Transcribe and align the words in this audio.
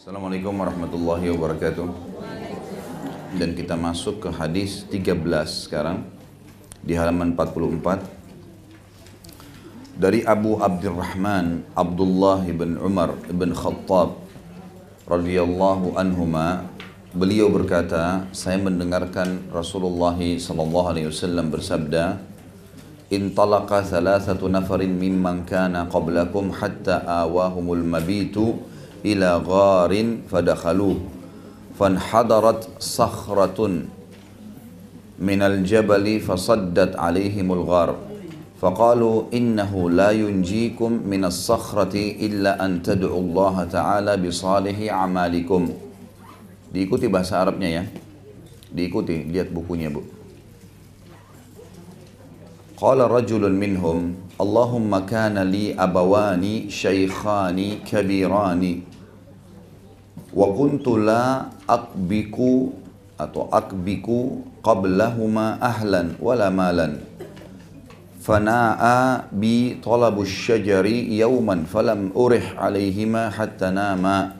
Assalamualaikum 0.00 0.56
warahmatullahi 0.56 1.28
wabarakatuh. 1.28 1.84
Dan 3.36 3.52
kita 3.52 3.76
masuk 3.76 4.24
ke 4.24 4.32
hadis 4.32 4.88
13 4.88 5.68
sekarang 5.68 6.08
Di 6.80 6.96
halaman 6.96 7.36
44 7.36 10.00
Dari 10.00 10.24
Abu 10.24 10.56
Abdurrahman 10.56 11.68
Abdullah 11.76 12.40
bin 12.48 12.80
Umar 12.80 13.12
bin 13.28 13.52
Khattab 13.52 14.24
radhiyallahu 15.04 15.92
anhuma 16.00 16.64
Beliau 17.12 17.52
berkata, 17.52 18.24
saya 18.32 18.56
mendengarkan 18.56 19.52
Rasulullah 19.52 20.16
wasallam 21.12 21.52
bersabda, 21.52 22.24
"Intalaqa 23.12 23.84
thalathatu 23.84 24.48
nafarin 24.48 24.96
mimman 24.96 25.44
kana 25.44 25.92
qablakum 25.92 26.56
hatta 26.56 27.04
awahumul 27.04 27.84
mabitu 27.84 28.69
ila 29.04 29.40
gharin 29.40 30.24
fadakhaluh 30.28 30.98
fanhadarat 31.78 32.66
sakhratun 32.78 34.00
من 35.20 35.42
الجبل 35.44 36.20
فصدت 36.24 36.96
عليهم 36.96 37.52
الغار 37.52 37.90
فقالوا 38.60 39.16
إنه 39.36 39.90
لا 39.90 40.10
ينجيكم 40.10 40.90
من 41.04 41.24
الصخرة 41.24 41.92
إلا 42.24 42.64
أن 42.64 42.80
تدعوا 42.80 43.20
الله 43.20 43.64
تعالى 43.64 44.12
بصالح 44.16 44.76
أعمالكم 44.80 45.62
Diikuti 46.70 47.10
bahasa 47.10 47.42
Arabnya 47.42 47.82
ya. 47.82 47.84
Diikuti, 48.70 49.26
lihat 49.26 49.50
bukunya 49.50 49.90
bu. 49.90 50.06
Qala 52.78 53.10
rajulun 53.10 53.58
minhum, 53.58 54.14
Allahumma 54.38 55.02
kana 55.02 55.42
li 55.42 55.74
abawani 55.74 56.70
shaykhani 56.70 57.82
kabirani 57.82 58.86
wa 60.30 60.46
kuntula 60.54 61.50
akbiku 61.66 62.70
atau 63.18 63.50
akbiku 63.50 64.46
qablahuma 64.62 65.58
ahlan 65.60 66.14
wala 66.22 66.48
malan. 66.48 67.02
Fanaa 68.20 69.26
bi 69.32 69.80
talabu 69.80 70.22
syajari 70.28 71.08
yauman 71.18 71.66
falam 71.66 72.14
urih 72.14 72.54
alaihima 72.56 73.32
hatta 73.32 73.74
nama. 73.74 74.38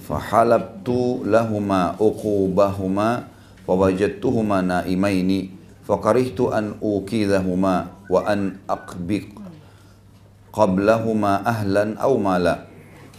Fahalabtu 0.00 1.26
lahuma 1.26 1.94
uqubahuma 2.00 3.30
fawajadtuhuma 3.66 4.62
naimaini 4.64 5.54
fakarihtu 5.86 6.50
an 6.50 6.78
ukidahuma 6.82 7.94
wa 8.10 8.20
an 8.26 8.58
akbik 8.66 9.32
qablahuma 10.54 11.42
ahlan 11.46 11.94
au 11.98 12.18
mala. 12.18 12.69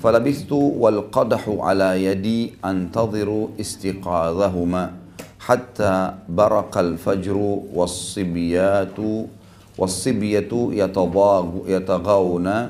فلبثت 0.04 0.52
والقدح 0.52 1.50
على 1.60 2.06
يدي 2.06 2.54
أنتظر 2.66 3.48
استيقاظهما 3.60 4.92
حتى 5.40 6.14
برق 6.30 6.78
الفجر 6.78 7.38
والصبيات 7.74 8.98
والصبية 9.78 10.52
يتغاون 11.68 12.70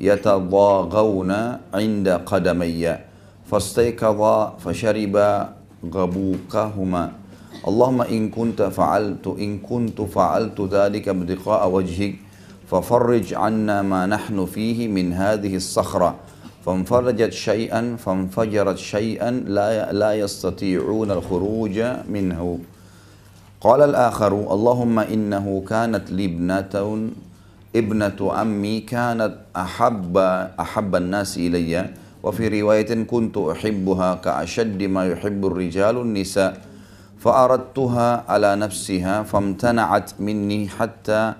يتضاغون 0.00 1.32
عند 1.74 2.08
قدمي. 2.08 2.96
فاستيقظ 3.50 4.20
فشرب 4.64 5.16
غبوكهما. 5.94 7.12
اللهم 7.68 8.00
إن 8.02 8.28
كنت 8.28 8.62
فعلت 8.62 9.26
إن 9.26 9.58
كنت 9.58 10.00
فعلت 10.00 10.60
ذلك 10.60 11.08
ابتغاء 11.08 11.70
وجهك 11.70 12.14
ففرج 12.70 13.34
عنا 13.34 13.82
ما 13.82 14.06
نحن 14.06 14.46
فيه 14.46 14.88
من 14.88 15.12
هذه 15.12 15.56
الصخرة. 15.56 16.14
فانفرجت 16.66 17.32
شيئا 17.32 17.96
فانفجرت 17.96 18.78
شيئا 18.78 19.30
لا 19.30 19.92
لا 19.92 20.14
يستطيعون 20.14 21.10
الخروج 21.10 21.76
منه. 22.08 22.58
قال 23.60 23.80
الآخر 23.82 24.32
اللهم 24.32 24.98
إنه 24.98 25.64
كانت 25.68 26.10
لي 26.10 26.24
ابنة 26.24 26.74
ابنة 27.76 28.18
عمي 28.20 28.80
كانت 28.80 29.34
أحب 29.56 30.16
أحب 30.60 30.96
الناس 30.96 31.36
إلي. 31.38 31.90
وفي 32.22 32.60
رواية 32.60 33.04
كنت 33.04 33.36
أحبها 33.36 34.14
كأشد 34.14 34.82
ما 34.82 35.06
يحب 35.06 35.46
الرجال 35.46 35.96
النساء. 35.96 36.52
فأردتها 37.20 38.24
على 38.28 38.56
نفسها 38.56 39.22
فامتنعت 39.22 40.10
مني 40.20 40.68
حتى 40.68 41.32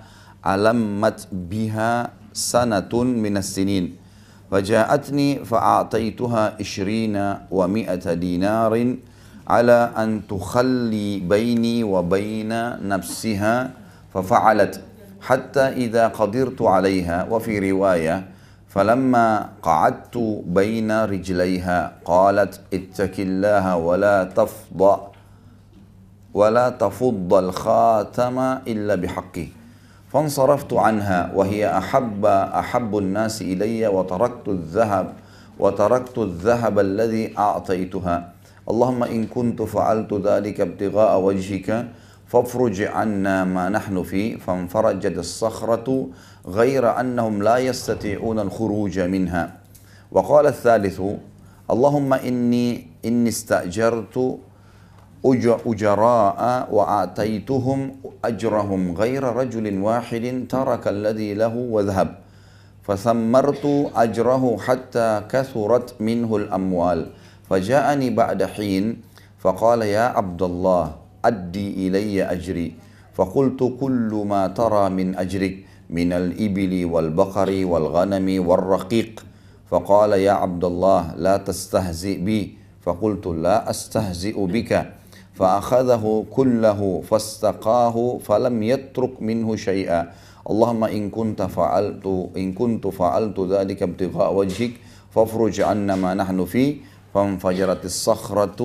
علمت 0.45 1.29
بها 1.33 2.11
سنة 2.33 2.93
من 2.93 3.37
السنين. 3.37 4.00
فجاءتني 4.51 5.45
فأعطيتها 5.45 6.57
عشرين 6.61 7.35
ومائة 7.51 8.15
دينار 8.15 8.95
على 9.49 9.91
أن 9.97 10.23
تخلي 10.29 11.21
بيني 11.21 11.85
وبين 11.85 12.53
نفسها 12.89 13.71
ففعلت. 14.15 14.81
حتى 15.21 15.61
إذا 15.61 16.09
قدرت 16.09 16.63
عليها 16.63 17.29
وفي 17.31 17.71
رواية 17.71 18.25
فلما 18.69 19.49
قعدت 19.63 20.17
بين 20.47 20.91
رجليها 21.05 21.93
قالت 22.05 22.61
اتك 22.75 23.21
الله 23.21 23.77
ولا 23.77 24.25
تفضى 24.25 24.97
ولا 26.35 26.69
تفض 26.69 27.35
الخاتم 27.35 28.39
إلا 28.67 28.95
بحقه. 28.95 29.49
فانصرفت 30.13 30.73
عنها 30.73 31.33
وهي 31.35 31.79
أحب 31.79 32.27
أحب 32.27 32.99
الناس 32.99 33.43
إلي 33.43 33.87
وتركت 33.87 34.49
الذهب 34.49 35.13
وتركت 35.59 36.19
الذهب 36.19 36.79
الذي 36.79 37.39
أعطيتها. 37.39 38.33
اللهم 38.71 39.03
إن 39.05 39.27
كنت 39.27 39.63
فعلت 39.63 40.15
ذلك 40.15 40.61
ابتغاء 40.61 41.21
وجهك 41.21 41.87
فافرج 42.27 42.83
عنا 42.83 43.45
ما 43.45 43.69
نحن 43.69 44.03
فيه. 44.03 44.37
فانفرجت 44.37 45.19
الصخرة 45.19 46.07
غير 46.47 47.01
أنهم 47.01 47.43
لا 47.43 47.59
يستطيعون 47.59 48.39
الخروج 48.39 48.99
منها. 48.99 49.53
وقال 50.13 50.47
الثالث 50.47 51.03
اللهم 51.71 52.15
إني 52.15 52.87
إني 53.05 53.29
استأجرت 53.29 54.39
أجراء 55.25 56.41
وآتيتهم 56.73 57.81
أجرهم 58.25 58.83
غير 58.97 59.23
رجل 59.23 59.67
واحد 59.79 60.25
ترك 60.49 60.89
الذي 60.89 61.35
له 61.35 61.55
وذهب. 61.57 62.09
فثمرت 62.83 63.65
أجره 63.97 64.57
حتى 64.57 65.23
كثرت 65.29 66.01
منه 66.01 66.37
الأموال. 66.37 67.07
فجاءني 67.51 68.11
بعد 68.11 68.41
حين 68.45 68.85
فقال 69.39 69.83
يا 69.83 70.17
عبد 70.17 70.43
الله 70.43 70.85
أدي 71.25 71.89
إلي 71.89 72.25
أجري. 72.25 72.75
فقلت 73.15 73.61
كل 73.81 74.11
ما 74.27 74.47
ترى 74.49 74.89
من 74.89 75.17
أجرك 75.17 75.55
من 75.91 76.13
الإبل 76.13 76.85
والبقر 76.85 77.51
والغنم 77.65 78.49
والرقيق. 78.49 79.25
فقال 79.71 80.13
يا 80.13 80.33
عبد 80.33 80.65
الله 80.65 81.15
لا 81.17 81.37
تستهزئ 81.37 82.19
بي. 82.25 82.57
فقلت 82.81 83.27
لا 83.27 83.71
أستهزئ 83.71 84.47
بك. 84.47 84.73
فأخذه 85.40 86.26
كله 86.32 86.80
فاستقاه 87.10 87.96
فلم 88.24 88.56
يترك 88.64 89.14
منه 89.22 89.56
شيئا 89.56 90.02
اللهم 90.46 90.84
إن 90.84 91.04
كنت 91.10 91.42
فعلت 91.42 92.06
إن 92.38 92.54
كنت 92.54 92.88
فعلت 92.88 93.38
ذلك 93.40 93.80
ابتغاء 93.84 94.30
وجهك 94.34 94.74
فافرج 95.12 95.56
عنا 95.62 95.96
ما 95.96 96.14
نحن 96.14 96.46
فيه 96.46 96.72
فانفجرت 97.14 97.84
الصخرة 97.86 98.62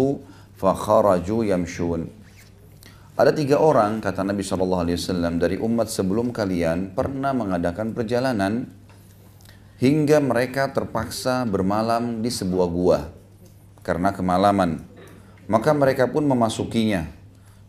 فخرجوا 0.61 1.43
يمشون 1.45 2.03
Ada 3.21 3.37
tiga 3.37 3.61
orang, 3.61 4.01
kata 4.01 4.25
Nabi 4.25 4.41
SAW, 4.41 5.37
dari 5.37 5.61
umat 5.61 5.93
sebelum 5.93 6.33
kalian 6.33 6.97
pernah 6.97 7.37
mengadakan 7.37 7.93
perjalanan 7.93 8.65
hingga 9.77 10.25
mereka 10.25 10.73
terpaksa 10.73 11.45
bermalam 11.45 12.25
di 12.25 12.33
sebuah 12.33 12.69
gua 12.73 13.13
karena 13.85 14.17
kemalaman. 14.17 14.81
Maka 15.46 15.72
mereka 15.78 16.10
pun 16.10 16.26
memasukinya. 16.26 17.06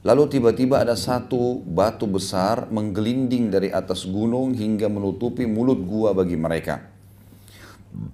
Lalu 0.06 0.38
tiba-tiba 0.38 0.80
ada 0.80 0.94
satu 0.94 1.60
batu 1.66 2.06
besar 2.06 2.70
menggelinding 2.70 3.50
dari 3.50 3.68
atas 3.74 4.06
gunung 4.06 4.54
hingga 4.54 4.86
menutupi 4.86 5.44
mulut 5.44 5.82
gua 5.82 6.14
bagi 6.14 6.38
mereka. 6.38 6.78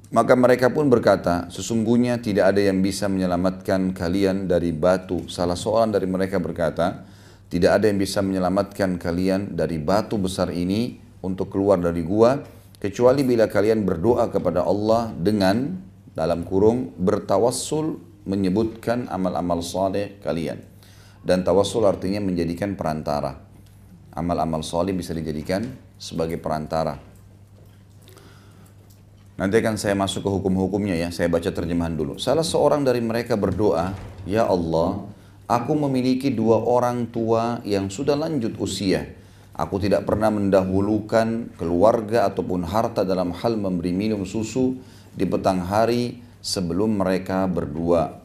Maka 0.09 0.33
mereka 0.39 0.73
pun 0.73 0.89
berkata, 0.89 1.53
sesungguhnya 1.53 2.23
tidak 2.23 2.55
ada 2.55 2.63
yang 2.65 2.81
bisa 2.81 3.13
menyelamatkan 3.13 3.93
kalian 3.93 4.49
dari 4.49 4.73
batu. 4.73 5.29
Salah 5.29 5.59
seorang 5.59 5.93
dari 5.93 6.09
mereka 6.09 6.41
berkata, 6.41 7.05
tidak 7.53 7.77
ada 7.77 7.93
yang 7.93 8.01
bisa 8.01 8.25
menyelamatkan 8.25 8.97
kalian 8.97 9.53
dari 9.53 9.77
batu 9.77 10.17
besar 10.17 10.49
ini 10.49 10.97
untuk 11.21 11.53
keluar 11.53 11.77
dari 11.77 12.01
gua 12.01 12.41
kecuali 12.83 13.23
bila 13.23 13.47
kalian 13.47 13.87
berdoa 13.87 14.27
kepada 14.33 14.65
Allah 14.65 15.13
dengan 15.15 15.77
dalam 16.17 16.43
kurung 16.49 16.97
bertawassul 16.97 18.12
menyebutkan 18.25 19.11
amal-amal 19.11 19.63
saleh 19.63 20.19
kalian. 20.23 20.63
Dan 21.23 21.47
tawassul 21.47 21.87
artinya 21.87 22.19
menjadikan 22.19 22.75
perantara. 22.75 23.39
Amal-amal 24.13 24.67
saleh 24.67 24.91
bisa 24.95 25.15
dijadikan 25.15 25.65
sebagai 25.97 26.39
perantara. 26.43 26.99
Nanti 29.33 29.55
akan 29.59 29.75
saya 29.81 29.97
masuk 29.97 30.29
ke 30.29 30.31
hukum-hukumnya 30.31 30.95
ya, 30.95 31.09
saya 31.09 31.27
baca 31.27 31.49
terjemahan 31.49 31.97
dulu. 31.97 32.21
Salah 32.21 32.45
seorang 32.45 32.85
dari 32.85 33.01
mereka 33.01 33.35
berdoa, 33.35 33.97
Ya 34.29 34.45
Allah, 34.45 35.09
aku 35.49 35.73
memiliki 35.75 36.29
dua 36.29 36.61
orang 36.61 37.09
tua 37.09 37.59
yang 37.65 37.89
sudah 37.89 38.15
lanjut 38.15 38.55
usia. 38.61 39.09
Aku 39.53 39.81
tidak 39.81 40.05
pernah 40.09 40.33
mendahulukan 40.33 41.53
keluarga 41.61 42.29
ataupun 42.29 42.65
harta 42.65 43.05
dalam 43.05 43.33
hal 43.37 43.57
memberi 43.57 43.93
minum 43.93 44.25
susu 44.25 44.81
di 45.13 45.29
petang 45.29 45.61
hari 45.65 46.25
sebelum 46.43 46.99
mereka 46.99 47.47
berdua. 47.47 48.19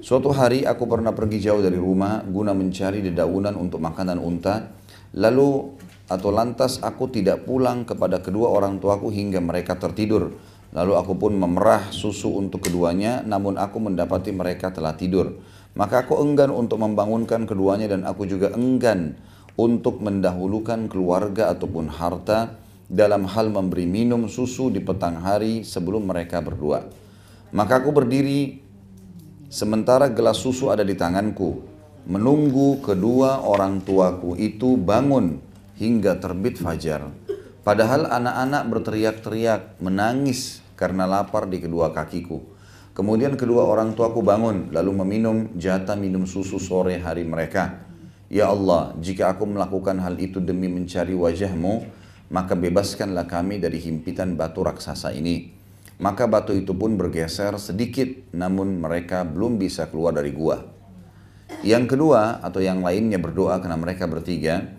Suatu 0.00 0.32
hari 0.32 0.64
aku 0.64 0.88
pernah 0.88 1.12
pergi 1.12 1.44
jauh 1.44 1.60
dari 1.60 1.76
rumah 1.76 2.24
guna 2.24 2.56
mencari 2.56 3.04
dedaunan 3.04 3.56
untuk 3.56 3.80
makanan 3.80 4.16
unta. 4.16 4.72
Lalu 5.16 5.76
atau 6.08 6.30
lantas 6.32 6.80
aku 6.80 7.08
tidak 7.12 7.48
pulang 7.48 7.84
kepada 7.84 8.20
kedua 8.20 8.52
orang 8.52 8.80
tuaku 8.80 9.12
hingga 9.12 9.40
mereka 9.40 9.76
tertidur. 9.76 10.32
Lalu 10.76 10.92
aku 10.98 11.16
pun 11.16 11.32
memerah 11.32 11.88
susu 11.88 12.36
untuk 12.36 12.68
keduanya, 12.68 13.24
namun 13.24 13.56
aku 13.56 13.80
mendapati 13.80 14.34
mereka 14.34 14.68
telah 14.68 14.92
tidur. 14.92 15.40
Maka 15.76 16.04
aku 16.04 16.20
enggan 16.20 16.52
untuk 16.52 16.80
membangunkan 16.80 17.48
keduanya 17.48 17.88
dan 17.88 18.04
aku 18.04 18.28
juga 18.28 18.52
enggan 18.52 19.16
untuk 19.56 20.04
mendahulukan 20.04 20.92
keluarga 20.92 21.52
ataupun 21.56 21.88
harta 21.88 22.60
dalam 22.86 23.24
hal 23.24 23.48
memberi 23.48 23.88
minum 23.88 24.28
susu 24.28 24.68
di 24.68 24.84
petang 24.84 25.24
hari 25.24 25.64
sebelum 25.64 26.04
mereka 26.04 26.44
berdua. 26.44 27.05
Maka 27.56 27.80
aku 27.80 27.88
berdiri 27.88 28.60
sementara 29.48 30.12
gelas 30.12 30.36
susu 30.36 30.68
ada 30.68 30.84
di 30.84 30.92
tanganku, 30.92 31.64
menunggu 32.04 32.84
kedua 32.84 33.40
orang 33.48 33.80
tuaku 33.80 34.36
itu 34.36 34.76
bangun 34.76 35.40
hingga 35.80 36.20
terbit 36.20 36.60
fajar. 36.60 37.08
Padahal 37.64 38.12
anak-anak 38.12 38.62
berteriak-teriak, 38.68 39.80
menangis 39.80 40.60
karena 40.76 41.08
lapar 41.08 41.48
di 41.48 41.56
kedua 41.56 41.96
kakiku. 41.96 42.44
Kemudian 42.92 43.40
kedua 43.40 43.64
orang 43.64 43.96
tuaku 43.96 44.20
bangun, 44.20 44.68
lalu 44.76 44.92
meminum 44.92 45.56
jatah 45.56 45.96
minum 45.96 46.28
susu 46.28 46.60
sore 46.60 47.00
hari 47.00 47.24
mereka. 47.24 47.88
Ya 48.28 48.52
Allah, 48.52 48.92
jika 49.00 49.32
aku 49.32 49.48
melakukan 49.48 49.96
hal 50.04 50.20
itu 50.20 50.44
demi 50.44 50.68
mencari 50.68 51.16
wajahmu, 51.16 51.88
maka 52.28 52.52
bebaskanlah 52.52 53.24
kami 53.24 53.64
dari 53.64 53.80
himpitan 53.80 54.36
batu 54.36 54.60
raksasa 54.60 55.16
ini. 55.16 55.55
Maka 55.96 56.28
batu 56.28 56.52
itu 56.52 56.76
pun 56.76 57.00
bergeser 57.00 57.56
sedikit, 57.56 58.08
namun 58.36 58.76
mereka 58.80 59.24
belum 59.24 59.56
bisa 59.56 59.88
keluar 59.88 60.12
dari 60.12 60.28
gua. 60.34 60.60
Yang 61.64 61.96
kedua, 61.96 62.44
atau 62.44 62.60
yang 62.60 62.84
lainnya 62.84 63.16
berdoa 63.16 63.56
karena 63.62 63.80
mereka 63.80 64.04
bertiga, 64.04 64.76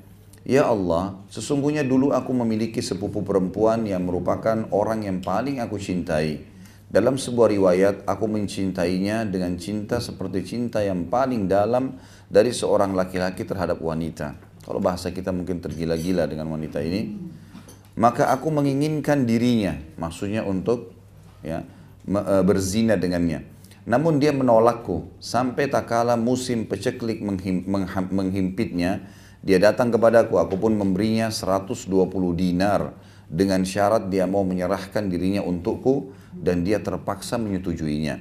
Ya 0.47 0.63
Allah, 0.63 1.19
sesungguhnya 1.27 1.83
dulu 1.83 2.15
aku 2.15 2.31
memiliki 2.31 2.79
sepupu 2.79 3.19
perempuan 3.19 3.83
yang 3.83 4.07
merupakan 4.07 4.63
orang 4.71 5.03
yang 5.03 5.19
paling 5.19 5.59
aku 5.59 5.75
cintai. 5.75 6.39
Dalam 6.87 7.19
sebuah 7.19 7.51
riwayat, 7.51 7.95
aku 8.07 8.31
mencintainya 8.31 9.27
dengan 9.27 9.59
cinta 9.59 9.99
seperti 9.99 10.47
cinta 10.47 10.79
yang 10.79 11.11
paling 11.11 11.51
dalam 11.51 11.99
dari 12.31 12.55
seorang 12.55 12.95
laki-laki 12.95 13.43
terhadap 13.43 13.83
wanita. 13.83 14.39
Kalau 14.63 14.79
bahasa 14.79 15.11
kita 15.11 15.35
mungkin 15.35 15.59
tergila-gila 15.59 16.23
dengan 16.31 16.47
wanita 16.47 16.79
ini, 16.79 17.11
maka 17.99 18.31
aku 18.31 18.47
menginginkan 18.47 19.27
dirinya, 19.27 19.75
maksudnya 19.99 20.47
untuk 20.47 20.96
ya 21.47 21.63
e, 22.03 22.35
berzina 22.43 22.99
dengannya. 22.99 23.47
Namun 23.87 24.19
dia 24.19 24.35
menolakku 24.35 25.15
sampai 25.23 25.71
tak 25.71 25.87
kala 25.87 26.19
musim 26.19 26.67
peceklik 26.67 27.23
menghim, 27.23 27.63
menghimpitnya 28.11 29.07
dia 29.47 29.63
datang 29.63 29.93
kepadaku, 29.95 30.43
aku 30.43 30.59
pun 30.59 30.75
memberinya 30.75 31.31
120 31.31 31.87
dinar 32.35 32.91
dengan 33.31 33.63
syarat 33.63 34.11
dia 34.11 34.27
mau 34.27 34.43
menyerahkan 34.43 35.07
dirinya 35.07 35.39
untukku 35.39 36.11
dan 36.35 36.67
dia 36.67 36.83
terpaksa 36.83 37.39
menyetujuinya. 37.39 38.19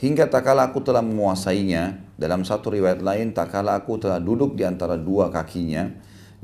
Hingga 0.00 0.28
tak 0.32 0.48
kala 0.48 0.72
aku 0.72 0.80
telah 0.80 1.04
menguasainya, 1.04 2.16
dalam 2.16 2.48
satu 2.48 2.72
riwayat 2.72 3.04
lain 3.04 3.36
tak 3.36 3.52
kala 3.52 3.76
aku 3.76 4.00
telah 4.00 4.20
duduk 4.20 4.56
di 4.56 4.64
antara 4.64 4.96
dua 4.96 5.28
kakinya, 5.28 5.92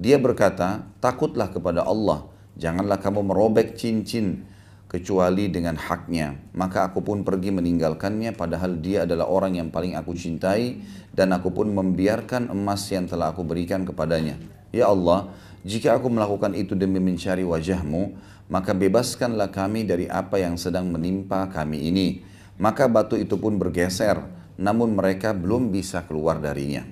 dia 0.00 0.16
berkata, 0.16 0.84
takutlah 1.00 1.52
kepada 1.52 1.84
Allah, 1.84 2.28
janganlah 2.56 3.00
kamu 3.00 3.24
merobek 3.24 3.76
cincin 3.76 4.44
kecuali 4.90 5.46
dengan 5.46 5.78
haknya. 5.78 6.34
Maka 6.50 6.90
aku 6.90 7.06
pun 7.06 7.22
pergi 7.22 7.54
meninggalkannya 7.54 8.34
padahal 8.34 8.82
dia 8.82 9.06
adalah 9.06 9.30
orang 9.30 9.54
yang 9.54 9.70
paling 9.70 9.94
aku 9.94 10.18
cintai 10.18 10.82
dan 11.14 11.30
aku 11.30 11.54
pun 11.54 11.70
membiarkan 11.70 12.50
emas 12.50 12.90
yang 12.90 13.06
telah 13.06 13.30
aku 13.30 13.46
berikan 13.46 13.86
kepadanya. 13.86 14.34
Ya 14.74 14.90
Allah, 14.90 15.30
jika 15.62 15.94
aku 15.94 16.10
melakukan 16.10 16.58
itu 16.58 16.74
demi 16.74 16.98
mencari 16.98 17.46
wajahmu, 17.46 18.18
maka 18.50 18.74
bebaskanlah 18.74 19.54
kami 19.54 19.86
dari 19.86 20.10
apa 20.10 20.42
yang 20.42 20.58
sedang 20.58 20.90
menimpa 20.90 21.46
kami 21.46 21.86
ini. 21.86 22.26
Maka 22.58 22.90
batu 22.90 23.14
itu 23.14 23.38
pun 23.38 23.56
bergeser, 23.62 24.20
namun 24.58 24.98
mereka 24.98 25.30
belum 25.30 25.70
bisa 25.70 26.02
keluar 26.04 26.42
darinya. 26.42 26.82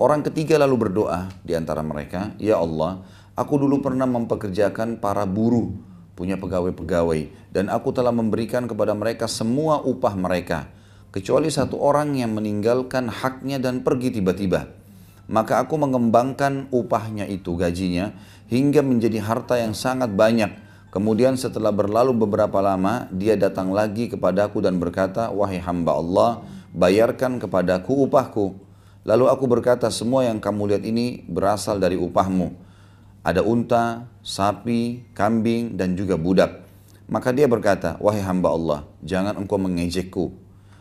Orang 0.00 0.24
ketiga 0.24 0.58
lalu 0.58 0.88
berdoa 0.88 1.28
di 1.44 1.52
antara 1.54 1.84
mereka, 1.84 2.34
Ya 2.40 2.58
Allah, 2.58 3.04
aku 3.36 3.60
dulu 3.60 3.84
pernah 3.84 4.08
mempekerjakan 4.08 4.98
para 4.98 5.22
buruh 5.28 5.91
punya 6.14 6.36
pegawai-pegawai. 6.36 7.52
Dan 7.52 7.68
aku 7.68 7.92
telah 7.92 8.12
memberikan 8.12 8.68
kepada 8.68 8.92
mereka 8.96 9.28
semua 9.28 9.80
upah 9.80 10.14
mereka. 10.16 10.68
Kecuali 11.12 11.52
satu 11.52 11.76
orang 11.76 12.16
yang 12.16 12.32
meninggalkan 12.32 13.12
haknya 13.12 13.60
dan 13.60 13.84
pergi 13.84 14.16
tiba-tiba. 14.16 14.72
Maka 15.28 15.60
aku 15.60 15.76
mengembangkan 15.76 16.72
upahnya 16.72 17.28
itu 17.28 17.56
gajinya 17.56 18.16
hingga 18.48 18.80
menjadi 18.80 19.20
harta 19.20 19.60
yang 19.60 19.76
sangat 19.76 20.12
banyak. 20.12 20.50
Kemudian 20.92 21.40
setelah 21.40 21.72
berlalu 21.72 22.12
beberapa 22.12 22.60
lama 22.60 23.08
dia 23.08 23.32
datang 23.32 23.72
lagi 23.72 24.12
kepadaku 24.12 24.60
dan 24.60 24.76
berkata 24.76 25.32
wahai 25.32 25.56
hamba 25.56 25.96
Allah 25.96 26.30
bayarkan 26.76 27.40
kepadaku 27.40 28.08
upahku. 28.08 28.56
Lalu 29.08 29.24
aku 29.28 29.44
berkata 29.48 29.88
semua 29.88 30.28
yang 30.28 30.36
kamu 30.36 30.76
lihat 30.76 30.84
ini 30.84 31.24
berasal 31.28 31.80
dari 31.80 31.96
upahmu 31.96 32.71
ada 33.22 33.46
unta, 33.46 34.10
sapi, 34.26 35.06
kambing, 35.14 35.78
dan 35.78 35.94
juga 35.94 36.18
budak. 36.18 36.66
Maka 37.06 37.30
dia 37.30 37.46
berkata, 37.46 37.94
wahai 38.02 38.22
hamba 38.22 38.50
Allah, 38.50 38.80
jangan 39.02 39.38
engkau 39.38 39.62
mengejekku. 39.62 40.34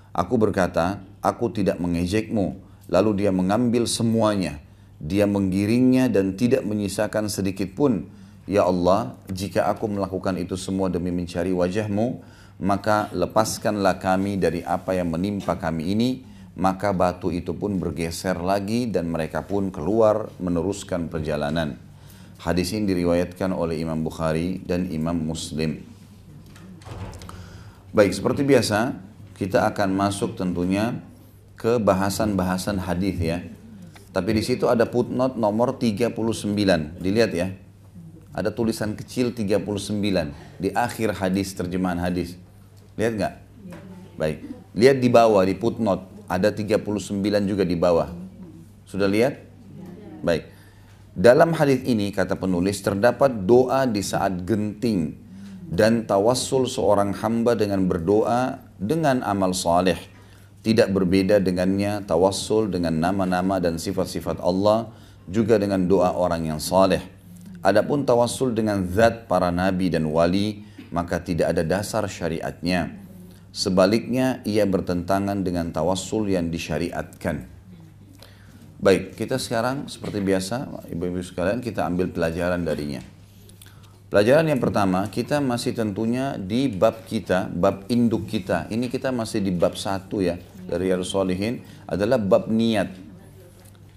Aku 0.10 0.36
berkata, 0.42 1.06
aku 1.22 1.54
tidak 1.54 1.78
mengejekmu. 1.78 2.58
Lalu 2.90 3.26
dia 3.26 3.32
mengambil 3.32 3.86
semuanya. 3.86 4.58
Dia 4.98 5.30
menggiringnya 5.30 6.10
dan 6.10 6.34
tidak 6.34 6.66
menyisakan 6.66 7.30
sedikit 7.30 7.72
pun. 7.78 8.10
Ya 8.50 8.66
Allah, 8.66 9.16
jika 9.30 9.70
aku 9.70 9.88
melakukan 9.88 10.36
itu 10.42 10.58
semua 10.58 10.90
demi 10.90 11.14
mencari 11.14 11.54
wajahmu, 11.54 12.26
maka 12.62 13.08
lepaskanlah 13.14 14.02
kami 14.02 14.42
dari 14.42 14.66
apa 14.66 14.98
yang 14.98 15.14
menimpa 15.14 15.56
kami 15.62 15.94
ini. 15.94 16.10
Maka 16.52 16.92
batu 16.92 17.32
itu 17.32 17.56
pun 17.56 17.80
bergeser 17.80 18.44
lagi 18.44 18.92
dan 18.92 19.08
mereka 19.08 19.48
pun 19.48 19.72
keluar 19.72 20.28
meneruskan 20.44 21.08
perjalanan. 21.08 21.91
Hadis 22.42 22.74
ini 22.74 22.90
diriwayatkan 22.90 23.54
oleh 23.54 23.78
Imam 23.78 24.02
Bukhari 24.02 24.66
dan 24.66 24.90
Imam 24.90 25.14
Muslim. 25.14 25.78
Baik, 27.94 28.18
seperti 28.18 28.42
biasa, 28.42 28.98
kita 29.38 29.70
akan 29.70 29.94
masuk 29.94 30.34
tentunya 30.34 30.98
ke 31.54 31.78
bahasan-bahasan 31.78 32.82
hadis 32.82 33.22
ya. 33.22 33.46
Tapi 34.10 34.34
di 34.34 34.42
situ 34.42 34.66
ada 34.66 34.90
footnote 34.90 35.38
nomor 35.38 35.78
39. 35.78 36.18
Dilihat 36.98 37.32
ya. 37.38 37.54
Ada 38.34 38.50
tulisan 38.50 38.98
kecil 38.98 39.38
39 39.38 39.62
di 40.58 40.74
akhir 40.74 41.22
hadis 41.22 41.54
terjemahan 41.54 42.02
hadis. 42.02 42.42
Lihat 42.98 43.14
nggak? 43.22 43.34
Baik. 44.18 44.38
Lihat 44.74 44.98
di 44.98 45.10
bawah 45.14 45.46
di 45.46 45.54
footnote 45.54 46.26
ada 46.26 46.50
39 46.50 46.82
juga 47.46 47.62
di 47.62 47.78
bawah. 47.78 48.10
Sudah 48.90 49.06
lihat? 49.06 49.46
Baik. 50.26 50.61
Dalam 51.12 51.52
hadis 51.52 51.84
ini 51.84 52.08
kata 52.16 52.40
penulis 52.40 52.80
terdapat 52.80 53.44
doa 53.44 53.84
di 53.84 54.00
saat 54.00 54.48
genting 54.48 55.12
dan 55.68 56.08
tawassul 56.08 56.72
seorang 56.72 57.12
hamba 57.12 57.52
dengan 57.52 57.84
berdoa 57.84 58.64
dengan 58.80 59.20
amal 59.28 59.52
saleh. 59.52 60.00
Tidak 60.64 60.88
berbeda 60.88 61.44
dengannya 61.44 62.08
tawassul 62.08 62.72
dengan 62.72 62.96
nama-nama 62.96 63.60
dan 63.60 63.76
sifat-sifat 63.76 64.40
Allah 64.40 64.88
juga 65.28 65.60
dengan 65.60 65.84
doa 65.84 66.16
orang 66.16 66.48
yang 66.48 66.64
saleh. 66.64 67.04
Adapun 67.60 68.08
tawassul 68.08 68.56
dengan 68.56 68.80
zat 68.88 69.28
para 69.28 69.52
nabi 69.52 69.92
dan 69.92 70.08
wali 70.08 70.64
maka 70.96 71.20
tidak 71.20 71.52
ada 71.52 71.68
dasar 71.68 72.08
syariatnya. 72.08 72.88
Sebaliknya 73.52 74.40
ia 74.48 74.64
bertentangan 74.64 75.44
dengan 75.44 75.76
tawassul 75.76 76.32
yang 76.32 76.48
disyariatkan. 76.48 77.51
Baik, 78.82 79.14
kita 79.14 79.38
sekarang 79.38 79.86
seperti 79.86 80.26
biasa, 80.26 80.90
ibu-ibu 80.90 81.22
sekalian, 81.22 81.62
kita 81.62 81.86
ambil 81.86 82.10
pelajaran 82.10 82.66
darinya. 82.66 83.06
Pelajaran 84.10 84.50
yang 84.50 84.58
pertama, 84.58 85.06
kita 85.06 85.38
masih 85.38 85.78
tentunya 85.78 86.34
di 86.34 86.66
bab 86.66 87.06
kita, 87.06 87.46
bab 87.54 87.86
induk 87.94 88.26
kita. 88.26 88.66
Ini 88.74 88.90
kita 88.90 89.14
masih 89.14 89.46
di 89.46 89.54
bab 89.54 89.78
satu 89.78 90.26
ya, 90.26 90.42
dari 90.66 90.90
Riyadus 90.90 91.14
Solihin, 91.14 91.62
adalah 91.86 92.18
bab 92.18 92.50
niat. 92.50 92.90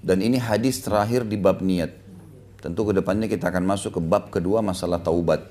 Dan 0.05 0.21
ini 0.21 0.37
hadis 0.37 0.85
terakhir 0.85 1.25
di 1.25 1.41
bab 1.41 1.65
niat. 1.65 1.89
Tentu 2.61 2.85
ke 2.85 2.93
depannya 2.93 3.25
kita 3.25 3.49
akan 3.49 3.65
masuk 3.65 3.97
ke 3.97 4.01
bab 4.05 4.29
kedua 4.29 4.61
masalah 4.61 5.01
taubat. 5.01 5.49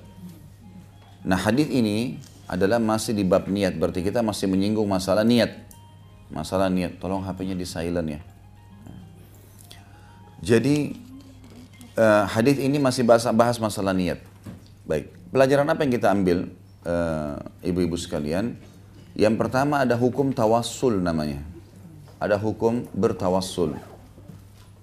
Nah 1.26 1.42
hadis 1.42 1.74
ini 1.74 2.22
adalah 2.46 2.78
masih 2.78 3.18
di 3.18 3.26
bab 3.26 3.50
niat, 3.50 3.82
berarti 3.82 4.06
kita 4.06 4.22
masih 4.22 4.46
menyinggung 4.46 4.86
masalah 4.86 5.26
niat. 5.26 5.58
Masalah 6.30 6.70
niat, 6.70 7.02
tolong 7.02 7.26
HP-nya 7.26 7.58
di 7.58 7.66
silent 7.66 8.10
ya. 8.14 8.22
Jadi 10.44 10.92
uh, 11.96 12.28
hadis 12.28 12.60
ini 12.60 12.76
masih 12.76 13.08
bahas, 13.08 13.24
bahas 13.32 13.56
masalah 13.64 13.96
niat. 13.96 14.20
Baik, 14.84 15.08
pelajaran 15.32 15.72
apa 15.72 15.88
yang 15.88 15.94
kita 15.96 16.12
ambil 16.12 16.52
uh, 16.84 17.40
ibu-ibu 17.64 17.96
sekalian? 17.96 18.60
Yang 19.16 19.40
pertama 19.40 19.88
ada 19.88 19.96
hukum 19.96 20.36
tawassul 20.36 21.00
namanya. 21.00 21.40
Ada 22.20 22.36
hukum 22.36 22.84
bertawassul. 22.92 23.80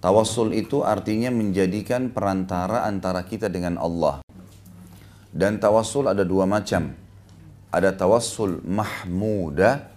Tawassul 0.01 0.57
itu 0.57 0.81
artinya 0.81 1.29
menjadikan 1.29 2.09
perantara 2.09 2.89
antara 2.89 3.21
kita 3.29 3.53
dengan 3.53 3.77
Allah. 3.77 4.25
Dan 5.29 5.61
tawassul 5.61 6.09
ada 6.09 6.25
dua 6.25 6.49
macam. 6.49 6.97
Ada 7.69 7.93
tawassul 7.93 8.65
mahmuda 8.65 9.93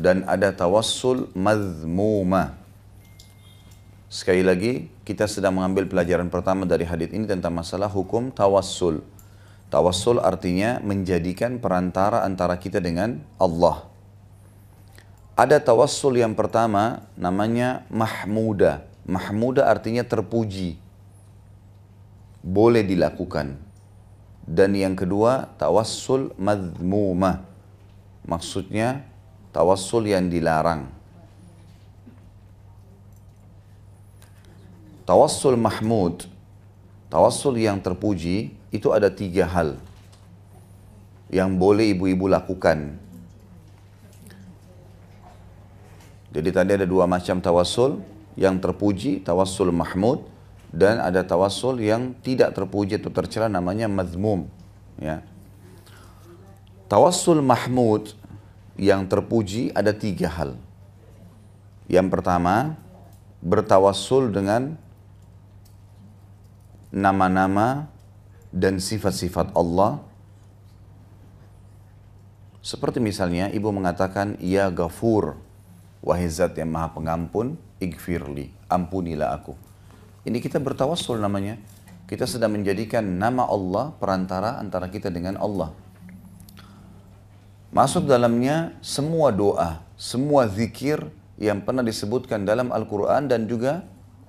dan 0.00 0.24
ada 0.24 0.48
tawassul 0.48 1.28
mazmuma. 1.36 2.63
Sekali 4.14 4.46
lagi, 4.46 4.94
kita 5.02 5.26
sedang 5.26 5.58
mengambil 5.58 5.90
pelajaran 5.90 6.30
pertama 6.30 6.62
dari 6.62 6.86
hadis 6.86 7.10
ini 7.10 7.26
tentang 7.26 7.50
masalah 7.50 7.90
hukum 7.90 8.30
tawassul. 8.30 9.02
Tawassul 9.74 10.22
artinya 10.22 10.78
menjadikan 10.86 11.58
perantara 11.58 12.22
antara 12.22 12.54
kita 12.54 12.78
dengan 12.78 13.18
Allah. 13.42 13.90
Ada 15.34 15.58
tawassul 15.58 16.22
yang 16.22 16.38
pertama 16.38 17.02
namanya 17.18 17.82
mahmuda 17.90 18.86
Mahmuda 19.04 19.68
artinya 19.68 20.00
terpuji. 20.00 20.80
Boleh 22.40 22.80
dilakukan. 22.80 23.60
Dan 24.46 24.78
yang 24.78 24.96
kedua, 24.96 25.52
tawassul 25.60 26.32
madmuma. 26.40 27.44
Maksudnya, 28.24 29.04
tawassul 29.52 30.08
yang 30.08 30.32
dilarang. 30.32 30.88
Tawassul 35.04 35.60
mahmud, 35.60 36.24
tawassul 37.12 37.60
yang 37.60 37.76
terpuji, 37.76 38.56
itu 38.72 38.88
ada 38.88 39.12
tiga 39.12 39.44
hal 39.44 39.76
yang 41.28 41.60
boleh 41.60 41.92
ibu-ibu 41.92 42.24
lakukan. 42.24 42.96
Jadi 46.34 46.50
tadi 46.50 46.70
ada 46.74 46.86
dua 46.88 47.06
macam 47.06 47.38
tawassul, 47.38 48.02
yang 48.34 48.58
terpuji, 48.58 49.22
tawassul 49.22 49.70
mahmud, 49.70 50.26
dan 50.74 50.98
ada 50.98 51.22
tawassul 51.22 51.78
yang 51.78 52.16
tidak 52.26 52.50
terpuji 52.56 52.98
atau 52.98 53.12
tercela 53.14 53.46
namanya 53.46 53.86
mazmum. 53.86 54.50
Ya. 54.98 55.22
Tawassul 56.90 57.38
mahmud 57.38 58.18
yang 58.74 59.06
terpuji 59.06 59.70
ada 59.70 59.94
tiga 59.94 60.26
hal. 60.26 60.58
Yang 61.86 62.08
pertama, 62.10 62.74
bertawassul 63.38 64.34
dengan 64.34 64.74
nama-nama 66.94 67.90
dan 68.54 68.78
sifat-sifat 68.78 69.50
Allah. 69.58 69.98
Seperti 72.62 73.02
misalnya 73.02 73.50
ibu 73.50 73.68
mengatakan, 73.74 74.38
Ya 74.38 74.70
Gafur, 74.70 75.36
wahai 76.00 76.30
zat 76.30 76.54
yang 76.56 76.70
maha 76.70 76.94
pengampun, 76.94 77.58
igfirli, 77.82 78.54
ampunilah 78.70 79.36
aku. 79.36 79.58
Ini 80.24 80.40
kita 80.40 80.62
bertawassul 80.62 81.20
namanya. 81.20 81.60
Kita 82.08 82.24
sedang 82.24 82.56
menjadikan 82.56 83.04
nama 83.04 83.44
Allah 83.48 83.92
perantara 83.96 84.56
antara 84.62 84.88
kita 84.88 85.12
dengan 85.12 85.36
Allah. 85.36 85.74
Masuk 87.74 88.06
dalamnya 88.06 88.76
semua 88.80 89.34
doa, 89.34 89.82
semua 89.98 90.46
zikir 90.46 91.10
yang 91.42 91.58
pernah 91.64 91.82
disebutkan 91.82 92.46
dalam 92.46 92.70
Al-Quran 92.70 93.26
dan 93.26 93.50
juga 93.50 93.82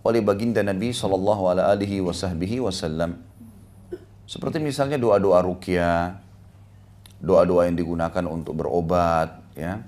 oleh 0.05 0.21
baginda 0.21 0.61
Nabi 0.61 0.93
Sallallahu 0.93 1.49
Alaihi 1.49 1.97
Wasallam. 2.61 3.17
Seperti 4.29 4.61
misalnya 4.61 5.01
doa-doa 5.01 5.41
rukyah, 5.41 6.21
doa-doa 7.17 7.65
yang 7.65 7.73
digunakan 7.73 8.23
untuk 8.29 8.53
berobat, 8.53 9.41
ya. 9.57 9.81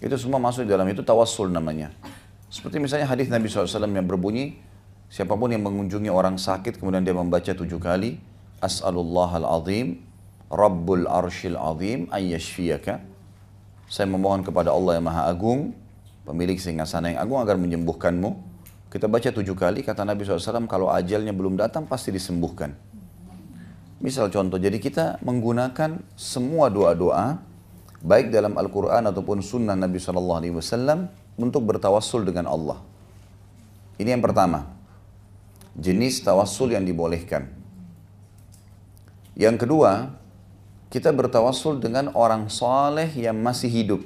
Itu 0.00 0.16
semua 0.16 0.40
masuk 0.40 0.64
dalam 0.64 0.88
itu 0.88 1.04
tawassul 1.04 1.52
namanya. 1.52 1.92
Seperti 2.48 2.80
misalnya 2.80 3.04
hadis 3.04 3.28
Nabi 3.28 3.52
SAW 3.52 3.84
yang 3.84 4.08
berbunyi, 4.08 4.56
siapa 5.12 5.36
pun 5.36 5.52
yang 5.52 5.60
mengunjungi 5.60 6.08
orang 6.08 6.40
sakit 6.40 6.80
kemudian 6.80 7.04
dia 7.04 7.12
membaca 7.12 7.52
tujuh 7.52 7.76
kali, 7.76 8.16
As'alullah 8.64 9.44
al-azim, 9.44 10.00
Rabbul 10.48 11.04
arshil 11.04 11.54
azim, 11.54 12.08
ayyashfiyaka. 12.08 13.00
Saya 13.92 14.08
memohon 14.08 14.40
kepada 14.40 14.72
Allah 14.72 14.98
yang 14.98 15.06
maha 15.06 15.28
agung, 15.28 15.76
pemilik 16.24 16.56
singgasana 16.56 17.12
yang 17.12 17.20
agung 17.20 17.38
agar 17.44 17.60
menyembuhkanmu. 17.60 18.49
Kita 18.90 19.06
baca 19.06 19.30
tujuh 19.30 19.54
kali, 19.54 19.86
kata 19.86 20.02
Nabi 20.02 20.26
SAW, 20.26 20.66
kalau 20.66 20.90
ajalnya 20.90 21.30
belum 21.30 21.54
datang 21.54 21.86
pasti 21.86 22.10
disembuhkan. 22.10 22.74
Misal 24.02 24.34
contoh, 24.34 24.58
jadi 24.58 24.82
kita 24.82 25.22
menggunakan 25.22 26.02
semua 26.18 26.74
doa-doa, 26.74 27.38
baik 28.02 28.34
dalam 28.34 28.58
Al-Quran 28.58 29.06
ataupun 29.06 29.46
sunnah 29.46 29.78
Nabi 29.78 30.02
SAW, 30.02 31.06
untuk 31.38 31.62
bertawassul 31.70 32.26
dengan 32.26 32.50
Allah. 32.50 32.82
Ini 34.02 34.18
yang 34.18 34.24
pertama. 34.26 34.66
Jenis 35.78 36.26
tawassul 36.26 36.74
yang 36.74 36.82
dibolehkan. 36.82 37.46
Yang 39.38 39.64
kedua, 39.64 40.18
kita 40.90 41.14
bertawassul 41.14 41.78
dengan 41.78 42.10
orang 42.18 42.50
soleh 42.50 43.06
yang 43.14 43.38
masih 43.38 43.70
hidup. 43.70 44.02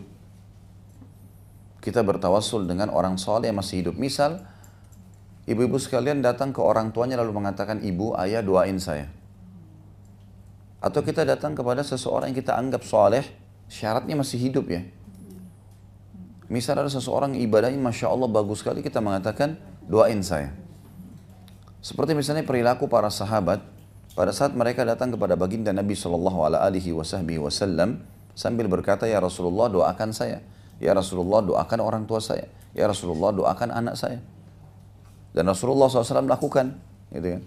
Kita 1.80 2.04
bertawassul 2.04 2.68
dengan 2.68 2.92
orang 2.92 3.16
soleh 3.16 3.48
yang 3.48 3.58
masih 3.58 3.80
hidup. 3.80 3.96
Misal, 3.96 4.44
ibu-ibu 5.44 5.76
sekalian 5.80 6.20
datang 6.24 6.52
ke 6.52 6.60
orang 6.60 6.92
tuanya 6.92 7.20
lalu 7.20 7.36
mengatakan, 7.36 7.80
ibu, 7.84 8.16
ayah 8.20 8.40
doain 8.40 8.76
saya. 8.80 9.08
Atau 10.84 11.00
kita 11.00 11.24
datang 11.24 11.56
kepada 11.56 11.80
seseorang 11.80 12.32
yang 12.32 12.38
kita 12.38 12.52
anggap 12.56 12.84
soleh, 12.84 13.24
syaratnya 13.72 14.20
masih 14.20 14.36
hidup 14.36 14.68
ya 14.68 14.84
Misal 16.44 16.76
ada 16.76 16.92
seseorang 16.92 17.34
ibadahnya 17.40 17.80
Masya 17.80 18.12
Allah 18.12 18.28
bagus 18.28 18.60
sekali, 18.60 18.84
kita 18.84 19.00
mengatakan 19.00 19.56
doain 19.88 20.20
saya. 20.20 20.52
Seperti 21.80 22.12
misalnya 22.12 22.44
perilaku 22.44 22.84
para 22.84 23.08
sahabat, 23.08 23.64
pada 24.12 24.32
saat 24.32 24.52
mereka 24.52 24.84
datang 24.84 25.10
kepada 25.12 25.34
baginda 25.40 25.72
Nabi 25.72 25.96
Wasallam 27.40 28.04
sambil 28.36 28.68
berkata, 28.68 29.08
Ya 29.08 29.18
Rasulullah 29.24 29.72
doakan 29.72 30.12
saya. 30.12 30.44
Ya 30.78 30.92
Rasulullah 30.92 31.40
doakan 31.40 31.80
orang 31.80 32.04
tua 32.04 32.20
saya. 32.20 32.44
Ya 32.76 32.84
Rasulullah 32.84 33.32
doakan 33.32 33.72
anak 33.72 33.96
saya. 33.96 34.20
Dan 35.34 35.50
Rasulullah 35.50 35.90
SAW 35.90 36.30
lakukan. 36.30 36.78
Gitu 37.10 37.28
kan. 37.34 37.42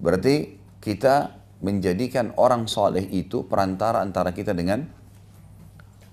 Berarti 0.00 0.56
kita 0.80 1.44
menjadikan 1.64 2.32
orang 2.36 2.68
soleh 2.68 3.04
itu 3.08 3.44
perantara 3.44 4.00
antara 4.04 4.32
kita 4.32 4.52
dengan 4.52 4.84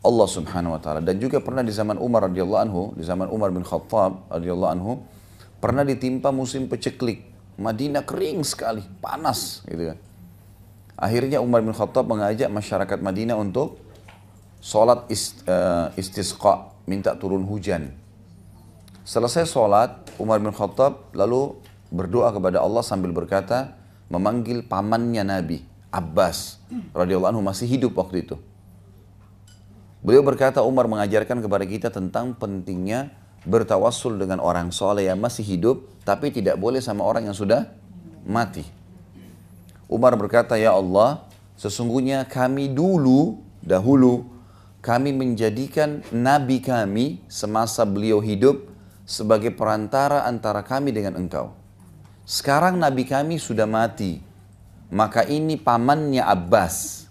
Allah 0.01 0.27
Subhanahu 0.27 0.74
wa 0.74 0.81
taala 0.81 1.03
dan 1.03 1.22
juga 1.22 1.38
pernah 1.43 1.62
di 1.62 1.70
zaman 1.70 2.00
Umar 2.01 2.25
radhiyallahu 2.25 2.62
anhu, 2.65 2.81
di 2.98 3.05
zaman 3.05 3.29
Umar 3.29 3.53
bin 3.53 3.62
Khattab 3.62 4.31
radhiyallahu 4.34 4.72
anhu 4.74 4.91
pernah 5.62 5.86
ditimpa 5.86 6.34
musim 6.34 6.65
peceklik. 6.65 7.29
Madinah 7.62 8.01
kering 8.01 8.41
sekali, 8.41 8.81
panas 9.03 9.62
gitu 9.70 9.93
kan. 9.93 9.98
Akhirnya 10.98 11.38
Umar 11.38 11.62
bin 11.62 11.75
Khattab 11.77 12.10
mengajak 12.10 12.50
masyarakat 12.50 12.98
Madinah 12.98 13.38
untuk 13.38 13.77
sholat 14.58 15.05
ist, 15.13 15.46
uh, 15.46 15.93
istisqa, 15.93 16.74
minta 16.89 17.13
turun 17.13 17.46
hujan. 17.46 17.93
Selesai 19.12 19.44
sholat, 19.44 20.08
Umar 20.15 20.39
bin 20.39 20.56
Khattab 20.56 21.12
lalu 21.12 21.60
berdoa 21.91 22.32
kepada 22.32 22.63
Allah 22.63 22.80
sambil 22.80 23.12
berkata, 23.12 23.75
memanggil 24.08 24.63
pamannya 24.63 25.27
Nabi, 25.27 25.68
Abbas 25.91 26.63
radhiyallahu 26.96 27.36
anhu 27.36 27.44
masih 27.44 27.68
hidup 27.68 27.91
waktu 28.00 28.24
itu. 28.24 28.39
Beliau 30.00 30.24
berkata 30.24 30.63
Umar 30.63 30.88
mengajarkan 30.88 31.44
kepada 31.44 31.68
kita 31.68 31.91
tentang 31.91 32.39
pentingnya 32.39 33.12
bertawassul 33.44 34.15
dengan 34.15 34.39
orang 34.39 34.72
soleh 34.72 35.12
yang 35.12 35.20
masih 35.20 35.44
hidup, 35.44 35.91
tapi 36.08 36.32
tidak 36.32 36.56
boleh 36.56 36.80
sama 36.80 37.03
orang 37.03 37.27
yang 37.27 37.36
sudah 37.36 37.68
mati. 38.24 38.63
Umar 39.91 40.15
berkata, 40.15 40.56
Ya 40.56 40.72
Allah, 40.72 41.27
sesungguhnya 41.60 42.24
kami 42.32 42.72
dulu, 42.72 43.44
dahulu, 43.60 44.24
kami 44.80 45.12
menjadikan 45.12 46.00
Nabi 46.15 46.63
kami 46.63 47.20
semasa 47.27 47.84
beliau 47.84 48.24
hidup 48.24 48.70
sebagai 49.12 49.51
perantara 49.51 50.24
antara 50.24 50.63
kami 50.63 50.96
dengan 50.96 51.20
engkau. 51.20 51.51
Sekarang 52.24 52.80
Nabi 52.80 53.03
kami 53.03 53.36
sudah 53.36 53.68
mati, 53.68 54.24
maka 54.88 55.27
ini 55.27 55.60
pamannya 55.60 56.24
Abbas 56.24 57.03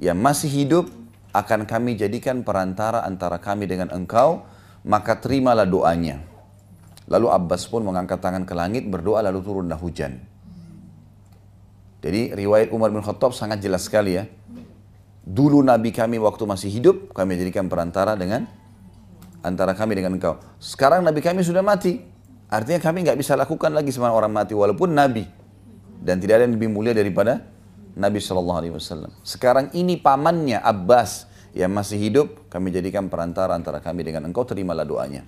yang 0.00 0.16
masih 0.16 0.48
hidup 0.48 0.88
akan 1.36 1.68
kami 1.68 2.00
jadikan 2.00 2.40
perantara 2.40 3.04
antara 3.04 3.36
kami 3.36 3.68
dengan 3.68 3.92
engkau, 3.92 4.48
maka 4.88 5.20
terimalah 5.20 5.68
doanya. 5.68 6.24
Lalu 7.12 7.28
Abbas 7.28 7.68
pun 7.68 7.84
mengangkat 7.84 8.24
tangan 8.24 8.48
ke 8.48 8.56
langit, 8.56 8.88
berdoa 8.88 9.20
lalu 9.20 9.44
turunlah 9.44 9.76
hujan. 9.76 10.16
Jadi 12.00 12.32
riwayat 12.32 12.72
Umar 12.72 12.88
bin 12.88 13.04
Khattab 13.04 13.36
sangat 13.36 13.60
jelas 13.60 13.84
sekali 13.84 14.16
ya. 14.16 14.24
Dulu 15.22 15.60
Nabi 15.60 15.92
kami 15.92 16.16
waktu 16.16 16.48
masih 16.48 16.72
hidup, 16.72 17.12
kami 17.12 17.36
jadikan 17.36 17.68
perantara 17.68 18.16
dengan 18.16 18.48
antara 19.42 19.74
kami 19.74 19.98
dengan 19.98 20.14
engkau. 20.16 20.38
Sekarang 20.62 21.02
Nabi 21.02 21.20
kami 21.20 21.42
sudah 21.42 21.60
mati. 21.60 22.00
Artinya 22.48 22.80
kami 22.80 23.04
nggak 23.04 23.18
bisa 23.18 23.34
lakukan 23.34 23.72
lagi 23.74 23.90
sama 23.90 24.14
orang 24.14 24.32
mati 24.32 24.54
walaupun 24.54 24.94
Nabi. 24.94 25.26
Dan 26.02 26.18
tidak 26.18 26.42
ada 26.42 26.44
yang 26.48 26.54
lebih 26.58 26.70
mulia 26.70 26.94
daripada 26.94 27.42
Nabi 27.94 28.18
Shallallahu 28.18 28.58
Alaihi 28.58 28.74
Wasallam. 28.74 29.12
Sekarang 29.22 29.70
ini 29.76 30.00
pamannya 30.00 30.58
Abbas 30.58 31.28
yang 31.52 31.70
masih 31.70 32.00
hidup, 32.00 32.48
kami 32.48 32.72
jadikan 32.72 33.12
perantara 33.12 33.52
antara 33.52 33.78
kami 33.78 34.02
dengan 34.02 34.24
engkau, 34.24 34.42
terimalah 34.42 34.88
doanya. 34.88 35.22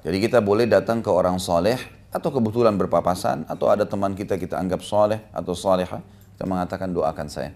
Jadi 0.00 0.16
kita 0.20 0.40
boleh 0.40 0.64
datang 0.64 1.04
ke 1.04 1.10
orang 1.12 1.36
soleh 1.36 1.76
atau 2.10 2.28
kebetulan 2.32 2.74
berpapasan 2.74 3.46
atau 3.46 3.70
ada 3.70 3.86
teman 3.86 4.16
kita 4.16 4.34
kita 4.40 4.58
anggap 4.58 4.82
soleh 4.82 5.22
atau 5.30 5.54
soleha 5.54 6.02
kita 6.34 6.44
mengatakan 6.48 6.90
doakan 6.90 7.30
saya 7.30 7.54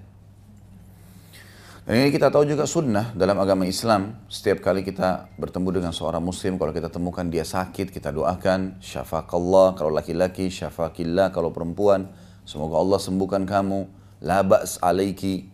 dan 1.85 2.01
ini 2.01 2.17
kita 2.17 2.33
tahu 2.33 2.49
juga 2.49 2.65
sunnah 2.65 3.13
dalam 3.13 3.37
agama 3.37 3.69
Islam. 3.69 4.17
Setiap 4.33 4.65
kali 4.65 4.81
kita 4.81 5.29
bertemu 5.37 5.69
dengan 5.69 5.93
seorang 5.93 6.25
muslim 6.25 6.57
kalau 6.57 6.73
kita 6.73 6.89
temukan 6.89 7.29
dia 7.29 7.45
sakit 7.45 7.93
kita 7.93 8.09
doakan 8.09 8.81
syafakallah. 8.81 9.77
Kalau 9.77 9.93
laki-laki 9.93 10.49
syafakillah. 10.49 11.29
Kalau 11.29 11.53
perempuan 11.53 12.09
semoga 12.49 12.81
Allah 12.81 12.97
sembuhkan 12.97 13.45
kamu. 13.45 13.85
Labas 14.25 14.81
alaiki. 14.81 15.45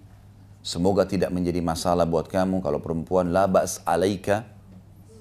Semoga 0.63 1.03
tidak 1.03 1.35
menjadi 1.35 1.59
masalah 1.67 2.07
buat 2.07 2.31
kamu. 2.31 2.63
Kalau 2.63 2.79
perempuan 2.79 3.35
labas 3.35 3.83
alaika. 3.83 4.47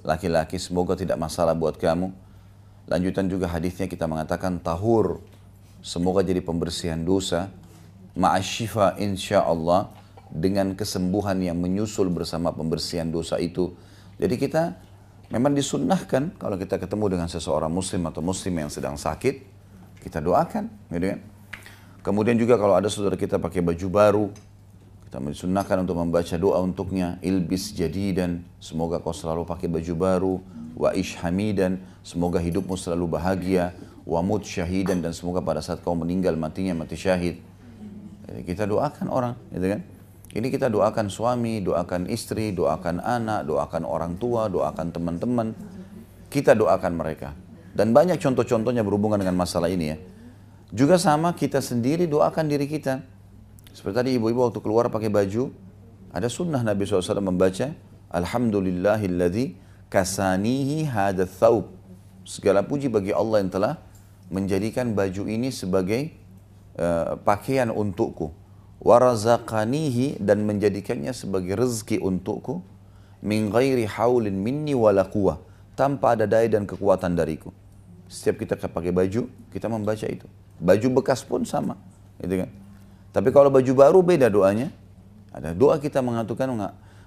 Laki-laki 0.06 0.62
semoga 0.62 0.94
tidak 0.94 1.18
masalah 1.18 1.58
buat 1.58 1.82
kamu. 1.82 2.14
Lanjutan 2.86 3.26
juga 3.26 3.50
hadisnya 3.50 3.90
kita 3.90 4.06
mengatakan 4.06 4.62
tahur. 4.62 5.26
Semoga 5.82 6.22
jadi 6.22 6.46
pembersihan 6.46 7.02
dosa. 7.02 7.50
Ma'asyifa 8.14 8.94
insya 9.02 9.42
Allah 9.42 9.90
dengan 10.30 10.78
kesembuhan 10.78 11.42
yang 11.42 11.58
menyusul 11.58 12.14
bersama 12.14 12.54
pembersihan 12.54 13.10
dosa 13.10 13.42
itu. 13.42 13.74
Jadi 14.22 14.36
kita 14.38 14.78
memang 15.34 15.58
disunnahkan 15.58 16.38
kalau 16.38 16.58
kita 16.58 16.78
ketemu 16.78 17.18
dengan 17.18 17.28
seseorang 17.28 17.74
muslim 17.74 18.06
atau 18.10 18.22
muslim 18.22 18.54
yang 18.62 18.70
sedang 18.70 18.98
sakit, 18.98 19.42
kita 20.06 20.22
doakan. 20.22 20.70
Gitu 20.94 21.06
kan? 21.18 21.20
Kemudian 22.00 22.40
juga 22.40 22.56
kalau 22.56 22.78
ada 22.80 22.88
saudara 22.88 23.20
kita 23.20 23.42
pakai 23.42 23.60
baju 23.60 23.88
baru, 23.92 24.26
kita 25.10 25.20
disunnahkan 25.20 25.84
untuk 25.84 25.98
membaca 25.98 26.36
doa 26.38 26.62
untuknya, 26.62 27.18
ilbis 27.26 27.74
jadi 27.74 28.14
dan 28.14 28.46
semoga 28.62 29.02
kau 29.02 29.12
selalu 29.12 29.44
pakai 29.44 29.66
baju 29.66 29.94
baru, 29.98 30.34
wa 30.78 30.94
ish 30.94 31.18
hamidan, 31.20 31.82
semoga 32.06 32.38
hidupmu 32.38 32.78
selalu 32.78 33.20
bahagia, 33.20 33.76
wa 34.06 34.22
mut 34.22 34.46
syahidan 34.46 35.02
dan 35.02 35.12
semoga 35.12 35.42
pada 35.42 35.60
saat 35.60 35.82
kau 35.82 35.98
meninggal 35.98 36.38
matinya 36.38 36.78
mati 36.78 36.96
syahid. 36.96 37.42
Kita 38.46 38.70
doakan 38.70 39.10
orang, 39.10 39.34
gitu 39.50 39.68
kan? 39.74 39.82
Ini 40.30 40.48
kita 40.54 40.70
doakan 40.70 41.10
suami, 41.10 41.58
doakan 41.66 42.06
istri, 42.06 42.54
doakan 42.54 43.02
anak, 43.02 43.50
doakan 43.50 43.82
orang 43.82 44.14
tua, 44.22 44.46
doakan 44.46 44.94
teman-teman. 44.94 45.58
Kita 46.30 46.54
doakan 46.54 46.94
mereka. 46.94 47.34
Dan 47.74 47.98
banyak 47.98 48.22
contoh-contohnya 48.22 48.86
berhubungan 48.86 49.18
dengan 49.18 49.34
masalah 49.34 49.74
ini 49.74 49.86
ya. 49.90 49.98
Juga 50.70 51.02
sama 51.02 51.34
kita 51.34 51.66
sendiri 51.66 52.06
doakan 52.06 52.46
diri 52.46 52.70
kita. 52.70 53.02
Seperti 53.74 53.96
tadi 53.98 54.10
ibu-ibu 54.22 54.46
waktu 54.46 54.62
keluar 54.62 54.86
pakai 54.94 55.10
baju, 55.10 55.50
ada 56.14 56.30
sunnah 56.30 56.62
Nabi 56.62 56.86
SAW 56.86 57.22
membaca, 57.26 57.74
Alhamdulillahilladzi 58.14 59.58
kasanihi 59.90 60.86
hadha 60.86 61.26
thawb. 61.26 61.74
Segala 62.22 62.62
puji 62.62 62.86
bagi 62.94 63.10
Allah 63.10 63.42
yang 63.42 63.50
telah 63.50 63.82
menjadikan 64.30 64.94
baju 64.94 65.26
ini 65.26 65.50
sebagai 65.50 66.14
uh, 66.78 67.18
pakaian 67.26 67.74
untukku. 67.74 68.30
Warazaqanihi 68.80 70.24
dan 70.24 70.48
menjadikannya 70.48 71.12
sebagai 71.12 71.56
rezeki 71.60 72.00
untukku. 72.00 72.64
Min 73.20 73.52
ghairi 73.52 73.84
haulin 73.84 74.36
minni 74.40 74.72
wala. 74.72 75.08
Tanpa 75.76 76.16
ada 76.16 76.28
daya 76.28 76.48
dan 76.48 76.68
kekuatan 76.68 77.16
dariku. 77.16 77.52
Setiap 78.10 78.42
kita 78.44 78.56
pakai 78.56 78.92
baju, 78.92 79.28
kita 79.52 79.68
membaca 79.68 80.08
itu. 80.08 80.28
Baju 80.60 80.88
bekas 81.00 81.24
pun 81.24 81.44
sama. 81.48 81.80
Gitu 82.20 82.44
kan? 82.44 82.50
Tapi 83.16 83.30
kalau 83.32 83.48
baju 83.52 83.72
baru 83.76 84.00
beda 84.04 84.28
doanya. 84.28 84.72
Ada 85.30 85.54
doa 85.54 85.78
kita 85.78 86.02
mengatakan 86.02 86.50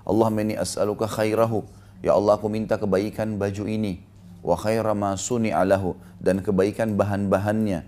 Allah 0.06 0.28
meni 0.30 0.54
as'aluka 0.54 1.10
khairahu 1.10 1.66
Ya 2.02 2.18
Allah 2.18 2.34
aku 2.34 2.50
minta 2.50 2.74
kebaikan 2.74 3.38
baju 3.38 3.62
ini 3.70 4.02
wa 4.42 4.58
khaira 4.58 4.90
ma 4.90 5.14
alahu 5.14 5.94
dan 6.18 6.42
kebaikan 6.42 6.98
bahan-bahannya 6.98 7.86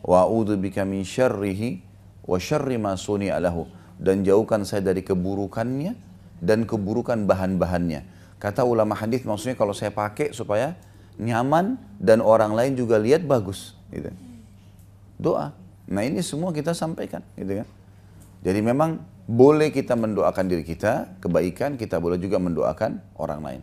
wa 0.00 0.24
bika 0.56 0.88
min 0.88 1.04
syarrihi 1.04 1.84
wa 2.24 2.38
syarri 2.40 2.80
ma 2.80 2.96
alahu 2.96 3.68
dan 4.00 4.24
jauhkan 4.24 4.64
saya 4.66 4.82
dari 4.82 5.04
keburukannya 5.04 5.94
dan 6.42 6.68
keburukan 6.68 7.24
bahan-bahannya. 7.28 8.04
Kata 8.42 8.66
ulama 8.66 8.92
hadis 8.98 9.24
maksudnya 9.24 9.56
kalau 9.56 9.72
saya 9.72 9.94
pakai 9.94 10.36
supaya 10.36 10.76
nyaman 11.16 11.78
dan 12.02 12.20
orang 12.20 12.52
lain 12.52 12.74
juga 12.74 12.98
lihat 12.98 13.24
bagus 13.24 13.78
gitu. 13.94 14.10
Doa. 15.16 15.54
Nah 15.88 16.02
ini 16.02 16.20
semua 16.24 16.50
kita 16.50 16.74
sampaikan 16.74 17.22
gitu 17.38 17.62
kan. 17.62 17.68
Jadi 18.44 18.60
memang 18.60 19.00
boleh 19.24 19.72
kita 19.72 19.96
mendoakan 19.96 20.44
diri 20.44 20.64
kita, 20.66 21.16
kebaikan, 21.24 21.80
kita 21.80 21.96
boleh 21.96 22.20
juga 22.20 22.36
mendoakan 22.36 23.00
orang 23.16 23.40
lain. 23.40 23.60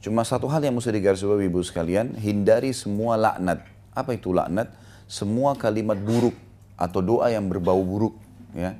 Cuma 0.00 0.24
satu 0.24 0.48
hal 0.48 0.64
yang 0.64 0.76
mesti 0.76 0.92
digarisbawahi 0.92 1.48
ibu 1.48 1.60
sekalian, 1.60 2.16
hindari 2.16 2.72
semua 2.72 3.16
laknat. 3.20 3.64
Apa 3.92 4.16
itu 4.16 4.32
laknat? 4.32 4.72
Semua 5.04 5.52
kalimat 5.56 6.00
buruk 6.00 6.32
atau 6.74 7.00
doa 7.00 7.30
yang 7.30 7.46
berbau 7.46 7.80
buruk. 7.82 8.14
Ya. 8.54 8.78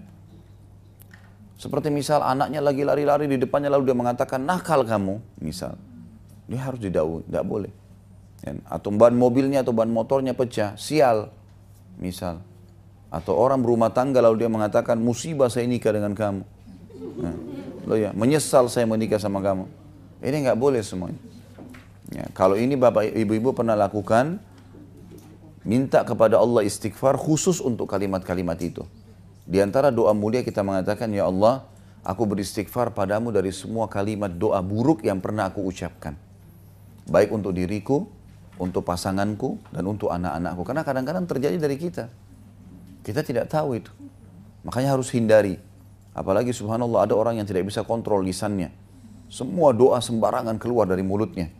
Seperti 1.58 1.88
misal 1.88 2.20
anaknya 2.20 2.60
lagi 2.60 2.82
lari-lari 2.82 3.30
di 3.30 3.38
depannya 3.40 3.72
lalu 3.72 3.90
dia 3.90 3.96
mengatakan 3.96 4.42
nakal 4.42 4.82
kamu, 4.84 5.22
misal. 5.40 5.78
Dia 6.50 6.60
harus 6.60 6.82
didau, 6.82 7.24
tidak 7.24 7.44
boleh. 7.46 7.72
Ya. 8.44 8.58
Atau 8.68 8.92
ban 8.92 9.14
mobilnya 9.16 9.64
atau 9.64 9.72
ban 9.72 9.88
motornya 9.88 10.36
pecah, 10.36 10.76
sial, 10.76 11.32
misal 11.96 12.42
atau 13.14 13.38
orang 13.38 13.62
berumah 13.62 13.94
tangga 13.94 14.18
lalu 14.18 14.42
dia 14.42 14.50
mengatakan 14.50 14.98
musibah 14.98 15.46
saya 15.46 15.70
nikah 15.70 15.94
dengan 15.94 16.18
kamu. 16.18 16.42
Nah, 17.22 17.34
lo 17.86 17.94
ya, 17.94 18.10
menyesal 18.10 18.66
saya 18.66 18.90
menikah 18.90 19.22
sama 19.22 19.38
kamu. 19.38 19.70
Ini 20.18 20.36
nggak 20.50 20.58
boleh 20.58 20.82
semuanya. 20.82 21.22
Ya, 22.10 22.26
kalau 22.34 22.58
ini 22.58 22.74
bapak 22.74 23.14
ibu-ibu 23.14 23.54
pernah 23.54 23.78
lakukan, 23.78 24.42
minta 25.64 26.04
kepada 26.04 26.38
Allah 26.38 26.62
istighfar 26.62 27.16
khusus 27.16 27.58
untuk 27.58 27.88
kalimat-kalimat 27.88 28.60
itu. 28.60 28.84
Di 29.44 29.60
antara 29.60 29.88
doa 29.92 30.12
mulia 30.12 30.44
kita 30.44 30.60
mengatakan, 30.64 31.08
Ya 31.12 31.28
Allah, 31.28 31.64
aku 32.04 32.28
beristighfar 32.28 32.92
padamu 32.92 33.32
dari 33.32 33.52
semua 33.52 33.88
kalimat 33.88 34.32
doa 34.32 34.60
buruk 34.60 35.04
yang 35.04 35.20
pernah 35.20 35.48
aku 35.48 35.64
ucapkan. 35.64 36.16
Baik 37.08 37.32
untuk 37.32 37.52
diriku, 37.52 38.08
untuk 38.56 38.84
pasanganku, 38.84 39.60
dan 39.72 39.84
untuk 39.84 40.08
anak-anakku. 40.08 40.62
Karena 40.64 40.82
kadang-kadang 40.84 41.24
terjadi 41.28 41.56
dari 41.60 41.76
kita. 41.76 42.08
Kita 43.04 43.20
tidak 43.20 43.52
tahu 43.52 43.76
itu. 43.76 43.92
Makanya 44.64 44.96
harus 44.96 45.12
hindari. 45.12 45.60
Apalagi 46.16 46.56
subhanallah 46.56 47.04
ada 47.04 47.12
orang 47.12 47.36
yang 47.36 47.44
tidak 47.44 47.68
bisa 47.68 47.84
kontrol 47.84 48.24
lisannya. 48.24 48.72
Semua 49.28 49.76
doa 49.76 50.00
sembarangan 50.00 50.56
keluar 50.56 50.88
dari 50.88 51.04
mulutnya. 51.04 51.52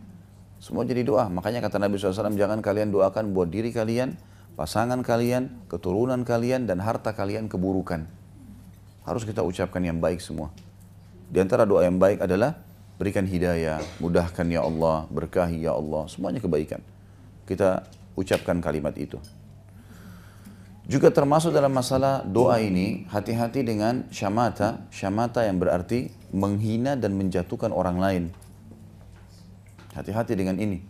Semua 0.59 0.87
jadi 0.87 1.05
doa. 1.05 1.27
Makanya 1.29 1.61
kata 1.61 1.77
Nabi 1.77 1.99
SAW, 1.99 2.33
jangan 2.33 2.59
kalian 2.63 2.89
doakan 2.89 3.35
buat 3.35 3.51
diri 3.51 3.69
kalian, 3.69 4.17
pasangan 4.55 5.03
kalian, 5.03 5.67
keturunan 5.67 6.23
kalian, 6.23 6.65
dan 6.65 6.81
harta 6.81 7.11
kalian 7.11 7.51
keburukan. 7.51 8.07
Harus 9.05 9.23
kita 9.27 9.45
ucapkan 9.45 9.83
yang 9.85 10.01
baik 10.01 10.23
semua. 10.23 10.49
Di 11.29 11.41
antara 11.41 11.65
doa 11.67 11.85
yang 11.85 12.01
baik 12.01 12.23
adalah 12.25 12.57
berikan 12.95 13.27
hidayah, 13.27 13.83
mudahkan 13.99 14.47
ya 14.47 14.63
Allah, 14.63 15.05
berkahi 15.11 15.67
ya 15.67 15.75
Allah, 15.75 16.07
semuanya 16.07 16.39
kebaikan. 16.39 16.79
Kita 17.45 17.85
ucapkan 18.15 18.57
kalimat 18.63 18.95
itu. 18.97 19.19
Juga 20.85 21.09
termasuk 21.09 21.49
dalam 21.49 21.73
masalah 21.73 22.21
doa 22.21 22.61
ini, 22.61 23.09
hati-hati 23.09 23.65
dengan 23.65 24.05
syamata. 24.13 24.85
Syamata 24.93 25.41
yang 25.41 25.57
berarti 25.57 26.13
menghina 26.29 26.93
dan 26.93 27.17
menjatuhkan 27.17 27.73
orang 27.73 27.97
lain. 27.97 28.23
Hati-hati 29.95 30.35
dengan 30.35 30.59
ini. 30.59 30.83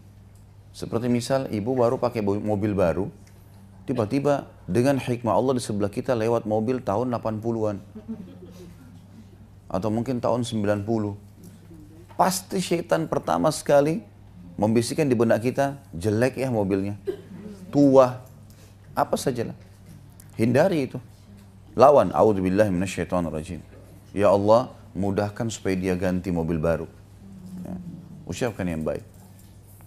Seperti 0.74 1.08
misal 1.08 1.48
ibu 1.54 1.78
baru 1.78 2.02
pakai 2.02 2.26
mobil 2.26 2.74
baru, 2.74 3.08
tiba-tiba 3.86 4.50
dengan 4.65 4.98
hikmah 4.98 5.38
Allah 5.38 5.56
di 5.56 5.63
sebelah 5.63 5.94
kita 5.94 6.18
lewat 6.18 6.50
mobil 6.50 6.82
tahun 6.82 7.13
80-an. 7.13 7.78
Atau 9.70 9.89
mungkin 9.94 10.18
tahun 10.18 10.41
90. 10.41 10.84
Pasti 12.18 12.58
syaitan 12.60 13.06
pertama 13.06 13.54
sekali 13.54 14.02
membisikkan 14.58 15.06
di 15.06 15.15
benak 15.15 15.46
kita, 15.46 15.80
jelek 15.94 16.41
ya 16.41 16.50
mobilnya. 16.50 16.98
Tua, 17.70 18.24
apa 18.96 19.15
sajalah 19.20 19.56
Hindari 20.36 20.91
itu. 20.91 21.00
Lawan. 21.76 22.12
Ya 24.15 24.28
Allah, 24.32 24.72
mudahkan 24.96 25.48
supaya 25.52 25.76
dia 25.76 25.96
ganti 25.96 26.32
mobil 26.32 26.60
baru. 26.60 26.88
Ya. 27.63 27.76
Ucapkan 28.26 28.66
yang 28.66 28.82
baik. 28.82 29.06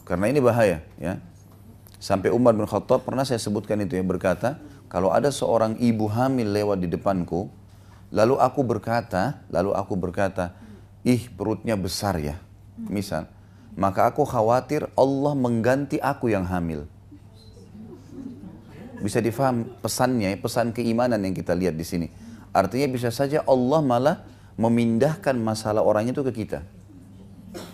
Karena 0.07 0.31
ini 0.31 0.40
bahaya, 0.40 0.81
ya. 0.96 1.20
Sampai 1.98 2.31
Umar 2.31 2.55
bin 2.55 2.64
Khattab 2.64 3.03
pernah 3.03 3.27
saya 3.27 3.42
sebutkan 3.42 3.83
itu 3.83 3.98
ya 3.98 4.07
berkata, 4.07 4.62
kalau 4.87 5.11
ada 5.11 5.29
seorang 5.29 5.77
ibu 5.83 6.07
hamil 6.07 6.48
lewat 6.48 6.79
di 6.81 6.88
depanku, 6.88 7.51
lalu 8.14 8.38
aku 8.38 8.62
berkata, 8.62 9.42
lalu 9.51 9.74
aku 9.74 9.98
berkata, 9.98 10.55
ih 11.03 11.27
perutnya 11.35 11.74
besar 11.74 12.16
ya, 12.22 12.38
misal, 12.79 13.27
maka 13.74 14.07
aku 14.07 14.22
khawatir 14.22 14.87
Allah 14.94 15.35
mengganti 15.35 15.98
aku 15.98 16.31
yang 16.31 16.46
hamil. 16.46 16.87
Bisa 19.03 19.18
difaham 19.18 19.66
pesannya, 19.83 20.38
pesan 20.38 20.70
keimanan 20.70 21.22
yang 21.22 21.35
kita 21.35 21.55
lihat 21.55 21.74
di 21.74 21.87
sini. 21.87 22.07
Artinya 22.55 22.87
bisa 22.90 23.11
saja 23.11 23.42
Allah 23.46 23.83
malah 23.83 24.16
memindahkan 24.59 25.35
masalah 25.38 25.83
orang 25.83 26.11
itu 26.11 26.22
ke 26.27 26.46
kita. 26.46 26.77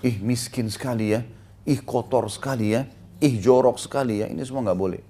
Ih 0.05 0.20
miskin 0.20 0.68
sekali 0.68 1.16
ya, 1.16 1.25
ih 1.64 1.81
kotor 1.81 2.29
sekali 2.29 2.77
ya, 2.77 2.85
ih 3.20 3.35
jorok 3.40 3.81
sekali 3.81 4.20
ya, 4.20 4.29
ini 4.29 4.44
semua 4.44 4.64
nggak 4.66 4.81
boleh. 4.81 5.03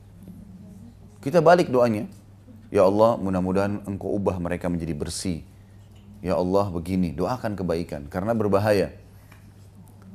Kita 1.24 1.40
balik 1.40 1.72
doanya. 1.72 2.04
Ya 2.68 2.84
Allah, 2.84 3.16
mudah-mudahan 3.16 3.86
engkau 3.86 4.12
ubah 4.12 4.36
mereka 4.42 4.66
menjadi 4.66 4.92
bersih. 4.92 5.40
Ya 6.20 6.34
Allah, 6.34 6.68
begini, 6.68 7.14
doakan 7.14 7.54
kebaikan. 7.54 8.10
Karena 8.10 8.34
berbahaya. 8.34 8.92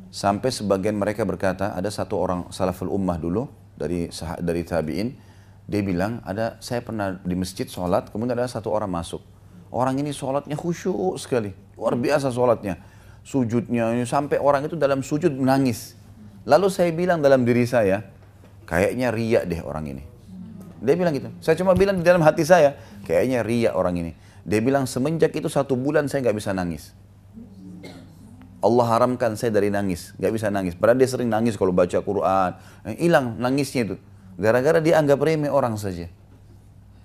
Sampai 0.10 0.50
sebagian 0.50 0.98
mereka 0.98 1.24
berkata, 1.24 1.72
ada 1.72 1.88
satu 1.88 2.18
orang 2.18 2.50
salaful 2.50 2.92
ummah 2.92 3.16
dulu, 3.16 3.48
dari 3.80 4.10
dari 4.42 4.62
tabi'in, 4.66 5.16
dia 5.70 5.82
bilang, 5.86 6.20
ada 6.26 6.58
saya 6.60 6.82
pernah 6.82 7.16
di 7.22 7.38
masjid 7.38 7.70
sholat, 7.70 8.10
kemudian 8.10 8.36
ada 8.36 8.50
satu 8.50 8.74
orang 8.74 8.90
masuk. 8.90 9.22
Orang 9.70 10.02
ini 10.02 10.10
sholatnya 10.10 10.58
khusyuk 10.58 11.14
sekali, 11.22 11.54
luar 11.78 11.94
biasa 11.94 12.34
sholatnya. 12.34 12.82
Sujudnya, 13.30 13.94
sampai 14.10 14.42
orang 14.42 14.66
itu 14.66 14.74
dalam 14.74 15.06
sujud 15.06 15.30
menangis. 15.38 15.94
Lalu 16.50 16.66
saya 16.74 16.90
bilang 16.90 17.22
dalam 17.22 17.46
diri 17.46 17.62
saya, 17.70 18.02
kayaknya 18.66 19.14
riak 19.14 19.46
deh 19.46 19.62
orang 19.62 19.86
ini. 19.86 20.04
Dia 20.82 20.98
bilang 20.98 21.14
gitu. 21.14 21.30
Saya 21.38 21.54
cuma 21.62 21.78
bilang 21.78 22.02
di 22.02 22.06
dalam 22.08 22.26
hati 22.26 22.42
saya, 22.42 22.74
kayaknya 23.06 23.46
ria 23.46 23.78
orang 23.78 24.02
ini. 24.02 24.12
Dia 24.50 24.66
bilang 24.66 24.90
semenjak 24.90 25.30
itu 25.38 25.46
satu 25.46 25.78
bulan 25.78 26.10
saya 26.10 26.26
nggak 26.26 26.38
bisa 26.42 26.58
nangis. 26.58 26.96
Allah 28.66 28.86
haramkan 28.98 29.38
saya 29.38 29.54
dari 29.54 29.70
nangis, 29.70 30.18
nggak 30.18 30.34
bisa 30.34 30.50
nangis. 30.50 30.74
Padahal 30.74 30.98
dia 30.98 31.08
sering 31.08 31.30
nangis 31.30 31.54
kalau 31.54 31.70
baca 31.70 32.02
Quran, 32.02 32.52
eh, 32.90 32.98
hilang 32.98 33.38
nangisnya 33.38 33.94
itu. 33.94 33.96
Gara-gara 34.42 34.82
dia 34.82 34.98
anggap 34.98 35.22
remeh 35.22 35.54
orang 35.54 35.78
saja. 35.78 36.10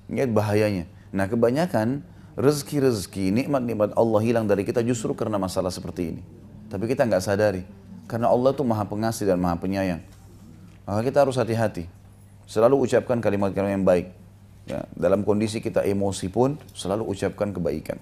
Ini 0.08 0.24
bahayanya. 0.32 0.88
Nah 1.12 1.28
kebanyakan 1.28 2.02
rezeki-rezeki, 2.34 3.30
nikmat-nikmat 3.30 3.94
Allah 3.94 4.20
hilang 4.22 4.46
dari 4.46 4.66
kita 4.66 4.82
justru 4.82 5.14
karena 5.14 5.38
masalah 5.38 5.70
seperti 5.70 6.14
ini. 6.14 6.22
Tapi 6.70 6.90
kita 6.90 7.06
nggak 7.06 7.22
sadari. 7.22 7.62
Karena 8.04 8.28
Allah 8.28 8.52
itu 8.52 8.60
maha 8.66 8.84
pengasih 8.84 9.24
dan 9.24 9.40
maha 9.40 9.56
penyayang. 9.56 10.02
Maka 10.84 11.00
kita 11.00 11.24
harus 11.24 11.40
hati-hati. 11.40 11.88
Selalu 12.44 12.84
ucapkan 12.84 13.16
kalimat-kalimat 13.22 13.72
yang 13.72 13.86
baik. 13.86 14.12
Ya, 14.64 14.84
dalam 14.96 15.24
kondisi 15.24 15.60
kita 15.60 15.84
emosi 15.84 16.28
pun 16.28 16.60
selalu 16.76 17.08
ucapkan 17.08 17.52
kebaikan. 17.52 17.96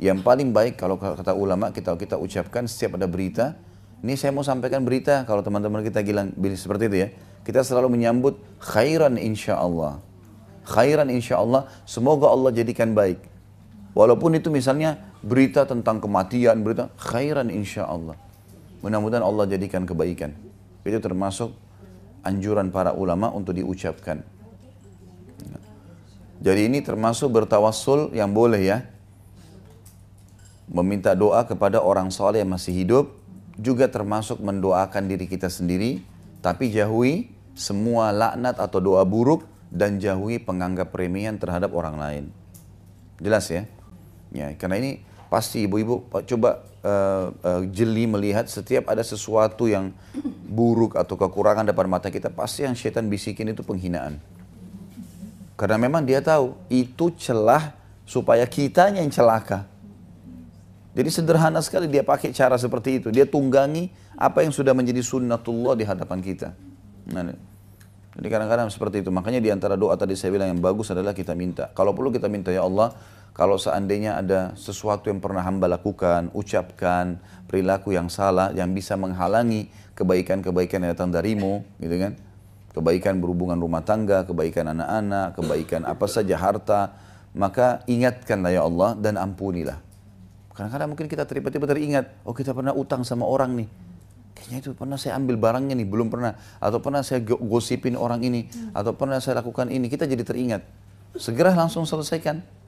Yang 0.00 0.24
paling 0.24 0.52
baik 0.52 0.80
kalau 0.80 0.96
kata 0.96 1.36
ulama 1.36 1.70
kita 1.70 1.92
kita 1.96 2.16
ucapkan 2.16 2.64
setiap 2.64 2.96
ada 2.96 3.04
berita. 3.08 3.56
Ini 4.04 4.16
saya 4.20 4.32
mau 4.36 4.44
sampaikan 4.44 4.84
berita 4.84 5.24
kalau 5.24 5.40
teman-teman 5.40 5.80
kita 5.80 6.04
bilang 6.04 6.32
seperti 6.56 6.92
itu 6.92 6.96
ya. 7.04 7.08
Kita 7.44 7.60
selalu 7.60 7.92
menyambut 7.92 8.40
khairan 8.60 9.20
insya 9.20 9.60
Allah. 9.60 10.00
Khairan 10.64 11.12
insya 11.12 11.40
Allah. 11.40 11.68
Semoga 11.84 12.32
Allah 12.32 12.52
jadikan 12.52 12.96
baik. 12.96 13.33
Walaupun 13.94 14.34
itu 14.34 14.50
misalnya 14.50 14.98
berita 15.22 15.62
tentang 15.62 16.02
kematian, 16.02 16.66
berita 16.66 16.90
khairan 16.98 17.46
insya 17.46 17.86
Allah. 17.86 18.18
Mudah-mudahan 18.82 19.22
Allah 19.22 19.46
jadikan 19.46 19.86
kebaikan. 19.86 20.34
Itu 20.82 20.98
termasuk 20.98 21.54
anjuran 22.26 22.74
para 22.74 22.90
ulama 22.90 23.30
untuk 23.30 23.54
diucapkan. 23.54 24.26
Jadi 26.44 26.68
ini 26.68 26.82
termasuk 26.82 27.32
bertawassul 27.32 28.12
yang 28.12 28.34
boleh 28.34 28.60
ya. 28.60 28.78
Meminta 30.68 31.14
doa 31.14 31.46
kepada 31.46 31.78
orang 31.80 32.10
soleh 32.10 32.42
yang 32.42 32.50
masih 32.50 32.74
hidup. 32.74 33.14
Juga 33.54 33.86
termasuk 33.86 34.42
mendoakan 34.42 35.06
diri 35.06 35.30
kita 35.30 35.46
sendiri. 35.46 36.02
Tapi 36.42 36.68
jauhi 36.68 37.30
semua 37.54 38.10
laknat 38.10 38.58
atau 38.58 38.82
doa 38.82 39.06
buruk. 39.06 39.46
Dan 39.70 40.02
jauhi 40.02 40.42
penganggap 40.42 40.92
remeh 40.92 41.30
terhadap 41.38 41.72
orang 41.72 41.96
lain. 41.96 42.24
Jelas 43.22 43.48
ya? 43.48 43.64
Ya, 44.34 44.50
karena 44.58 44.82
ini 44.82 44.90
pasti 45.30 45.64
ibu-ibu 45.64 46.10
coba 46.10 46.66
uh, 46.82 47.30
uh, 47.30 47.62
jeli 47.70 48.10
melihat 48.10 48.50
setiap 48.50 48.90
ada 48.90 49.00
sesuatu 49.00 49.70
yang 49.70 49.94
buruk 50.50 50.98
atau 50.98 51.14
kekurangan 51.14 51.64
depan 51.64 51.86
mata 51.86 52.10
kita, 52.10 52.34
pasti 52.34 52.66
yang 52.66 52.74
setan 52.74 53.06
bisikin 53.06 53.54
itu 53.54 53.62
penghinaan. 53.62 54.18
Karena 55.54 55.78
memang 55.78 56.02
dia 56.02 56.18
tahu 56.18 56.58
itu 56.66 57.14
celah 57.14 57.78
supaya 58.02 58.42
kita 58.44 58.90
yang 58.90 59.06
celaka. 59.08 59.70
Jadi 60.94 61.10
sederhana 61.10 61.58
sekali 61.62 61.90
dia 61.90 62.06
pakai 62.06 62.30
cara 62.30 62.54
seperti 62.54 63.02
itu. 63.02 63.08
Dia 63.10 63.26
tunggangi 63.26 63.90
apa 64.14 64.46
yang 64.46 64.54
sudah 64.54 64.74
menjadi 64.74 65.02
sunnatullah 65.02 65.74
di 65.74 65.82
hadapan 65.82 66.22
kita. 66.22 66.54
Nah, 67.10 67.34
jadi 68.14 68.28
kadang-kadang 68.30 68.70
seperti 68.70 69.02
itu. 69.02 69.10
Makanya 69.10 69.42
di 69.42 69.50
antara 69.50 69.74
doa 69.74 69.98
tadi 69.98 70.14
saya 70.14 70.30
bilang 70.30 70.54
yang 70.54 70.62
bagus 70.62 70.94
adalah 70.94 71.10
kita 71.10 71.34
minta. 71.34 71.74
Kalau 71.74 71.90
perlu 71.90 72.14
kita 72.14 72.30
minta 72.30 72.54
ya 72.54 72.62
Allah, 72.62 72.94
kalau 73.34 73.58
seandainya 73.58 74.14
ada 74.14 74.54
sesuatu 74.54 75.10
yang 75.10 75.18
pernah 75.18 75.42
hamba 75.42 75.66
lakukan, 75.66 76.30
ucapkan, 76.38 77.18
perilaku 77.50 77.90
yang 77.90 78.06
salah, 78.06 78.54
yang 78.54 78.70
bisa 78.70 78.94
menghalangi 78.94 79.74
kebaikan-kebaikan 79.98 80.86
yang 80.86 80.94
datang 80.94 81.10
darimu, 81.10 81.66
gitu 81.82 81.98
kan? 81.98 82.14
Kebaikan 82.70 83.18
berhubungan 83.18 83.58
rumah 83.58 83.82
tangga, 83.82 84.22
kebaikan 84.22 84.70
anak-anak, 84.70 85.34
kebaikan 85.34 85.82
apa 85.82 86.06
saja 86.06 86.38
harta, 86.38 86.94
maka 87.34 87.82
ingatkanlah 87.90 88.54
ya 88.54 88.62
Allah 88.62 88.94
dan 88.94 89.18
ampunilah. 89.18 89.82
Kadang-kadang 90.54 90.94
mungkin 90.94 91.10
kita 91.10 91.26
tiba-tiba 91.26 91.66
teringat, 91.66 92.14
oh 92.22 92.30
kita 92.30 92.54
pernah 92.54 92.70
utang 92.70 93.02
sama 93.02 93.26
orang 93.26 93.58
nih, 93.58 93.68
kayaknya 94.38 94.58
itu 94.62 94.70
pernah 94.78 94.94
saya 94.94 95.18
ambil 95.18 95.42
barangnya 95.42 95.74
nih, 95.74 95.88
belum 95.90 96.06
pernah. 96.06 96.38
Atau 96.62 96.78
pernah 96.78 97.02
saya 97.02 97.18
gosipin 97.26 97.98
orang 97.98 98.22
ini, 98.22 98.46
atau 98.70 98.94
pernah 98.94 99.18
saya 99.18 99.42
lakukan 99.42 99.74
ini, 99.74 99.90
kita 99.90 100.06
jadi 100.06 100.22
teringat. 100.22 100.62
Segera 101.18 101.50
langsung 101.50 101.82
selesaikan 101.82 102.62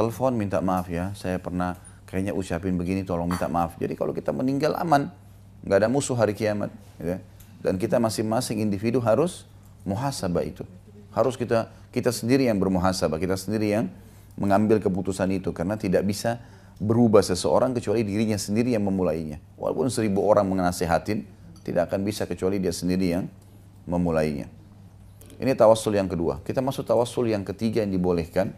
telepon 0.00 0.32
minta 0.32 0.64
maaf 0.64 0.88
ya, 0.88 1.12
saya 1.12 1.36
pernah 1.36 1.76
kayaknya 2.08 2.32
ucapin 2.32 2.80
begini 2.80 3.04
tolong 3.04 3.28
minta 3.28 3.52
maaf. 3.52 3.76
Jadi 3.76 3.92
kalau 3.92 4.16
kita 4.16 4.32
meninggal 4.32 4.72
aman, 4.80 5.12
nggak 5.60 5.76
ada 5.84 5.88
musuh 5.92 6.16
hari 6.16 6.32
kiamat. 6.32 6.72
Ya. 6.96 7.20
Dan 7.60 7.76
kita 7.76 8.00
masing-masing 8.00 8.64
individu 8.64 9.04
harus 9.04 9.44
muhasabah 9.84 10.40
itu. 10.48 10.64
Harus 11.12 11.36
kita 11.36 11.68
kita 11.92 12.08
sendiri 12.08 12.48
yang 12.48 12.56
bermuhasabah, 12.56 13.20
kita 13.20 13.36
sendiri 13.36 13.76
yang 13.76 13.92
mengambil 14.40 14.80
keputusan 14.80 15.28
itu 15.36 15.52
karena 15.52 15.76
tidak 15.76 16.08
bisa 16.08 16.40
berubah 16.80 17.20
seseorang 17.20 17.76
kecuali 17.76 18.00
dirinya 18.00 18.40
sendiri 18.40 18.72
yang 18.72 18.88
memulainya. 18.88 19.36
Walaupun 19.60 19.92
seribu 19.92 20.24
orang 20.24 20.48
menasihatin, 20.48 21.28
tidak 21.60 21.92
akan 21.92 22.08
bisa 22.08 22.24
kecuali 22.24 22.56
dia 22.56 22.72
sendiri 22.72 23.20
yang 23.20 23.28
memulainya. 23.84 24.48
Ini 25.36 25.52
tawassul 25.52 26.00
yang 26.00 26.08
kedua. 26.08 26.40
Kita 26.40 26.64
masuk 26.64 26.88
tawassul 26.88 27.28
yang 27.28 27.44
ketiga 27.44 27.84
yang 27.84 27.92
dibolehkan, 27.92 28.56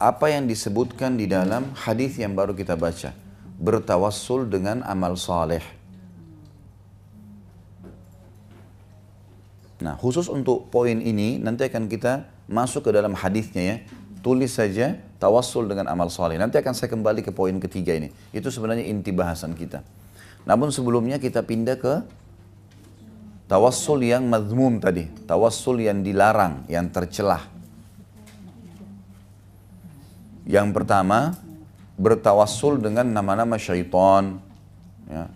apa 0.00 0.32
yang 0.32 0.48
disebutkan 0.48 1.20
di 1.20 1.28
dalam 1.28 1.76
hadis 1.76 2.16
yang 2.16 2.32
baru 2.32 2.56
kita 2.56 2.72
baca. 2.72 3.12
Bertawassul 3.60 4.48
dengan 4.48 4.80
amal 4.88 5.20
saleh. 5.20 5.60
Nah, 9.84 10.00
khusus 10.00 10.32
untuk 10.32 10.72
poin 10.72 10.96
ini 10.96 11.36
nanti 11.36 11.68
akan 11.68 11.84
kita 11.92 12.24
masuk 12.48 12.88
ke 12.88 12.90
dalam 12.96 13.12
hadisnya 13.12 13.62
ya. 13.62 13.76
Tulis 14.24 14.56
saja 14.56 14.96
tawassul 15.20 15.68
dengan 15.68 15.92
amal 15.92 16.08
saleh. 16.08 16.40
Nanti 16.40 16.56
akan 16.56 16.72
saya 16.72 16.88
kembali 16.88 17.20
ke 17.20 17.32
poin 17.36 17.52
ketiga 17.60 17.92
ini. 17.92 18.08
Itu 18.32 18.48
sebenarnya 18.48 18.88
inti 18.88 19.12
bahasan 19.12 19.52
kita. 19.52 19.84
Namun 20.48 20.72
sebelumnya 20.72 21.20
kita 21.20 21.44
pindah 21.44 21.76
ke 21.76 21.94
tawassul 23.48 24.00
yang 24.04 24.24
mazmum 24.28 24.80
tadi, 24.80 25.08
tawassul 25.28 25.84
yang 25.84 26.00
dilarang, 26.00 26.64
yang 26.72 26.88
tercelah. 26.88 27.59
Yang 30.50 30.82
pertama, 30.82 31.38
bertawassul 31.94 32.82
dengan 32.82 33.06
nama-nama 33.06 33.54
syaitan, 33.54 34.42
ya. 35.06 35.30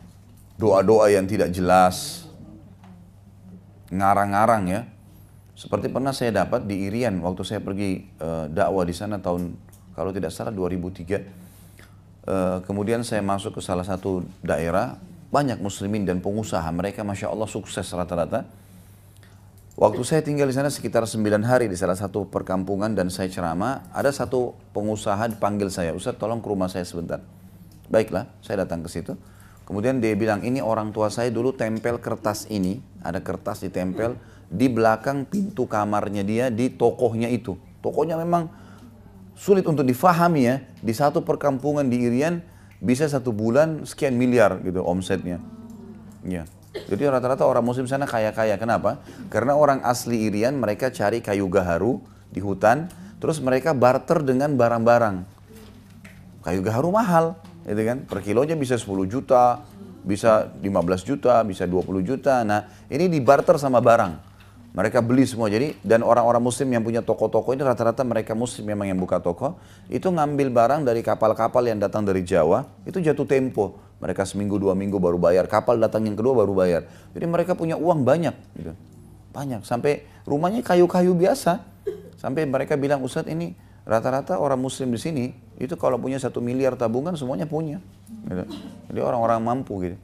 doa-doa 0.59 1.07
yang 1.07 1.23
tidak 1.31 1.55
jelas, 1.55 2.27
ngarang-ngarang 3.95 4.65
ya. 4.67 4.83
Seperti 5.55 5.87
pernah 5.87 6.11
saya 6.11 6.35
dapat 6.35 6.67
di 6.67 6.91
Irian 6.91 7.23
waktu 7.23 7.47
saya 7.47 7.63
pergi 7.63 8.11
uh, 8.19 8.51
dakwah 8.51 8.83
di 8.83 8.91
sana 8.91 9.23
tahun 9.23 9.55
kalau 9.95 10.11
tidak 10.11 10.35
salah 10.35 10.51
2003. 10.51 10.83
Uh, 11.07 11.15
eh, 12.25 12.59
kemudian 12.67 13.07
saya 13.07 13.23
masuk 13.23 13.61
ke 13.61 13.63
salah 13.63 13.87
satu 13.87 14.27
daerah 14.43 14.99
banyak 15.31 15.63
muslimin 15.63 16.03
dan 16.03 16.19
pengusaha 16.19 16.67
mereka 16.75 17.07
masya 17.07 17.31
Allah 17.31 17.47
sukses 17.47 17.87
rata-rata 17.95 18.49
Waktu 19.75 20.07
saya 20.07 20.23
tinggal 20.23 20.47
di 20.47 20.55
sana 20.55 20.71
sekitar 20.71 21.03
9 21.03 21.43
hari 21.43 21.67
di 21.67 21.75
salah 21.75 21.99
satu 21.99 22.31
perkampungan 22.31 22.95
dan 22.95 23.11
saya 23.11 23.27
ceramah, 23.27 23.83
ada 23.91 24.15
satu 24.15 24.55
pengusaha 24.71 25.27
dipanggil 25.27 25.67
saya, 25.67 25.91
Ustaz 25.91 26.15
tolong 26.15 26.39
ke 26.39 26.47
rumah 26.47 26.71
saya 26.71 26.87
sebentar. 26.87 27.19
Baiklah, 27.91 28.31
saya 28.39 28.63
datang 28.63 28.87
ke 28.87 28.89
situ. 28.89 29.19
Kemudian 29.67 29.99
dia 29.99 30.15
bilang, 30.15 30.47
ini 30.47 30.63
orang 30.63 30.95
tua 30.95 31.11
saya 31.11 31.27
dulu 31.35 31.51
tempel 31.59 31.99
kertas 31.99 32.47
ini, 32.55 32.79
ada 33.03 33.19
kertas 33.19 33.67
ditempel, 33.67 34.15
di 34.47 34.71
belakang 34.71 35.27
pintu 35.27 35.67
kamarnya 35.67 36.23
dia 36.23 36.55
di 36.55 36.71
tokohnya 36.71 37.27
itu. 37.27 37.59
Tokohnya 37.83 38.15
memang 38.15 38.47
sulit 39.35 39.67
untuk 39.67 39.83
difahami 39.83 40.43
ya. 40.47 40.63
Di 40.87 40.95
satu 40.95 41.27
perkampungan 41.27 41.91
di 41.91 41.99
Irian 41.99 42.47
bisa 42.79 43.11
satu 43.11 43.35
bulan 43.35 43.83
sekian 43.83 44.15
miliar 44.15 44.63
gitu 44.63 44.87
omsetnya. 44.87 45.43
Ya. 46.23 46.47
Jadi 46.75 47.03
rata-rata 47.07 47.47
orang 47.47 47.63
muslim 47.63 47.87
sana 47.87 48.05
kaya-kaya. 48.05 48.59
Kenapa? 48.59 48.99
Karena 49.31 49.55
orang 49.55 49.81
asli 49.87 50.27
Irian 50.27 50.59
mereka 50.59 50.91
cari 50.91 51.23
kayu 51.23 51.47
gaharu 51.47 52.03
di 52.35 52.43
hutan, 52.43 52.91
terus 53.23 53.39
mereka 53.39 53.71
barter 53.73 54.27
dengan 54.27 54.59
barang-barang. 54.59 55.23
Kayu 56.43 56.61
gaharu 56.61 56.91
mahal, 56.91 57.39
gitu 57.65 57.83
kan? 57.87 57.99
Per 58.05 58.21
kilonya 58.21 58.59
bisa 58.59 58.75
10 58.77 59.07
juta, 59.07 59.65
bisa 60.05 60.53
15 60.61 61.07
juta, 61.07 61.41
bisa 61.47 61.65
20 61.65 62.05
juta. 62.05 62.45
Nah, 62.45 62.69
ini 62.93 63.09
dibarter 63.09 63.57
sama 63.57 63.81
barang. 63.81 64.34
Mereka 64.75 65.07
beli 65.07 65.23
semua. 65.23 65.47
Jadi 65.47 65.79
dan 65.87 66.03
orang-orang 66.03 66.43
muslim 66.43 66.67
yang 66.75 66.83
punya 66.83 66.99
toko-toko 66.99 67.55
ini 67.55 67.63
rata-rata 67.63 68.03
mereka 68.03 68.35
muslim 68.35 68.75
memang 68.75 68.91
yang 68.91 68.99
buka 68.99 69.23
toko, 69.23 69.55
itu 69.87 70.11
ngambil 70.11 70.51
barang 70.51 70.81
dari 70.83 70.99
kapal-kapal 70.99 71.63
yang 71.63 71.79
datang 71.79 72.03
dari 72.03 72.27
Jawa, 72.27 72.67
itu 72.83 72.99
jatuh 72.99 73.23
tempo. 73.23 73.79
Mereka 74.03 74.27
seminggu 74.27 74.59
dua 74.59 74.75
minggu 74.75 74.99
baru 74.99 75.15
bayar, 75.15 75.47
kapal 75.47 75.79
datang 75.79 76.03
yang 76.11 76.19
kedua 76.19 76.35
baru 76.43 76.53
bayar. 76.59 76.91
Jadi 77.15 77.25
mereka 77.31 77.55
punya 77.55 77.79
uang 77.79 78.03
banyak 78.03 78.35
gitu. 78.59 78.75
Banyak 79.31 79.63
sampai 79.63 80.03
rumahnya 80.27 80.67
kayu-kayu 80.67 81.15
biasa. 81.15 81.63
Sampai 82.19 82.43
mereka 82.43 82.75
bilang, 82.75 82.99
"Ustadz, 83.07 83.31
ini 83.31 83.55
rata-rata 83.87 84.43
orang 84.43 84.59
muslim 84.59 84.91
di 84.91 84.99
sini 84.99 85.25
itu 85.55 85.79
kalau 85.79 86.03
punya 86.03 86.19
satu 86.19 86.43
miliar 86.43 86.75
tabungan 86.75 87.15
semuanya 87.15 87.47
punya." 87.47 87.79
Gitu. 88.27 88.45
Jadi 88.91 88.99
orang-orang 88.99 89.39
mampu 89.39 89.87
gitu. 89.87 89.97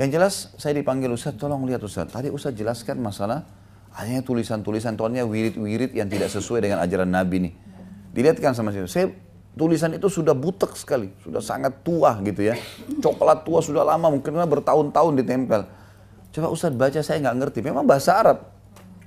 Yang 0.00 0.08
jelas 0.16 0.34
saya 0.56 0.72
dipanggil 0.72 1.12
Ustadz, 1.12 1.36
tolong 1.36 1.60
lihat 1.68 1.84
Ustadz. 1.84 2.14
Tadi 2.16 2.32
Ustadz 2.32 2.56
jelaskan 2.56 2.96
masalah 3.02 3.57
hanya 3.96 4.20
tulisan-tulisan 4.20 4.94
tuannya 4.98 5.24
wirid-wirid 5.24 5.96
yang 5.96 6.10
tidak 6.10 6.28
sesuai 6.28 6.66
dengan 6.66 6.82
ajaran 6.84 7.08
Nabi 7.08 7.48
nih. 7.48 7.52
Dilihatkan 8.12 8.52
sama 8.52 8.74
saya. 8.74 8.84
Saya 8.90 9.06
tulisan 9.58 9.90
itu 9.96 10.06
sudah 10.06 10.36
butek 10.36 10.74
sekali, 10.78 11.10
sudah 11.22 11.42
sangat 11.42 11.82
tua 11.82 12.18
gitu 12.22 12.46
ya. 12.46 12.54
Coklat 13.02 13.42
tua 13.42 13.58
sudah 13.64 13.82
lama, 13.82 14.12
mungkin 14.12 14.34
bertahun-tahun 14.34 15.12
ditempel. 15.24 15.66
Coba 16.30 16.46
Ustadz 16.52 16.78
baca, 16.78 17.00
saya 17.02 17.18
nggak 17.24 17.36
ngerti. 17.42 17.58
Memang 17.64 17.88
bahasa 17.88 18.14
Arab. 18.14 18.38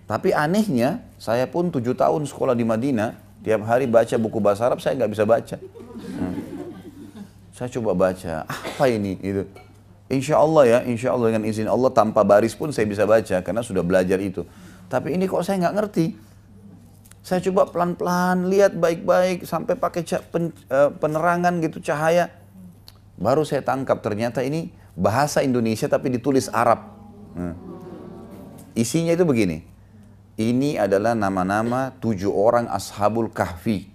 Tapi 0.09 0.35
anehnya, 0.35 1.07
saya 1.15 1.47
pun 1.47 1.71
tujuh 1.71 1.95
tahun 1.95 2.27
sekolah 2.27 2.51
di 2.51 2.67
Madinah, 2.67 3.15
tiap 3.47 3.63
hari 3.63 3.87
baca 3.87 4.15
buku 4.19 4.43
bahasa 4.43 4.67
Arab, 4.67 4.83
saya 4.83 4.99
nggak 4.99 5.11
bisa 5.15 5.23
baca. 5.23 5.55
Hmm. 5.55 6.35
Saya 7.55 7.69
coba 7.77 7.95
baca, 7.95 8.43
apa 8.49 8.85
ini? 8.91 9.15
Gitu. 9.21 9.47
Insya 10.11 10.43
Allah 10.43 10.63
ya, 10.67 10.79
insya 10.83 11.15
Allah 11.15 11.31
dengan 11.31 11.47
izin 11.47 11.71
Allah 11.71 11.87
tanpa 11.95 12.27
baris 12.27 12.51
pun 12.51 12.67
saya 12.75 12.83
bisa 12.83 13.07
baca 13.07 13.39
karena 13.39 13.63
sudah 13.63 13.79
belajar 13.79 14.19
itu. 14.19 14.43
Tapi 14.91 15.15
ini 15.15 15.23
kok 15.23 15.47
saya 15.47 15.63
nggak 15.63 15.75
ngerti. 15.79 16.05
Saya 17.23 17.39
coba 17.47 17.71
pelan-pelan 17.71 18.51
lihat 18.51 18.75
baik-baik 18.75 19.47
sampai 19.47 19.79
pakai 19.79 20.03
uh, 20.03 20.91
penerangan 20.91 21.63
gitu 21.63 21.79
cahaya. 21.79 22.27
Baru 23.15 23.47
saya 23.47 23.63
tangkap 23.63 24.03
ternyata 24.03 24.43
ini 24.43 24.73
bahasa 24.99 25.39
Indonesia 25.39 25.87
tapi 25.87 26.11
ditulis 26.11 26.51
Arab. 26.51 26.91
Hmm. 27.39 27.55
Isinya 28.75 29.15
itu 29.15 29.23
begini. 29.23 29.63
Ini 30.35 30.81
adalah 30.81 31.15
nama-nama 31.15 31.93
tujuh 32.01 32.33
orang 32.33 32.67
ashabul 32.67 33.31
kahfi. 33.31 33.87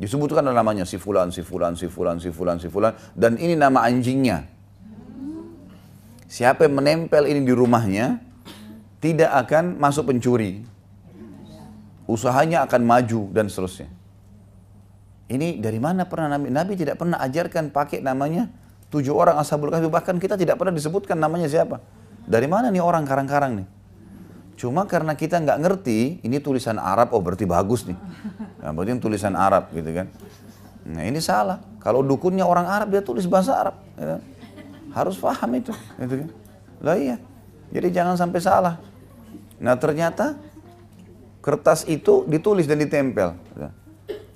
Disebutkan 0.00 0.46
namanya 0.46 0.88
si 0.88 0.96
fulan, 0.96 1.28
si 1.28 1.44
fulan, 1.44 1.76
si 1.76 1.92
fulan, 1.92 2.16
si 2.16 2.32
fulan, 2.32 2.56
si 2.56 2.72
fulan. 2.72 2.96
Dan 3.12 3.36
ini 3.36 3.52
nama 3.58 3.84
anjingnya. 3.84 4.48
Siapa 6.30 6.64
yang 6.64 6.78
menempel 6.78 7.26
ini 7.26 7.42
di 7.42 7.50
rumahnya, 7.50 8.29
tidak 9.00 9.30
akan 9.48 9.80
masuk 9.80 10.12
pencuri. 10.12 10.62
Usahanya 12.04 12.62
akan 12.68 12.82
maju 12.84 13.32
dan 13.32 13.48
seterusnya. 13.48 13.88
Ini 15.30 15.62
dari 15.62 15.78
mana 15.78 16.04
pernah 16.10 16.36
Nabi? 16.36 16.50
Nabi 16.50 16.74
tidak 16.74 16.98
pernah 16.98 17.22
ajarkan 17.22 17.70
pakai 17.70 18.02
namanya 18.02 18.50
tujuh 18.90 19.14
orang 19.14 19.38
ashabul 19.38 19.70
kahfi. 19.70 19.86
Bahkan 19.86 20.18
kita 20.18 20.34
tidak 20.34 20.58
pernah 20.58 20.74
disebutkan 20.74 21.16
namanya 21.16 21.46
siapa. 21.46 21.78
Dari 22.26 22.50
mana 22.50 22.68
nih 22.68 22.82
orang 22.82 23.06
karang-karang 23.06 23.62
nih? 23.62 23.66
Cuma 24.58 24.84
karena 24.84 25.16
kita 25.16 25.40
nggak 25.40 25.56
ngerti, 25.56 26.20
ini 26.20 26.36
tulisan 26.36 26.76
Arab, 26.76 27.16
oh 27.16 27.22
berarti 27.24 27.48
bagus 27.48 27.88
nih. 27.88 27.96
Nah, 28.60 28.76
berarti 28.76 29.00
tulisan 29.00 29.32
Arab 29.32 29.72
gitu 29.72 29.88
kan. 29.88 30.12
Nah 30.84 31.06
ini 31.06 31.16
salah. 31.22 31.62
Kalau 31.80 32.04
dukunnya 32.04 32.44
orang 32.44 32.68
Arab, 32.68 32.92
dia 32.92 33.00
tulis 33.00 33.24
bahasa 33.24 33.56
Arab. 33.56 33.80
Gitu. 33.96 34.18
Harus 34.92 35.16
paham 35.16 35.50
itu. 35.56 35.72
Gitu 35.96 36.14
kan. 36.26 36.28
Lah 36.82 36.96
iya. 36.98 37.16
Jadi 37.70 37.88
jangan 37.94 38.18
sampai 38.18 38.40
salah. 38.42 38.89
Nah 39.60 39.76
ternyata 39.76 40.40
kertas 41.44 41.84
itu 41.84 42.24
ditulis 42.24 42.64
dan 42.64 42.80
ditempel. 42.80 43.36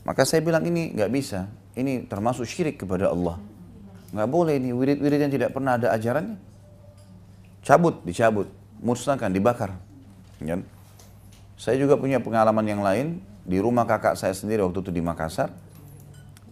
Maka 0.04 0.28
saya 0.28 0.44
bilang 0.44 0.62
ini 0.68 0.92
nggak 0.92 1.10
bisa. 1.10 1.48
Ini 1.74 2.06
termasuk 2.06 2.44
syirik 2.44 2.84
kepada 2.84 3.08
Allah. 3.10 3.40
Nggak 4.12 4.28
boleh 4.30 4.54
ini 4.60 4.70
wirid-wirid 4.70 5.26
yang 5.26 5.32
tidak 5.32 5.50
pernah 5.50 5.80
ada 5.80 5.90
ajarannya. 5.96 6.36
Cabut, 7.64 8.04
dicabut, 8.04 8.46
musnahkan, 8.84 9.32
dibakar. 9.32 9.74
Ya. 10.44 10.60
Saya 11.56 11.80
juga 11.80 11.96
punya 11.96 12.20
pengalaman 12.20 12.62
yang 12.68 12.84
lain 12.84 13.24
di 13.48 13.56
rumah 13.58 13.88
kakak 13.88 14.20
saya 14.20 14.36
sendiri 14.36 14.60
waktu 14.60 14.84
itu 14.84 14.92
di 14.92 15.00
Makassar. 15.00 15.48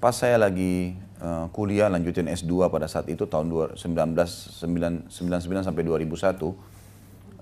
Pas 0.00 0.16
saya 0.16 0.40
lagi 0.40 0.96
uh, 1.20 1.46
kuliah 1.52 1.92
lanjutin 1.92 2.26
S2 2.26 2.72
pada 2.72 2.88
saat 2.88 3.06
itu 3.12 3.28
tahun 3.28 3.76
1999 3.76 5.12
sampai 5.62 5.82
2001 5.84 6.71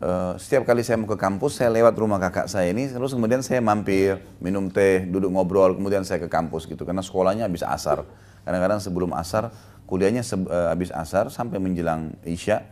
Uh, 0.00 0.32
setiap 0.40 0.64
kali 0.64 0.80
saya 0.80 0.96
mau 0.96 1.04
ke 1.04 1.20
kampus, 1.20 1.60
saya 1.60 1.68
lewat 1.68 1.92
rumah 2.00 2.16
kakak 2.16 2.48
saya 2.48 2.72
ini, 2.72 2.88
terus 2.88 3.12
kemudian 3.12 3.44
saya 3.44 3.60
mampir, 3.60 4.16
minum 4.40 4.72
teh, 4.72 5.04
duduk 5.04 5.28
ngobrol, 5.28 5.76
kemudian 5.76 6.08
saya 6.08 6.24
ke 6.24 6.28
kampus 6.32 6.64
gitu. 6.64 6.88
Karena 6.88 7.04
sekolahnya 7.04 7.44
habis 7.44 7.60
asar. 7.60 8.08
Kadang-kadang 8.48 8.80
sebelum 8.80 9.12
asar, 9.12 9.52
kuliahnya 9.84 10.24
uh, 10.24 10.72
habis 10.72 10.88
asar 10.88 11.28
sampai 11.28 11.60
menjelang 11.60 12.16
isya. 12.24 12.64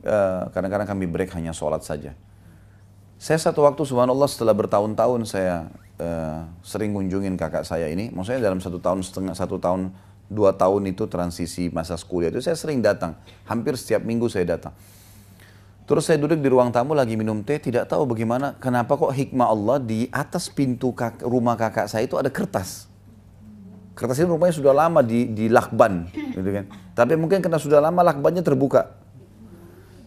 Uh, 0.00 0.48
kadang-kadang 0.56 0.88
kami 0.88 1.04
break 1.04 1.36
hanya 1.36 1.52
sholat 1.52 1.84
saja. 1.84 2.16
Saya 3.20 3.36
satu 3.36 3.68
waktu 3.68 3.84
subhanallah 3.84 4.28
setelah 4.28 4.56
bertahun-tahun 4.56 5.20
saya 5.28 5.68
uh, 6.00 6.48
sering 6.64 6.96
kunjungin 6.96 7.36
kakak 7.36 7.68
saya 7.68 7.92
ini. 7.92 8.08
Maksudnya 8.08 8.40
dalam 8.40 8.64
satu 8.64 8.80
tahun 8.80 9.04
setengah, 9.04 9.36
satu 9.36 9.60
tahun, 9.60 9.92
dua 10.32 10.56
tahun 10.56 10.88
itu 10.88 11.04
transisi 11.12 11.68
masa 11.68 12.00
kuliah 12.00 12.32
itu 12.32 12.40
saya 12.40 12.56
sering 12.56 12.80
datang. 12.80 13.20
Hampir 13.44 13.76
setiap 13.76 14.00
minggu 14.00 14.32
saya 14.32 14.48
datang. 14.56 14.72
Terus 15.84 16.08
saya 16.08 16.16
duduk 16.16 16.40
di 16.40 16.48
ruang 16.48 16.72
tamu 16.72 16.96
lagi 16.96 17.12
minum 17.12 17.44
teh, 17.44 17.60
tidak 17.60 17.92
tahu 17.92 18.08
bagaimana, 18.08 18.56
kenapa 18.56 18.96
kok 18.96 19.12
hikmah 19.12 19.52
Allah 19.52 19.76
di 19.76 20.08
atas 20.08 20.48
pintu 20.48 20.96
kak, 20.96 21.20
rumah 21.20 21.60
kakak 21.60 21.92
saya 21.92 22.08
itu 22.08 22.16
ada 22.16 22.32
kertas. 22.32 22.88
Kertas 23.92 24.16
ini 24.16 24.32
rumahnya 24.32 24.56
sudah 24.56 24.72
lama 24.72 25.04
di, 25.04 25.28
di 25.28 25.52
lakban, 25.52 26.08
gitu 26.08 26.48
kan. 26.48 26.64
Tapi 26.96 27.20
mungkin 27.20 27.44
karena 27.44 27.60
sudah 27.60 27.84
lama 27.84 28.00
lakbannya 28.00 28.40
terbuka. 28.40 28.96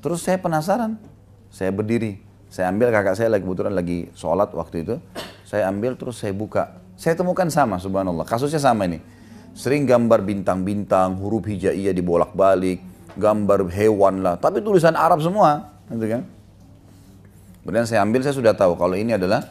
Terus 0.02 0.26
saya 0.26 0.42
penasaran, 0.42 0.98
saya 1.54 1.70
berdiri, 1.70 2.26
saya 2.50 2.74
ambil 2.74 2.90
kakak 2.90 3.14
saya 3.14 3.30
lagi 3.30 3.46
kebetulan 3.46 3.74
lagi 3.78 4.10
sholat 4.18 4.50
waktu 4.58 4.82
itu, 4.82 4.96
saya 5.46 5.70
ambil 5.70 5.94
terus 5.94 6.18
saya 6.18 6.34
buka. 6.34 6.82
Saya 6.98 7.14
temukan 7.14 7.46
sama, 7.54 7.78
subhanallah, 7.78 8.26
kasusnya 8.26 8.58
sama 8.58 8.90
ini. 8.90 8.98
Sering 9.54 9.86
gambar 9.86 10.26
bintang-bintang, 10.26 11.22
huruf 11.22 11.46
hijaiyah 11.46 11.94
dibolak-balik, 11.94 12.82
gambar 13.18 13.68
hewan 13.74 14.22
lah, 14.22 14.38
tapi 14.38 14.62
tulisan 14.62 14.94
Arab 14.94 15.20
semua, 15.20 15.74
gitu 15.90 16.06
kan. 16.08 16.22
Kemudian 17.66 17.84
saya 17.84 18.06
ambil, 18.06 18.24
saya 18.24 18.32
sudah 18.32 18.56
tahu 18.56 18.80
kalau 18.80 18.96
ini 18.96 19.20
adalah 19.20 19.44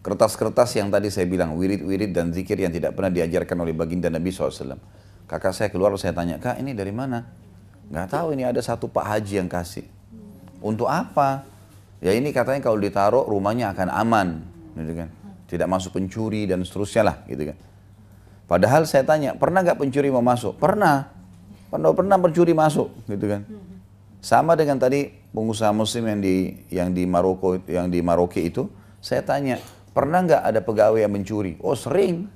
kertas-kertas 0.00 0.72
yang 0.80 0.88
tadi 0.88 1.12
saya 1.12 1.28
bilang, 1.28 1.52
wirid-wirid 1.58 2.16
dan 2.16 2.32
zikir 2.32 2.56
yang 2.56 2.72
tidak 2.72 2.96
pernah 2.96 3.12
diajarkan 3.12 3.60
oleh 3.60 3.76
baginda 3.76 4.08
Nabi 4.08 4.32
SAW. 4.32 4.80
Kakak 5.28 5.52
saya 5.52 5.68
keluar, 5.68 5.92
saya 6.00 6.16
tanya, 6.16 6.40
kak 6.40 6.56
ini 6.56 6.72
dari 6.72 6.94
mana? 6.94 7.28
Gak 7.92 8.08
tahu 8.16 8.32
ini 8.32 8.48
ada 8.48 8.60
satu 8.64 8.88
Pak 8.88 9.04
Haji 9.04 9.44
yang 9.44 9.50
kasih. 9.52 9.84
Untuk 10.64 10.88
apa? 10.88 11.44
Ya 12.00 12.16
ini 12.16 12.32
katanya 12.32 12.64
kalau 12.64 12.80
ditaruh 12.80 13.28
rumahnya 13.28 13.74
akan 13.76 13.88
aman, 13.92 14.28
gitu 14.78 15.04
kan. 15.04 15.08
Tidak 15.48 15.68
masuk 15.68 16.00
pencuri 16.00 16.48
dan 16.48 16.64
seterusnya 16.64 17.02
lah, 17.04 17.16
gitu 17.28 17.52
kan. 17.52 17.56
Padahal 18.48 18.88
saya 18.88 19.04
tanya, 19.04 19.36
pernah 19.36 19.60
gak 19.60 19.76
pencuri 19.76 20.08
mau 20.08 20.24
masuk? 20.24 20.56
Pernah. 20.56 21.17
Pernah 21.68 21.92
pernah 21.92 22.16
pencuri 22.16 22.56
masuk, 22.56 22.88
gitu 23.04 23.28
kan. 23.28 23.44
Sama 24.24 24.56
dengan 24.56 24.80
tadi 24.80 25.12
pengusaha 25.30 25.70
muslim 25.70 26.08
yang 26.08 26.20
di 26.24 26.36
yang 26.72 26.88
di 26.90 27.04
Maroko 27.04 27.60
yang 27.68 27.92
di 27.92 28.00
Maroke 28.00 28.40
itu, 28.40 28.66
saya 29.04 29.20
tanya, 29.20 29.60
pernah 29.92 30.24
nggak 30.24 30.42
ada 30.48 30.60
pegawai 30.64 31.04
yang 31.04 31.12
mencuri? 31.12 31.60
Oh 31.60 31.76
sering. 31.76 32.26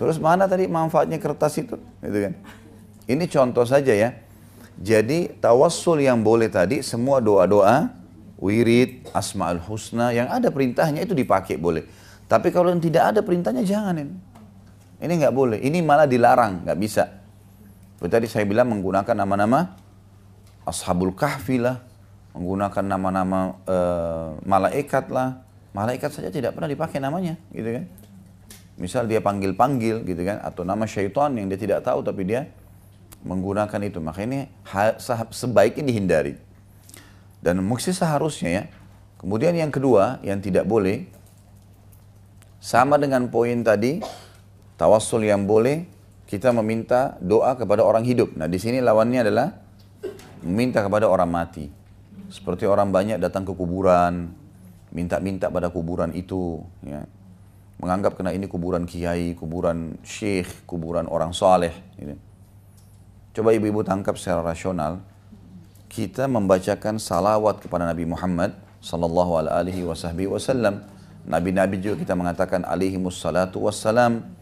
Terus 0.00 0.16
mana 0.16 0.48
tadi 0.48 0.64
manfaatnya 0.64 1.20
kertas 1.20 1.60
itu, 1.60 1.76
gitu 1.76 2.18
kan? 2.24 2.32
Ini 3.04 3.24
contoh 3.28 3.68
saja 3.68 3.92
ya. 3.92 4.16
Jadi 4.80 5.36
tawassul 5.36 6.00
yang 6.00 6.24
boleh 6.24 6.48
tadi 6.48 6.80
semua 6.80 7.20
doa-doa, 7.20 7.92
wirid, 8.40 9.12
asmaul 9.12 9.60
husna 9.60 10.16
yang 10.16 10.32
ada 10.32 10.48
perintahnya 10.48 11.04
itu 11.04 11.12
dipakai 11.12 11.60
boleh. 11.60 11.84
Tapi 12.24 12.48
kalau 12.48 12.72
yang 12.72 12.80
tidak 12.80 13.12
ada 13.12 13.20
perintahnya 13.20 13.60
jangan 13.60 13.92
ini. 14.00 14.16
Ini 15.04 15.12
nggak 15.20 15.34
boleh. 15.36 15.60
Ini 15.60 15.84
malah 15.84 16.08
dilarang, 16.08 16.64
nggak 16.64 16.78
bisa. 16.80 17.19
Seperti 18.00 18.16
tadi 18.16 18.26
saya 18.32 18.48
bilang 18.48 18.72
menggunakan 18.72 19.12
nama-nama 19.12 19.76
Ashabul 20.64 21.12
Kahfi 21.12 21.60
lah, 21.60 21.84
menggunakan 22.32 22.80
nama-nama 22.80 23.60
uh, 23.68 24.40
malaikat 24.40 25.12
lah. 25.12 25.44
Malaikat 25.76 26.08
saja 26.08 26.32
tidak 26.32 26.56
pernah 26.56 26.72
dipakai 26.72 26.96
namanya, 26.96 27.36
gitu 27.52 27.76
kan? 27.76 27.84
Misal 28.80 29.04
dia 29.04 29.20
panggil-panggil, 29.20 30.08
gitu 30.08 30.22
kan? 30.24 30.40
Atau 30.40 30.64
nama 30.64 30.88
syaitan 30.88 31.28
yang 31.36 31.52
dia 31.52 31.60
tidak 31.60 31.84
tahu 31.84 32.00
tapi 32.00 32.24
dia 32.24 32.48
menggunakan 33.20 33.80
itu. 33.84 34.00
Maka 34.00 34.24
ini 34.24 34.48
sebaiknya 35.28 35.84
dihindari. 35.84 36.40
Dan 37.44 37.60
mesti 37.60 37.92
seharusnya 37.92 38.48
ya. 38.48 38.64
Kemudian 39.20 39.52
yang 39.52 39.68
kedua, 39.68 40.24
yang 40.24 40.40
tidak 40.40 40.64
boleh, 40.64 41.04
sama 42.64 42.96
dengan 42.96 43.28
poin 43.28 43.60
tadi, 43.60 44.00
tawassul 44.80 45.28
yang 45.28 45.44
boleh, 45.44 45.84
kita 46.30 46.54
meminta 46.54 47.18
doa 47.18 47.58
kepada 47.58 47.82
orang 47.82 48.06
hidup. 48.06 48.38
Nah 48.38 48.46
di 48.46 48.62
sini 48.62 48.78
lawannya 48.78 49.26
adalah 49.26 49.50
meminta 50.46 50.78
kepada 50.78 51.10
orang 51.10 51.26
mati. 51.26 51.66
Seperti 52.30 52.70
orang 52.70 52.94
banyak 52.94 53.18
datang 53.18 53.42
ke 53.42 53.50
kuburan, 53.50 54.30
minta-minta 54.94 55.50
pada 55.50 55.74
kuburan 55.74 56.14
itu, 56.14 56.62
ya. 56.86 57.02
menganggap 57.82 58.14
kena 58.14 58.30
ini 58.30 58.46
kuburan 58.46 58.86
kiai, 58.86 59.34
kuburan 59.34 59.98
syekh, 60.06 60.62
kuburan 60.70 61.10
orang 61.10 61.34
soleh. 61.34 61.74
Gitu. 61.98 62.14
Coba 63.34 63.50
ibu-ibu 63.50 63.82
tangkap 63.82 64.14
secara 64.14 64.46
rasional, 64.46 65.02
kita 65.90 66.30
membacakan 66.30 67.02
salawat 67.02 67.58
kepada 67.58 67.90
Nabi 67.90 68.06
Muhammad 68.06 68.54
sallallahu 68.78 69.50
alaihi 69.50 69.82
wasallam. 69.82 70.86
Nabi-nabi 71.26 71.82
juga 71.82 71.98
kita 71.98 72.14
mengatakan 72.14 72.62
alaihi 72.62 72.94
wassalatu 73.02 73.66
wassalam. 73.66 74.38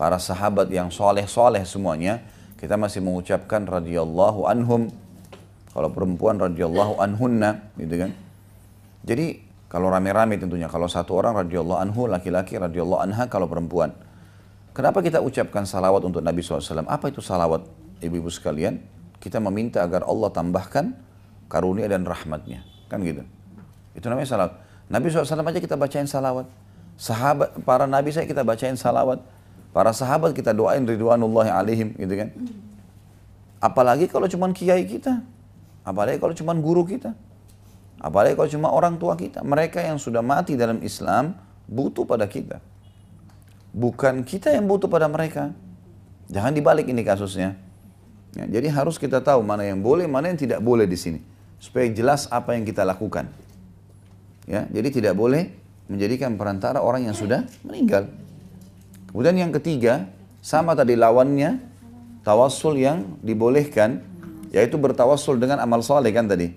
Para 0.00 0.16
sahabat 0.16 0.72
yang 0.72 0.88
soleh-soleh 0.88 1.60
semuanya, 1.68 2.24
kita 2.56 2.80
masih 2.80 3.04
mengucapkan 3.04 3.68
radhiyallahu 3.68 4.48
anhum 4.48 4.88
kalau 5.76 5.92
perempuan 5.92 6.40
radhiyallahu 6.40 6.96
anhunna, 7.04 7.68
gitu 7.76 8.08
kan. 8.08 8.10
Jadi 9.04 9.44
kalau 9.68 9.92
rame-rame 9.92 10.40
tentunya, 10.40 10.72
kalau 10.72 10.88
satu 10.88 11.20
orang 11.20 11.44
radhiyallahu 11.44 11.84
anhu, 11.84 12.08
laki-laki 12.08 12.56
radhiyallahu 12.56 13.12
anha 13.12 13.28
kalau 13.28 13.44
perempuan. 13.44 13.92
Kenapa 14.72 15.04
kita 15.04 15.20
ucapkan 15.20 15.68
salawat 15.68 16.00
untuk 16.00 16.24
Nabi 16.24 16.40
SAW? 16.40 16.88
Apa 16.88 17.12
itu 17.12 17.20
salawat 17.20 17.68
ibu-ibu 18.00 18.32
sekalian? 18.32 18.80
Kita 19.20 19.36
meminta 19.36 19.84
agar 19.84 20.08
Allah 20.08 20.32
tambahkan 20.32 20.96
karunia 21.52 21.84
dan 21.92 22.08
rahmatnya. 22.08 22.64
Kan 22.88 23.04
gitu. 23.04 23.20
Itu 23.92 24.08
namanya 24.08 24.32
salawat. 24.32 24.52
Nabi 24.88 25.12
SAW 25.12 25.44
aja 25.44 25.60
kita 25.60 25.76
bacain 25.76 26.08
salawat. 26.08 26.48
Sahabat, 26.96 27.52
para 27.68 27.84
nabi 27.84 28.16
saya 28.16 28.24
kita 28.24 28.40
bacain 28.42 28.80
salawat. 28.80 29.20
Para 29.70 29.94
sahabat 29.94 30.34
kita 30.34 30.50
doain 30.50 30.82
ridwanullah 30.82 31.54
alaihim 31.54 31.94
gitu 31.94 32.14
kan. 32.18 32.28
Apalagi 33.62 34.10
kalau 34.10 34.26
cuma 34.26 34.50
kiai 34.50 34.82
kita. 34.88 35.22
Apalagi 35.86 36.18
kalau 36.18 36.34
cuma 36.34 36.52
guru 36.58 36.82
kita. 36.82 37.14
Apalagi 38.02 38.34
kalau 38.34 38.50
cuma 38.50 38.68
orang 38.74 38.98
tua 38.98 39.14
kita. 39.14 39.44
Mereka 39.46 39.84
yang 39.84 40.00
sudah 40.00 40.24
mati 40.24 40.58
dalam 40.58 40.82
Islam 40.82 41.38
butuh 41.70 42.02
pada 42.02 42.26
kita. 42.26 42.58
Bukan 43.70 44.26
kita 44.26 44.50
yang 44.50 44.66
butuh 44.66 44.90
pada 44.90 45.06
mereka. 45.06 45.54
Jangan 46.26 46.50
dibalik 46.50 46.90
ini 46.90 47.06
kasusnya. 47.06 47.54
Ya, 48.34 48.46
jadi 48.46 48.70
harus 48.70 48.98
kita 48.98 49.18
tahu 49.22 49.42
mana 49.42 49.66
yang 49.66 49.82
boleh, 49.82 50.06
mana 50.06 50.30
yang 50.30 50.38
tidak 50.38 50.62
boleh 50.62 50.86
di 50.86 50.98
sini. 50.98 51.20
Supaya 51.58 51.86
jelas 51.90 52.26
apa 52.30 52.54
yang 52.54 52.66
kita 52.66 52.82
lakukan. 52.82 53.30
Ya, 54.46 54.66
jadi 54.70 54.88
tidak 54.90 55.14
boleh 55.14 55.50
menjadikan 55.90 56.34
perantara 56.38 56.82
orang 56.82 57.06
yang 57.06 57.14
sudah 57.14 57.46
meninggal. 57.66 58.10
Kemudian 59.10 59.36
yang 59.36 59.52
ketiga, 59.52 60.06
sama 60.38 60.78
tadi 60.78 60.94
lawannya, 60.94 61.58
tawassul 62.22 62.78
yang 62.78 63.18
dibolehkan 63.20 64.06
yaitu 64.50 64.78
bertawassul 64.78 65.38
dengan 65.38 65.62
amal 65.62 65.82
soleh 65.82 66.10
kan 66.10 66.26
tadi. 66.26 66.50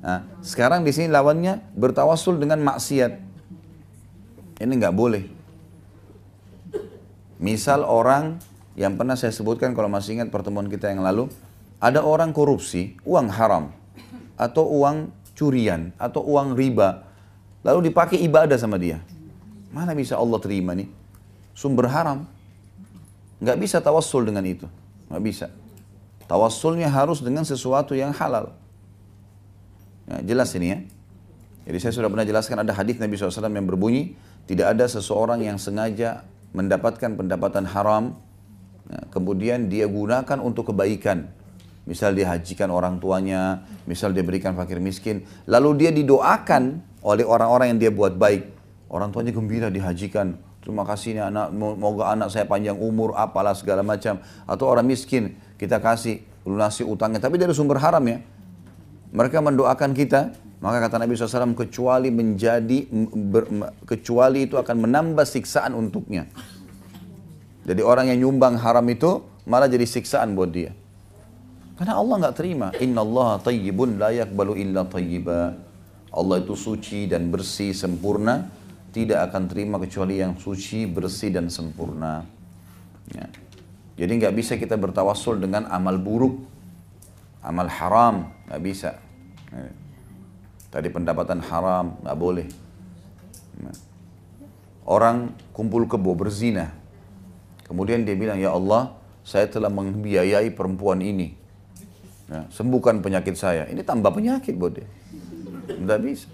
Nah, 0.00 0.24
sekarang 0.40 0.84
di 0.84 0.92
sini 0.92 1.12
lawannya 1.12 1.60
bertawassul 1.76 2.40
dengan 2.40 2.60
maksiat. 2.64 3.12
Ini 4.60 4.72
nggak 4.76 4.96
boleh. 4.96 5.24
Misal 7.40 7.84
orang 7.84 8.36
yang 8.76 9.00
pernah 9.00 9.16
saya 9.16 9.32
sebutkan 9.32 9.72
kalau 9.72 9.88
masih 9.88 10.20
ingat 10.20 10.28
pertemuan 10.28 10.68
kita 10.68 10.92
yang 10.92 11.00
lalu, 11.00 11.32
ada 11.80 12.04
orang 12.04 12.36
korupsi, 12.36 13.00
uang 13.08 13.32
haram, 13.32 13.72
atau 14.36 14.68
uang 14.68 15.08
curian, 15.32 15.96
atau 15.96 16.20
uang 16.20 16.52
riba, 16.52 17.08
lalu 17.64 17.88
dipakai 17.88 18.20
ibadah 18.20 18.60
sama 18.60 18.76
dia. 18.76 19.00
Mana 19.72 19.96
bisa 19.96 20.20
Allah 20.20 20.36
terima 20.44 20.76
nih? 20.76 20.99
Sumber 21.54 21.90
haram. 21.90 22.24
Nggak 23.40 23.56
bisa 23.60 23.76
tawassul 23.80 24.28
dengan 24.28 24.44
itu. 24.44 24.68
Nggak 25.08 25.22
bisa. 25.24 25.46
Tawassulnya 26.30 26.86
harus 26.86 27.24
dengan 27.24 27.42
sesuatu 27.42 27.96
yang 27.96 28.14
halal. 28.14 28.54
Ya, 30.06 30.34
jelas 30.34 30.54
ini 30.54 30.66
ya. 30.70 30.78
Jadi 31.70 31.78
saya 31.82 31.92
sudah 31.94 32.08
pernah 32.10 32.26
jelaskan 32.26 32.62
ada 32.62 32.72
hadis 32.74 32.98
Nabi 32.98 33.14
SAW 33.14 33.50
yang 33.50 33.68
berbunyi, 33.68 34.18
tidak 34.48 34.74
ada 34.74 34.90
seseorang 34.90 35.44
yang 35.44 35.60
sengaja 35.60 36.26
mendapatkan 36.50 37.14
pendapatan 37.14 37.62
haram, 37.68 38.18
ya, 38.90 39.00
kemudian 39.14 39.70
dia 39.70 39.86
gunakan 39.86 40.38
untuk 40.42 40.74
kebaikan. 40.74 41.30
Misal 41.86 42.14
dia 42.14 42.30
hajikan 42.30 42.70
orang 42.74 42.98
tuanya, 42.98 43.66
misal 43.86 44.10
dia 44.10 44.22
berikan 44.22 44.54
fakir 44.54 44.82
miskin, 44.82 45.26
lalu 45.46 45.86
dia 45.86 45.90
didoakan 45.90 46.82
oleh 47.02 47.24
orang-orang 47.26 47.74
yang 47.74 47.80
dia 47.80 47.92
buat 47.94 48.14
baik. 48.18 48.50
Orang 48.90 49.14
tuanya 49.14 49.30
gembira 49.30 49.70
dihajikan, 49.70 50.34
terima 50.60 50.84
kasih 50.84 51.16
nih 51.16 51.24
anak, 51.28 51.52
moga 51.56 52.12
anak 52.12 52.28
saya 52.32 52.44
panjang 52.44 52.76
umur, 52.76 53.16
apalah 53.16 53.56
segala 53.56 53.80
macam. 53.80 54.20
Atau 54.44 54.68
orang 54.68 54.86
miskin, 54.86 55.36
kita 55.56 55.80
kasih 55.80 56.22
lunasi 56.44 56.84
utangnya, 56.86 57.20
tapi 57.20 57.36
dari 57.36 57.52
sumber 57.52 57.80
haram 57.80 58.04
ya. 58.04 58.20
Mereka 59.10 59.42
mendoakan 59.42 59.90
kita, 59.90 60.30
maka 60.62 60.86
kata 60.86 61.02
Nabi 61.02 61.16
SAW 61.16 61.56
kecuali 61.56 62.12
menjadi 62.12 62.86
ber, 63.10 63.74
kecuali 63.88 64.46
itu 64.46 64.60
akan 64.60 64.76
menambah 64.86 65.26
siksaan 65.26 65.74
untuknya. 65.74 66.28
Jadi 67.64 67.80
orang 67.80 68.12
yang 68.12 68.28
nyumbang 68.28 68.60
haram 68.60 68.84
itu 68.88 69.24
malah 69.48 69.66
jadi 69.66 69.88
siksaan 69.88 70.36
buat 70.36 70.52
dia. 70.52 70.76
Karena 71.80 71.96
Allah 71.96 72.14
nggak 72.20 72.36
terima. 72.36 72.68
Inna 72.76 73.00
Allah 73.00 73.40
tayyibun 73.40 73.96
la 73.96 74.12
yakbalu 74.12 74.60
illa 74.60 74.84
tayyiba. 74.84 75.56
Allah 76.12 76.36
itu 76.44 76.52
suci 76.52 77.08
dan 77.08 77.32
bersih, 77.32 77.72
sempurna. 77.72 78.52
Tidak 78.90 79.18
akan 79.30 79.46
terima 79.46 79.78
kecuali 79.78 80.18
yang 80.18 80.34
suci, 80.34 80.86
bersih, 80.90 81.30
dan 81.30 81.46
sempurna. 81.46 82.26
Ya. 83.14 83.26
Jadi 83.94 84.12
nggak 84.18 84.34
bisa 84.34 84.58
kita 84.58 84.74
bertawassul 84.74 85.38
dengan 85.38 85.70
amal 85.70 86.00
buruk, 86.00 86.42
amal 87.44 87.70
haram, 87.70 88.34
nggak 88.50 88.62
bisa. 88.64 88.98
Tadi 90.70 90.88
pendapatan 90.90 91.38
haram 91.42 91.98
nggak 92.02 92.18
boleh. 92.18 92.46
Orang 94.88 95.38
kumpul 95.54 95.86
kebo 95.86 96.18
berzina, 96.18 96.74
kemudian 97.62 98.02
dia 98.02 98.18
bilang 98.18 98.42
ya 98.42 98.50
Allah, 98.50 98.90
saya 99.22 99.46
telah 99.46 99.70
membiayai 99.70 100.50
perempuan 100.50 100.98
ini, 100.98 101.30
ya, 102.26 102.48
sembuhkan 102.50 102.98
penyakit 102.98 103.38
saya. 103.38 103.70
Ini 103.70 103.86
tambah 103.86 104.10
penyakit 104.10 104.58
buat 104.58 104.74
dia, 104.74 104.88
nggak 105.78 106.00
bisa. 106.02 106.26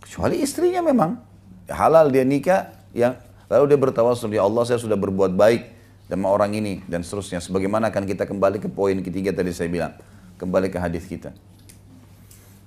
Kecuali 0.00 0.40
istrinya 0.40 0.80
memang 0.80 1.27
halal 1.68 2.08
dia 2.08 2.24
nikah, 2.24 2.72
yang 2.96 3.14
lalu 3.46 3.76
dia 3.76 3.78
bertawassul 3.78 4.32
ya 4.32 4.44
Allah 4.44 4.64
saya 4.64 4.80
sudah 4.80 4.96
berbuat 4.96 5.36
baik, 5.36 5.78
sama 6.08 6.32
orang 6.32 6.56
ini 6.56 6.80
dan 6.88 7.04
seterusnya. 7.04 7.38
Sebagaimana 7.44 7.92
akan 7.92 8.08
kita 8.08 8.24
kembali 8.24 8.64
ke 8.64 8.68
poin 8.72 8.96
ketiga 9.04 9.30
tadi 9.30 9.52
saya 9.52 9.68
bilang. 9.68 9.92
Kembali 10.40 10.72
ke 10.72 10.78
hadis 10.78 11.04
kita. 11.04 11.34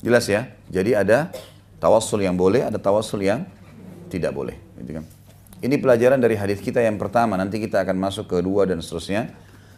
Jelas 0.04 0.28
ya? 0.28 0.52
Jadi 0.70 0.91
ada 0.93 1.32
tawassul 1.80 2.22
yang 2.22 2.36
boleh, 2.36 2.68
ada 2.68 2.78
tawassul 2.78 3.24
yang 3.26 3.47
tidak 4.12 4.36
boleh. 4.36 4.60
Gitu 4.78 5.02
kan? 5.02 5.06
Ini 5.62 5.76
pelajaran 5.80 6.20
dari 6.20 6.36
hadis 6.36 6.60
kita 6.60 6.84
yang 6.84 6.99
pertama. 6.99 7.39
Nanti 7.39 7.64
kita 7.64 7.82
akan 7.82 7.95
masuk 7.95 8.28
ke 8.28 8.38
dua 8.43 8.68
dan 8.68 8.84
seterusnya. 8.84 9.32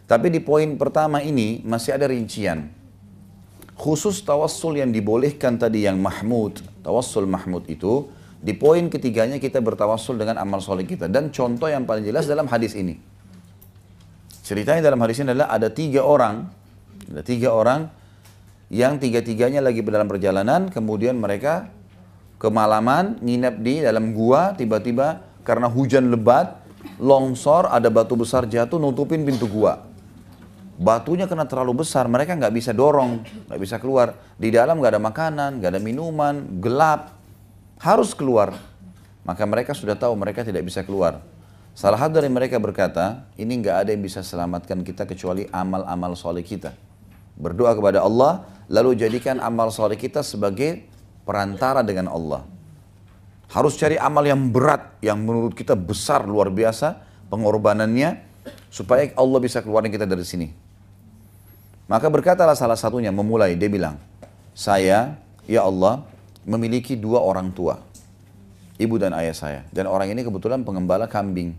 Tapi 0.10 0.34
di 0.34 0.42
poin 0.44 0.76
pertama 0.76 1.22
ini 1.24 1.62
masih 1.64 1.96
ada 1.96 2.10
rincian. 2.10 2.68
Khusus 3.78 4.26
tawassul 4.26 4.82
yang 4.82 4.92
dibolehkan 4.92 5.56
tadi 5.56 5.86
yang 5.86 6.02
mahmud, 6.02 6.60
tawassul 6.82 7.30
mahmud 7.30 7.70
itu, 7.70 8.10
di 8.44 8.52
poin 8.52 8.92
ketiganya 8.92 9.40
kita 9.40 9.64
bertawassul 9.64 10.20
dengan 10.20 10.36
amal 10.36 10.60
soleh 10.60 10.84
kita. 10.84 11.08
Dan 11.08 11.32
contoh 11.32 11.72
yang 11.72 11.88
paling 11.88 12.04
jelas 12.04 12.28
dalam 12.28 12.52
hadis 12.52 12.76
ini. 12.76 13.00
Ceritanya 14.44 14.84
dalam 14.84 15.00
hadis 15.00 15.24
ini 15.24 15.32
adalah 15.32 15.48
ada 15.56 15.72
tiga 15.72 16.04
orang, 16.04 16.52
ada 17.08 17.24
tiga 17.24 17.56
orang 17.56 17.88
yang 18.68 19.00
tiga-tiganya 19.00 19.64
lagi 19.64 19.80
dalam 19.80 20.12
perjalanan, 20.12 20.68
kemudian 20.68 21.16
mereka 21.16 21.72
kemalaman 22.36 23.24
nginep 23.24 23.56
di 23.64 23.80
dalam 23.80 24.12
gua, 24.12 24.52
tiba-tiba 24.52 25.24
karena 25.48 25.72
hujan 25.72 26.12
lebat, 26.12 26.60
longsor, 27.00 27.72
ada 27.72 27.88
batu 27.88 28.20
besar 28.20 28.44
jatuh 28.44 28.76
nutupin 28.76 29.24
pintu 29.24 29.48
gua. 29.48 29.88
Batunya 30.76 31.30
kena 31.30 31.48
terlalu 31.48 31.86
besar, 31.86 32.12
mereka 32.12 32.36
nggak 32.36 32.52
bisa 32.52 32.76
dorong, 32.76 33.24
nggak 33.48 33.60
bisa 33.62 33.80
keluar. 33.80 34.20
Di 34.36 34.52
dalam 34.52 34.84
nggak 34.84 35.00
ada 35.00 35.04
makanan, 35.06 35.64
nggak 35.64 35.72
ada 35.78 35.80
minuman, 35.80 36.60
gelap, 36.60 37.13
harus 37.84 38.16
keluar. 38.16 38.56
Maka 39.28 39.44
mereka 39.44 39.76
sudah 39.76 40.00
tahu 40.00 40.16
mereka 40.16 40.48
tidak 40.48 40.64
bisa 40.64 40.80
keluar. 40.88 41.20
Salah 41.76 42.00
satu 42.00 42.16
dari 42.22 42.32
mereka 42.32 42.56
berkata, 42.60 43.28
ini 43.36 43.60
nggak 43.60 43.76
ada 43.84 43.90
yang 43.92 44.04
bisa 44.04 44.24
selamatkan 44.24 44.80
kita 44.88 45.04
kecuali 45.04 45.48
amal-amal 45.52 46.16
soleh 46.16 46.46
kita. 46.46 46.72
Berdoa 47.36 47.76
kepada 47.76 48.00
Allah, 48.06 48.46
lalu 48.72 48.96
jadikan 48.96 49.42
amal 49.42 49.74
soleh 49.74 49.98
kita 50.00 50.22
sebagai 50.24 50.86
perantara 51.28 51.82
dengan 51.82 52.14
Allah. 52.14 52.46
Harus 53.52 53.76
cari 53.76 53.98
amal 53.98 54.24
yang 54.24 54.54
berat, 54.54 54.96
yang 55.02 55.18
menurut 55.24 55.58
kita 55.58 55.74
besar, 55.74 56.24
luar 56.30 56.54
biasa, 56.54 57.02
pengorbanannya, 57.32 58.22
supaya 58.70 59.10
Allah 59.18 59.40
bisa 59.42 59.64
keluarin 59.66 59.90
kita 59.90 60.06
dari 60.06 60.26
sini. 60.28 60.48
Maka 61.90 62.06
berkatalah 62.06 62.54
salah 62.54 62.78
satunya, 62.78 63.10
memulai, 63.10 63.58
dia 63.58 63.70
bilang, 63.72 63.98
saya, 64.54 65.18
ya 65.50 65.66
Allah, 65.66 66.06
memiliki 66.44 67.00
dua 67.00 67.24
orang 67.24 67.52
tua, 67.52 67.80
ibu 68.80 68.96
dan 69.00 69.16
ayah 69.16 69.36
saya. 69.36 69.62
Dan 69.72 69.88
orang 69.88 70.12
ini 70.12 70.24
kebetulan 70.24 70.64
pengembala 70.68 71.08
kambing. 71.08 71.56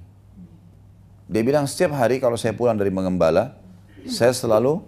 Dia 1.25 1.41
bilang 1.41 1.65
setiap 1.65 1.97
hari 1.97 2.21
kalau 2.21 2.37
saya 2.37 2.53
pulang 2.53 2.77
dari 2.77 2.93
mengembala, 2.93 3.57
saya 4.05 4.37
selalu 4.37 4.85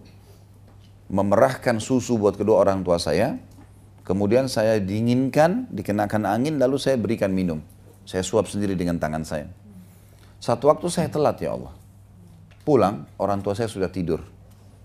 memerahkan 1.09 1.81
susu 1.81 2.21
buat 2.21 2.37
kedua 2.37 2.61
orang 2.61 2.85
tua 2.85 3.01
saya. 3.01 3.41
Kemudian 4.07 4.47
saya 4.47 4.79
dinginkan, 4.79 5.67
dikenakan 5.75 6.31
angin, 6.31 6.63
lalu 6.63 6.79
saya 6.79 6.95
berikan 6.95 7.35
minum. 7.35 7.59
Saya 8.07 8.23
suap 8.23 8.47
sendiri 8.47 8.79
dengan 8.79 9.03
tangan 9.03 9.27
saya. 9.27 9.51
Satu 10.39 10.71
waktu 10.71 10.87
saya 10.87 11.11
telat 11.11 11.43
ya 11.43 11.59
Allah. 11.59 11.75
Pulang, 12.63 13.03
orang 13.19 13.43
tua 13.43 13.59
saya 13.59 13.67
sudah 13.67 13.91
tidur. 13.91 14.23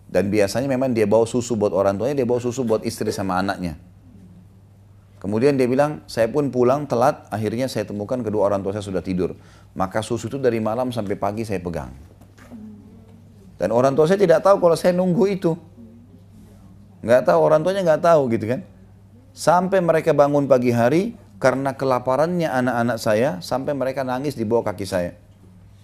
Dan 0.09 0.34
biasanya 0.34 0.66
memang 0.66 0.89
dia 0.89 1.05
bawa 1.05 1.30
susu 1.30 1.53
buat 1.53 1.70
orang 1.70 2.01
tuanya, 2.01 2.18
dia 2.18 2.26
bawa 2.26 2.41
susu 2.41 2.66
buat 2.66 2.82
istri 2.82 3.14
sama 3.14 3.38
anaknya. 3.38 3.78
Kemudian 5.22 5.53
dia 5.53 5.69
bilang, 5.69 6.01
saya 6.09 6.26
pun 6.34 6.49
pulang 6.49 6.89
telat, 6.89 7.30
akhirnya 7.30 7.69
saya 7.69 7.86
temukan 7.86 8.17
kedua 8.26 8.49
orang 8.49 8.65
tua 8.65 8.74
saya 8.74 8.82
sudah 8.82 9.05
tidur. 9.05 9.38
Maka 9.78 10.01
susu 10.01 10.26
itu 10.26 10.41
dari 10.41 10.57
malam 10.57 10.89
sampai 10.89 11.13
pagi 11.13 11.45
saya 11.45 11.61
pegang. 11.61 11.93
Dan 13.61 13.69
orang 13.69 13.93
tua 13.93 14.09
saya 14.09 14.17
tidak 14.17 14.41
tahu 14.41 14.57
kalau 14.57 14.74
saya 14.74 14.97
nunggu 14.97 15.30
itu. 15.30 15.53
Nggak 17.05 17.30
tahu, 17.30 17.38
orang 17.38 17.61
tuanya 17.61 17.86
nggak 17.86 18.01
tahu 18.01 18.34
gitu 18.34 18.49
kan. 18.49 18.65
Sampai 19.30 19.78
mereka 19.78 20.09
bangun 20.09 20.49
pagi 20.49 20.74
hari, 20.74 21.13
karena 21.38 21.78
kelaparannya 21.78 22.49
anak-anak 22.49 22.97
saya, 22.97 23.38
sampai 23.45 23.78
mereka 23.78 24.01
nangis 24.01 24.34
di 24.34 24.41
bawah 24.41 24.74
kaki 24.74 24.89
saya. 24.89 25.13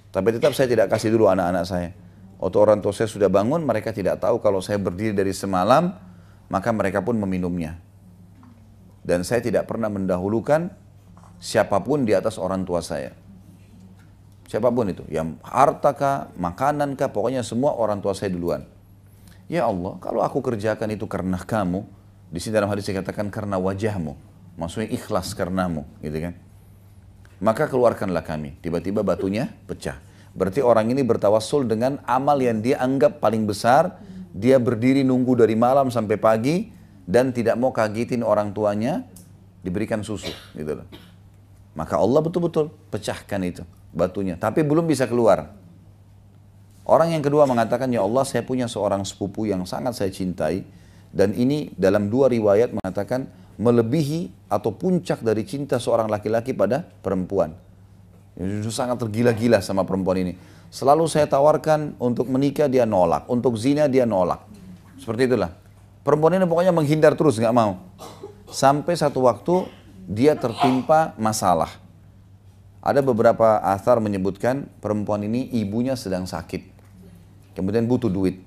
Tapi 0.10 0.34
tetap 0.34 0.58
saya 0.58 0.66
tidak 0.66 0.90
kasih 0.90 1.14
dulu 1.14 1.30
anak-anak 1.30 1.66
saya. 1.70 1.94
Waktu 2.42 2.58
orang 2.58 2.82
tua 2.82 2.90
saya 2.90 3.06
sudah 3.06 3.30
bangun, 3.30 3.62
mereka 3.62 3.94
tidak 3.94 4.18
tahu 4.18 4.42
kalau 4.42 4.66
saya 4.66 4.82
berdiri 4.82 5.14
dari 5.14 5.30
semalam, 5.30 5.94
maka 6.50 6.74
mereka 6.74 7.06
pun 7.06 7.14
meminumnya. 7.22 7.78
Dan 9.08 9.24
saya 9.24 9.40
tidak 9.40 9.72
pernah 9.72 9.88
mendahulukan 9.88 10.68
siapa 11.40 11.80
pun 11.80 12.04
di 12.04 12.12
atas 12.12 12.36
orang 12.36 12.68
tua 12.68 12.84
saya. 12.84 13.16
Siapa 14.52 14.68
pun 14.68 14.92
itu, 14.92 15.04
yang 15.08 15.40
harta 15.44 15.96
kah, 15.96 16.32
makanan 16.36 17.00
kah, 17.00 17.12
pokoknya 17.12 17.44
semua 17.44 17.76
orang 17.76 18.04
tua 18.04 18.12
saya 18.12 18.32
duluan. 18.32 18.68
Ya 19.48 19.64
Allah, 19.64 19.96
kalau 20.04 20.24
aku 20.24 20.44
kerjakan 20.44 20.92
itu 20.92 21.08
karena 21.08 21.40
kamu, 21.40 21.88
di 22.32 22.40
sini 22.44 22.60
dalam 22.60 22.68
hadis 22.68 22.88
dikatakan 22.88 23.32
karena 23.32 23.56
wajahmu, 23.56 24.16
maksudnya 24.60 24.92
ikhlas 24.92 25.32
karenamu, 25.36 25.88
gitu 26.04 26.32
kan? 26.32 26.34
Maka 27.40 27.68
keluarkanlah 27.72 28.24
kami. 28.28 28.60
Tiba-tiba 28.60 29.04
batunya 29.08 29.52
pecah. 29.68 30.00
Berarti 30.36 30.60
orang 30.60 30.92
ini 30.92 31.04
bertawassul 31.04 31.68
dengan 31.68 32.02
amal 32.04 32.40
yang 32.42 32.60
dia 32.60 32.82
anggap 32.82 33.24
paling 33.24 33.46
besar. 33.46 34.00
Dia 34.34 34.62
berdiri 34.62 35.02
nunggu 35.02 35.34
dari 35.38 35.54
malam 35.58 35.90
sampai 35.90 36.18
pagi 36.18 36.77
dan 37.08 37.32
tidak 37.32 37.56
mau 37.56 37.72
kagetin 37.72 38.22
orang 38.22 38.52
tuanya 38.52 39.08
diberikan 39.64 40.04
susu 40.04 40.30
gitu 40.54 40.84
loh. 40.84 40.88
Maka 41.74 41.96
Allah 41.96 42.20
betul-betul 42.20 42.68
pecahkan 42.92 43.40
itu 43.48 43.64
batunya, 43.96 44.36
tapi 44.36 44.62
belum 44.62 44.84
bisa 44.86 45.08
keluar. 45.08 45.56
Orang 46.88 47.12
yang 47.12 47.24
kedua 47.24 47.48
mengatakan, 47.48 47.92
ya 47.92 48.04
Allah 48.04 48.24
saya 48.24 48.44
punya 48.44 48.68
seorang 48.68 49.04
sepupu 49.04 49.48
yang 49.48 49.64
sangat 49.68 49.96
saya 49.96 50.12
cintai 50.12 50.64
dan 51.12 51.36
ini 51.36 51.72
dalam 51.76 52.12
dua 52.12 52.32
riwayat 52.32 52.76
mengatakan 52.76 53.28
melebihi 53.58 54.48
atau 54.48 54.72
puncak 54.72 55.24
dari 55.24 55.44
cinta 55.44 55.82
seorang 55.82 56.08
laki-laki 56.08 56.54
pada 56.54 56.84
perempuan. 56.84 57.56
Itu 58.38 58.70
sangat 58.70 59.02
tergila-gila 59.02 59.60
sama 59.66 59.82
perempuan 59.84 60.22
ini. 60.22 60.34
Selalu 60.70 61.10
saya 61.10 61.26
tawarkan 61.26 61.98
untuk 61.98 62.30
menikah 62.30 62.70
dia 62.70 62.86
nolak, 62.86 63.26
untuk 63.32 63.58
zina 63.58 63.90
dia 63.90 64.06
nolak. 64.06 64.46
Seperti 65.00 65.26
itulah. 65.26 65.67
Perempuan 66.08 66.40
ini 66.40 66.48
pokoknya 66.48 66.72
menghindar 66.72 67.20
terus, 67.20 67.36
nggak 67.36 67.52
mau. 67.52 67.84
Sampai 68.48 68.96
satu 68.96 69.28
waktu 69.28 69.68
dia 70.08 70.40
tertimpa 70.40 71.12
masalah. 71.20 71.68
Ada 72.80 73.04
beberapa 73.04 73.60
asar 73.60 74.00
menyebutkan 74.00 74.72
perempuan 74.80 75.28
ini 75.28 75.52
ibunya 75.52 76.00
sedang 76.00 76.24
sakit. 76.24 76.64
Kemudian 77.60 77.84
butuh 77.92 78.08
duit. 78.08 78.40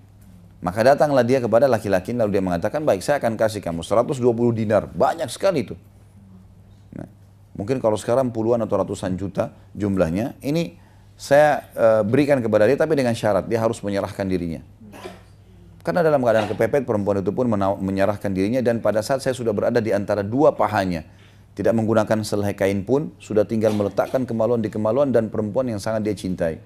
Maka 0.64 0.96
datanglah 0.96 1.20
dia 1.20 1.36
kepada 1.36 1.68
laki-laki 1.68 2.16
lalu 2.16 2.40
dia 2.40 2.44
mengatakan, 2.44 2.80
baik 2.80 3.04
saya 3.04 3.20
akan 3.20 3.36
kasih 3.36 3.60
kamu 3.60 3.84
120 3.84 4.24
dinar. 4.56 4.88
Banyak 4.88 5.28
sekali 5.28 5.68
itu. 5.68 5.76
Nah, 6.96 7.04
mungkin 7.52 7.76
kalau 7.76 8.00
sekarang 8.00 8.32
puluhan 8.32 8.64
atau 8.64 8.80
ratusan 8.80 9.20
juta 9.20 9.52
jumlahnya. 9.76 10.40
Ini 10.40 10.80
saya 11.12 11.68
uh, 11.76 12.02
berikan 12.08 12.40
kepada 12.40 12.64
dia 12.64 12.80
tapi 12.80 12.96
dengan 12.96 13.12
syarat 13.12 13.44
dia 13.44 13.60
harus 13.60 13.84
menyerahkan 13.84 14.24
dirinya. 14.24 14.64
Karena 15.80 16.04
dalam 16.04 16.20
keadaan 16.20 16.44
kepepet 16.52 16.84
perempuan 16.84 17.24
itu 17.24 17.32
pun 17.32 17.48
menyerahkan 17.80 18.28
dirinya 18.28 18.60
dan 18.60 18.84
pada 18.84 19.00
saat 19.00 19.24
saya 19.24 19.32
sudah 19.32 19.56
berada 19.56 19.80
di 19.80 19.96
antara 19.96 20.20
dua 20.20 20.52
pahanya, 20.52 21.08
tidak 21.56 21.72
menggunakan 21.72 22.20
selai 22.20 22.52
kain 22.52 22.84
pun, 22.84 23.16
sudah 23.16 23.48
tinggal 23.48 23.72
meletakkan 23.72 24.28
kemaluan 24.28 24.60
di 24.60 24.68
kemaluan 24.68 25.08
dan 25.08 25.32
perempuan 25.32 25.72
yang 25.72 25.80
sangat 25.80 26.04
dia 26.04 26.12
cintai. 26.12 26.60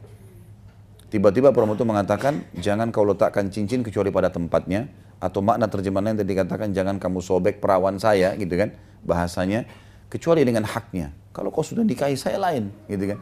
Tiba-tiba 1.15 1.55
perempuan 1.55 1.79
itu 1.79 1.87
mengatakan, 1.87 2.43
jangan 2.59 2.91
kau 2.91 3.07
letakkan 3.07 3.47
cincin 3.55 3.87
kecuali 3.87 4.11
pada 4.11 4.35
tempatnya, 4.35 4.91
atau 5.23 5.41
makna 5.47 5.71
terjemahan 5.71 6.11
yang 6.11 6.19
tadi 6.19 6.31
dikatakan, 6.35 6.75
jangan 6.75 6.99
kamu 6.99 7.23
sobek 7.23 7.63
perawan 7.63 8.03
saya, 8.03 8.35
gitu 8.35 8.51
kan, 8.59 8.75
bahasanya, 9.07 9.63
kecuali 10.11 10.43
dengan 10.43 10.67
haknya. 10.67 11.15
Kalau 11.31 11.55
kau 11.55 11.63
sudah 11.63 11.87
nikahi 11.87 12.19
saya 12.19 12.43
lain, 12.43 12.67
gitu 12.91 13.15
kan. 13.15 13.19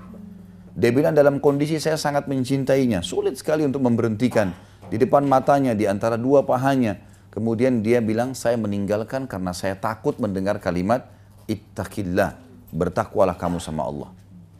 Dia 0.73 0.89
bilang 0.89 1.13
dalam 1.13 1.37
kondisi 1.37 1.77
saya 1.77 2.01
sangat 2.01 2.33
mencintainya, 2.33 3.05
sulit 3.05 3.37
sekali 3.37 3.61
untuk 3.69 3.85
memberhentikan 3.85 4.72
di 4.93 5.01
depan 5.01 5.25
matanya, 5.25 5.73
di 5.73 5.89
antara 5.89 6.21
dua 6.21 6.45
pahanya. 6.45 7.01
Kemudian 7.33 7.81
dia 7.81 8.05
bilang, 8.05 8.37
saya 8.37 8.61
meninggalkan 8.61 9.25
karena 9.25 9.57
saya 9.57 9.73
takut 9.73 10.21
mendengar 10.21 10.61
kalimat, 10.61 11.09
ittaqillah, 11.49 12.37
bertakwalah 12.69 13.33
kamu 13.41 13.57
sama 13.57 13.89
Allah. 13.89 14.13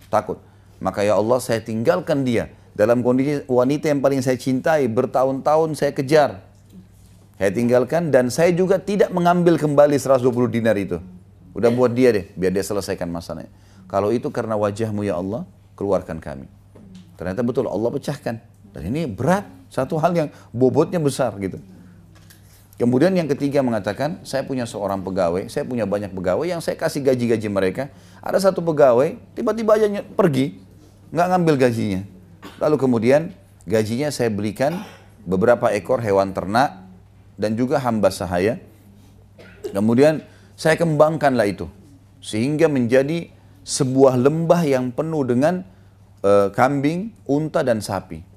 Takut. 0.09 0.41
Maka 0.81 1.05
ya 1.05 1.21
Allah 1.21 1.37
saya 1.37 1.61
tinggalkan 1.61 2.25
dia 2.25 2.49
dalam 2.73 3.05
kondisi 3.05 3.45
wanita 3.45 3.93
yang 3.93 4.01
paling 4.01 4.25
saya 4.25 4.41
cintai, 4.41 4.89
bertahun-tahun 4.89 5.77
saya 5.77 5.93
kejar. 5.93 6.41
Saya 7.37 7.53
tinggalkan 7.53 8.09
dan 8.09 8.33
saya 8.33 8.57
juga 8.57 8.81
tidak 8.81 9.13
mengambil 9.13 9.61
kembali 9.61 10.01
120 10.01 10.33
dinar 10.49 10.81
itu. 10.81 10.97
Udah 11.53 11.69
buat 11.69 11.93
dia 11.93 12.09
deh, 12.09 12.25
biar 12.33 12.57
dia 12.57 12.65
selesaikan 12.65 13.13
masalahnya. 13.13 13.53
Kalau 13.85 14.09
itu 14.09 14.33
karena 14.33 14.57
wajahmu 14.57 15.05
ya 15.05 15.21
Allah, 15.21 15.45
keluarkan 15.77 16.17
kami. 16.25 16.49
Ternyata 17.21 17.45
betul 17.45 17.69
Allah 17.69 17.93
pecahkan. 17.93 18.41
Dan 18.73 18.83
ini 18.89 19.05
berat, 19.05 19.45
satu 19.73 19.97
hal 19.97 20.13
yang 20.13 20.29
bobotnya 20.53 21.01
besar 21.01 21.33
gitu. 21.41 21.57
Kemudian 22.77 23.15
yang 23.17 23.31
ketiga 23.31 23.65
mengatakan, 23.65 24.21
saya 24.27 24.45
punya 24.45 24.69
seorang 24.69 25.01
pegawai, 25.01 25.49
saya 25.49 25.65
punya 25.65 25.89
banyak 25.89 26.13
pegawai 26.13 26.45
yang 26.45 26.61
saya 26.61 26.77
kasih 26.77 27.01
gaji-gaji 27.01 27.49
mereka. 27.49 27.89
Ada 28.21 28.51
satu 28.51 28.61
pegawai, 28.61 29.17
tiba-tiba 29.33 29.79
aja 29.79 29.87
pergi, 30.03 30.61
nggak 31.15 31.27
ngambil 31.31 31.55
gajinya. 31.57 32.01
Lalu 32.59 32.77
kemudian 32.77 33.31
gajinya 33.65 34.11
saya 34.11 34.29
belikan 34.29 34.83
beberapa 35.23 35.71
ekor 35.71 36.03
hewan 36.03 36.35
ternak 36.35 36.83
dan 37.39 37.55
juga 37.55 37.79
hamba 37.79 38.11
sahaya. 38.11 38.59
Kemudian 39.71 40.27
saya 40.59 40.75
kembangkanlah 40.75 41.49
itu 41.49 41.71
sehingga 42.19 42.67
menjadi 42.67 43.31
sebuah 43.63 44.19
lembah 44.19 44.63
yang 44.67 44.91
penuh 44.91 45.23
dengan 45.23 45.63
uh, 46.27 46.51
kambing, 46.51 47.15
unta 47.31 47.63
dan 47.63 47.79
sapi. 47.79 48.32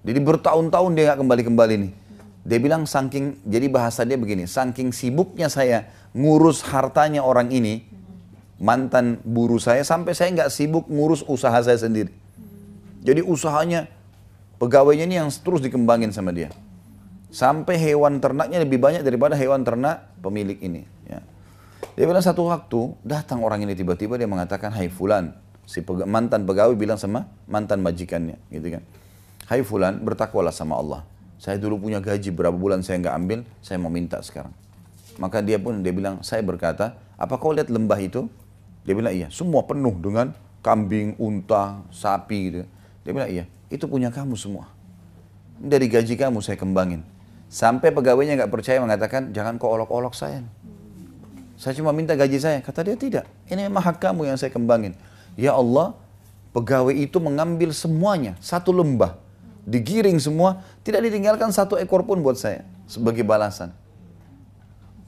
Jadi 0.00 0.18
bertahun-tahun 0.20 0.90
dia 0.96 1.12
nggak 1.12 1.20
kembali-kembali 1.20 1.74
nih. 1.76 1.92
Dia 2.40 2.56
bilang 2.56 2.88
saking, 2.88 3.44
jadi 3.44 3.68
bahasa 3.68 4.00
dia 4.08 4.16
begini, 4.16 4.48
saking 4.48 4.96
sibuknya 4.96 5.52
saya 5.52 5.92
ngurus 6.16 6.64
hartanya 6.64 7.20
orang 7.20 7.52
ini, 7.52 7.84
mantan 8.56 9.20
buruh 9.28 9.60
saya, 9.60 9.84
sampai 9.84 10.16
saya 10.16 10.32
nggak 10.32 10.50
sibuk 10.50 10.88
ngurus 10.88 11.20
usaha 11.28 11.60
saya 11.60 11.76
sendiri. 11.76 12.08
Jadi 13.04 13.20
usahanya, 13.20 13.92
pegawainya 14.56 15.04
ini 15.04 15.16
yang 15.20 15.28
terus 15.28 15.60
dikembangin 15.60 16.16
sama 16.16 16.32
dia. 16.32 16.48
Sampai 17.28 17.76
hewan 17.76 18.18
ternaknya 18.24 18.64
lebih 18.64 18.80
banyak 18.80 19.04
daripada 19.04 19.36
hewan 19.36 19.60
ternak 19.62 20.08
pemilik 20.24 20.56
ini. 20.64 20.82
Ya. 21.08 21.20
Dia 21.94 22.04
bilang 22.08 22.24
satu 22.24 22.48
waktu, 22.48 22.96
datang 23.04 23.44
orang 23.44 23.64
ini 23.68 23.76
tiba-tiba 23.76 24.16
dia 24.16 24.26
mengatakan, 24.26 24.72
Hai 24.72 24.88
Fulan, 24.88 25.36
si 25.68 25.84
mantan 26.08 26.48
pegawai 26.48 26.72
bilang 26.72 26.96
sama 26.96 27.28
mantan 27.44 27.84
majikannya, 27.84 28.40
gitu 28.48 28.80
kan. 28.80 28.82
Hai 29.50 29.66
fulan, 29.66 29.98
bertakwalah 29.98 30.54
sama 30.54 30.78
Allah. 30.78 31.02
Saya 31.42 31.58
dulu 31.58 31.82
punya 31.82 31.98
gaji 31.98 32.30
berapa 32.30 32.54
bulan 32.54 32.86
saya 32.86 33.02
nggak 33.02 33.16
ambil, 33.18 33.38
saya 33.58 33.82
mau 33.82 33.90
minta 33.90 34.22
sekarang. 34.22 34.54
Maka 35.18 35.42
dia 35.42 35.58
pun 35.58 35.82
dia 35.82 35.90
bilang, 35.90 36.22
saya 36.22 36.38
berkata, 36.46 36.94
apa 37.18 37.34
kau 37.34 37.50
lihat 37.50 37.66
lembah 37.66 37.98
itu? 37.98 38.30
Dia 38.86 38.94
bilang 38.94 39.10
iya, 39.10 39.26
semua 39.34 39.66
penuh 39.66 39.90
dengan 39.98 40.30
kambing, 40.62 41.18
unta, 41.18 41.82
sapi 41.90 42.38
gitu. 42.46 42.62
Dia 43.02 43.10
bilang 43.10 43.26
iya, 43.26 43.50
itu 43.74 43.90
punya 43.90 44.14
kamu 44.14 44.38
semua. 44.38 44.70
Dari 45.58 45.90
gaji 45.90 46.14
kamu 46.14 46.38
saya 46.46 46.54
kembangin. 46.54 47.02
Sampai 47.50 47.90
pegawainya 47.90 48.38
nggak 48.38 48.54
percaya 48.54 48.78
mengatakan, 48.78 49.34
jangan 49.34 49.58
kau 49.58 49.74
olok-olok 49.74 50.14
saya. 50.14 50.46
Saya 51.58 51.74
cuma 51.74 51.90
minta 51.90 52.14
gaji 52.14 52.38
saya. 52.38 52.62
Kata 52.62 52.86
dia 52.86 52.94
tidak. 52.94 53.26
Ini 53.50 53.66
memang 53.66 53.82
hak 53.82 53.98
kamu 53.98 54.30
yang 54.30 54.38
saya 54.38 54.54
kembangin. 54.54 54.94
Ya 55.34 55.58
Allah, 55.58 55.98
pegawai 56.54 56.94
itu 56.94 57.18
mengambil 57.18 57.74
semuanya. 57.74 58.38
Satu 58.38 58.70
lembah. 58.70 59.29
Digiring 59.68 60.16
semua. 60.20 60.64
Tidak 60.80 61.00
ditinggalkan 61.00 61.52
satu 61.52 61.76
ekor 61.76 62.04
pun 62.06 62.20
buat 62.24 62.36
saya. 62.36 62.64
Sebagai 62.88 63.24
balasan. 63.26 63.72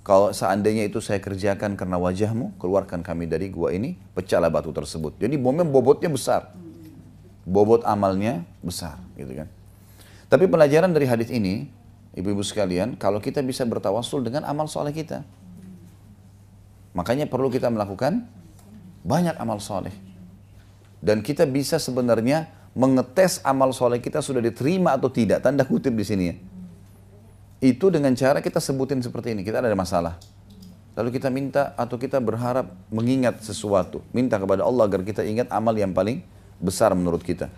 Kalau 0.03 0.35
seandainya 0.35 0.83
itu 0.91 0.99
saya 0.99 1.23
kerjakan 1.23 1.79
karena 1.79 1.95
wajahmu, 1.95 2.59
keluarkan 2.59 3.07
kami 3.07 3.31
dari 3.31 3.47
gua 3.55 3.71
ini, 3.71 3.95
pecahlah 4.19 4.51
batu 4.51 4.75
tersebut. 4.75 5.15
Jadi 5.15 5.39
bomnya 5.39 5.63
bobotnya 5.63 6.11
besar. 6.11 6.51
Bobot 7.47 7.87
amalnya 7.87 8.43
besar, 8.67 8.99
gitu 9.15 9.31
kan. 9.31 9.47
Tapi 10.27 10.51
pelajaran 10.51 10.91
dari 10.91 11.07
hadis 11.07 11.31
ini, 11.31 11.71
ibu-ibu 12.19 12.43
sekalian, 12.43 12.99
kalau 12.99 13.23
kita 13.23 13.47
bisa 13.47 13.63
bertawasul 13.63 14.27
dengan 14.27 14.43
amal 14.43 14.67
soleh 14.67 14.91
kita. 14.91 15.23
Makanya 16.99 17.31
perlu 17.31 17.47
kita 17.47 17.71
melakukan 17.71 18.27
banyak 19.07 19.39
amal 19.39 19.63
soleh. 19.63 19.95
Dan 20.99 21.23
kita 21.23 21.47
bisa 21.47 21.79
sebenarnya 21.79 22.51
mengetes 22.73 23.41
amal 23.45 23.73
soleh 23.77 24.01
kita 24.01 24.21
sudah 24.25 24.41
diterima 24.41 24.97
atau 24.97 25.13
tidak. 25.13 25.45
Tanda 25.45 25.65
kutip 25.65 25.93
di 25.93 26.05
sini 26.05 26.25
ya 26.29 26.37
itu 27.63 27.95
dengan 27.95 28.11
cara 28.19 28.43
kita 28.43 28.59
sebutin 28.59 28.99
seperti 28.99 29.39
ini, 29.39 29.47
kita 29.47 29.63
ada 29.63 29.71
masalah. 29.79 30.19
Lalu 30.99 31.15
kita 31.15 31.31
minta 31.31 31.79
atau 31.79 31.95
kita 31.95 32.19
berharap 32.19 32.75
mengingat 32.91 33.39
sesuatu. 33.39 34.03
Minta 34.11 34.37
kepada 34.37 34.67
Allah 34.67 34.91
agar 34.91 35.07
kita 35.07 35.23
ingat 35.23 35.47
amal 35.49 35.73
yang 35.79 35.95
paling 35.95 36.27
besar 36.59 36.91
menurut 36.99 37.23
kita. 37.23 37.49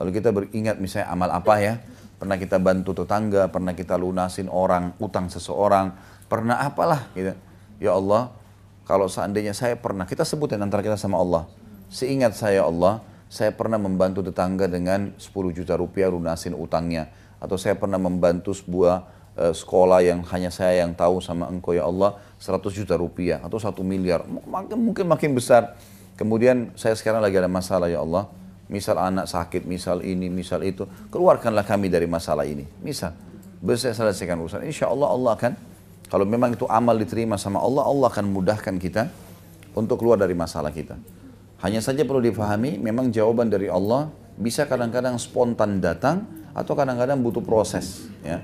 Lalu 0.00 0.10
kita 0.16 0.32
beringat 0.32 0.80
misalnya 0.80 1.12
amal 1.12 1.28
apa 1.28 1.60
ya. 1.60 1.76
Pernah 2.16 2.40
kita 2.40 2.56
bantu 2.56 3.04
tetangga, 3.04 3.52
pernah 3.52 3.76
kita 3.76 4.00
lunasin 4.00 4.48
orang, 4.48 4.96
utang 4.96 5.28
seseorang, 5.28 5.92
pernah 6.24 6.56
apalah 6.64 7.12
gitu. 7.12 7.36
Ya 7.84 7.92
Allah, 7.92 8.32
kalau 8.88 9.12
seandainya 9.12 9.52
saya 9.52 9.76
pernah, 9.76 10.08
kita 10.08 10.24
sebutin 10.24 10.60
antara 10.60 10.80
kita 10.80 10.96
sama 10.96 11.20
Allah. 11.20 11.44
Seingat 11.92 12.32
saya 12.32 12.64
Allah, 12.64 13.04
saya 13.30 13.54
pernah 13.54 13.78
membantu 13.78 14.26
tetangga 14.26 14.66
dengan 14.66 15.14
10 15.14 15.54
juta 15.54 15.78
rupiah 15.78 16.10
lunasin 16.10 16.58
utangnya. 16.58 17.08
Atau 17.40 17.56
saya 17.56 17.78
pernah 17.78 17.96
membantu 17.96 18.52
sebuah 18.52 19.20
Eh, 19.40 19.54
sekolah 19.54 20.02
yang 20.02 20.20
hanya 20.34 20.50
saya 20.52 20.82
yang 20.82 20.90
tahu 20.92 21.22
sama 21.22 21.48
engkau 21.48 21.70
ya 21.70 21.88
Allah 21.88 22.18
100 22.42 22.76
juta 22.76 22.98
rupiah 22.98 23.40
atau 23.40 23.56
satu 23.56 23.80
miliar. 23.80 24.26
Mungkin 24.26 24.76
mungkin 24.76 25.04
makin 25.06 25.32
besar. 25.32 25.78
Kemudian 26.18 26.74
saya 26.76 26.98
sekarang 26.98 27.22
lagi 27.22 27.40
ada 27.40 27.48
masalah 27.48 27.86
ya 27.86 28.02
Allah. 28.02 28.26
Misal 28.66 28.98
anak 28.98 29.30
sakit 29.30 29.64
misal 29.64 30.02
ini 30.02 30.26
misal 30.26 30.60
itu 30.66 30.84
keluarkanlah 31.14 31.62
kami 31.62 31.86
dari 31.86 32.04
masalah 32.04 32.42
ini. 32.42 32.66
Misal 32.82 33.14
bisa 33.62 33.94
selesaikan 33.94 34.34
urusan? 34.44 34.66
Insya 34.66 34.90
Allah 34.90 35.08
Allah 35.08 35.32
akan 35.38 35.52
kalau 36.10 36.26
memang 36.26 36.58
itu 36.58 36.66
amal 36.66 36.98
diterima 36.98 37.38
sama 37.38 37.62
Allah 37.62 37.86
Allah 37.86 38.10
akan 38.10 38.34
mudahkan 38.34 38.76
kita 38.82 39.08
untuk 39.78 40.02
keluar 40.02 40.18
dari 40.18 40.34
masalah 40.34 40.74
kita 40.74 40.98
hanya 41.60 41.80
saja 41.84 42.04
perlu 42.04 42.24
difahami 42.24 42.80
memang 42.80 43.12
jawaban 43.12 43.52
dari 43.52 43.68
Allah 43.68 44.12
bisa 44.40 44.64
kadang-kadang 44.64 45.20
spontan 45.20 45.78
datang 45.78 46.24
atau 46.56 46.72
kadang-kadang 46.72 47.20
butuh 47.20 47.44
proses 47.44 48.08
ya 48.24 48.40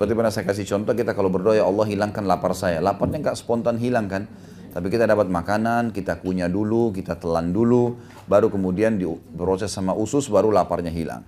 seperti 0.00 0.16
pernah 0.16 0.32
saya 0.32 0.48
kasih 0.48 0.64
contoh, 0.64 0.96
kita 0.96 1.12
kalau 1.12 1.28
berdoa, 1.28 1.60
ya 1.60 1.68
Allah 1.68 1.84
hilangkan 1.84 2.24
lapar 2.24 2.56
saya. 2.56 2.80
Laparnya 2.80 3.20
nggak 3.20 3.36
spontan 3.36 3.76
hilang 3.76 4.08
kan. 4.08 4.24
Tapi 4.72 4.88
kita 4.88 5.04
dapat 5.04 5.28
makanan, 5.28 5.92
kita 5.92 6.24
kunyah 6.24 6.48
dulu, 6.48 6.88
kita 6.88 7.20
telan 7.20 7.52
dulu, 7.52 8.00
baru 8.24 8.48
kemudian 8.48 8.96
diproses 8.96 9.68
sama 9.68 9.92
usus, 9.92 10.32
baru 10.32 10.48
laparnya 10.48 10.88
hilang. 10.88 11.20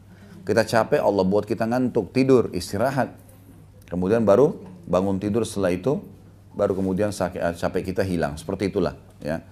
Kita 0.49 0.65
capek, 0.65 1.05
Allah 1.05 1.21
buat 1.21 1.45
kita 1.45 1.69
ngantuk, 1.69 2.17
tidur, 2.17 2.49
istirahat. 2.57 3.13
Kemudian 3.93 4.25
baru 4.25 4.57
bangun 4.89 5.21
tidur 5.21 5.45
setelah 5.45 5.77
itu, 5.77 6.01
baru 6.57 6.73
kemudian 6.73 7.13
capek 7.13 7.83
kita 7.93 8.01
hilang. 8.09 8.41
Seperti 8.41 8.73
itulah. 8.73 8.97
ya. 9.21 9.45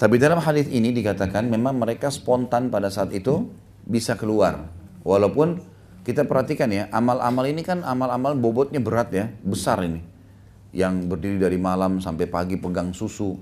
Tapi 0.00 0.16
dalam 0.16 0.40
hadis 0.40 0.64
ini 0.72 0.96
dikatakan 0.96 1.44
memang 1.44 1.76
mereka 1.76 2.08
spontan 2.08 2.72
pada 2.72 2.88
saat 2.88 3.12
itu 3.12 3.52
bisa 3.84 4.16
keluar. 4.16 4.72
Walaupun 5.04 5.60
kita 6.08 6.24
perhatikan 6.24 6.72
ya, 6.72 6.88
amal-amal 6.88 7.44
ini 7.44 7.60
kan 7.60 7.84
amal-amal 7.84 8.32
bobotnya 8.32 8.80
berat 8.80 9.12
ya, 9.12 9.28
besar 9.44 9.84
ini. 9.84 10.00
Yang 10.72 11.04
berdiri 11.04 11.36
dari 11.36 11.60
malam 11.60 12.00
sampai 12.00 12.24
pagi 12.24 12.56
pegang 12.56 12.96
susu. 12.96 13.36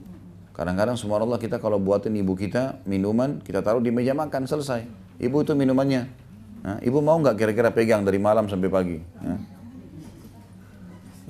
Kadang-kadang 0.50 0.98
Allah 0.98 1.38
kita 1.38 1.62
kalau 1.62 1.78
buatin 1.78 2.18
ibu 2.18 2.34
kita 2.34 2.82
minuman, 2.82 3.38
kita 3.38 3.62
taruh 3.62 3.78
di 3.78 3.94
meja 3.94 4.11
makan, 4.11 4.50
selesai. 4.50 4.82
Ibu 5.22 5.46
itu 5.46 5.54
minumannya. 5.54 6.11
Nah, 6.66 6.82
ibu 6.82 6.98
mau 6.98 7.22
nggak 7.22 7.38
kira-kira 7.38 7.70
pegang 7.70 8.02
dari 8.02 8.18
malam 8.18 8.50
sampai 8.50 8.66
pagi? 8.66 8.98
Nah. 9.22 9.38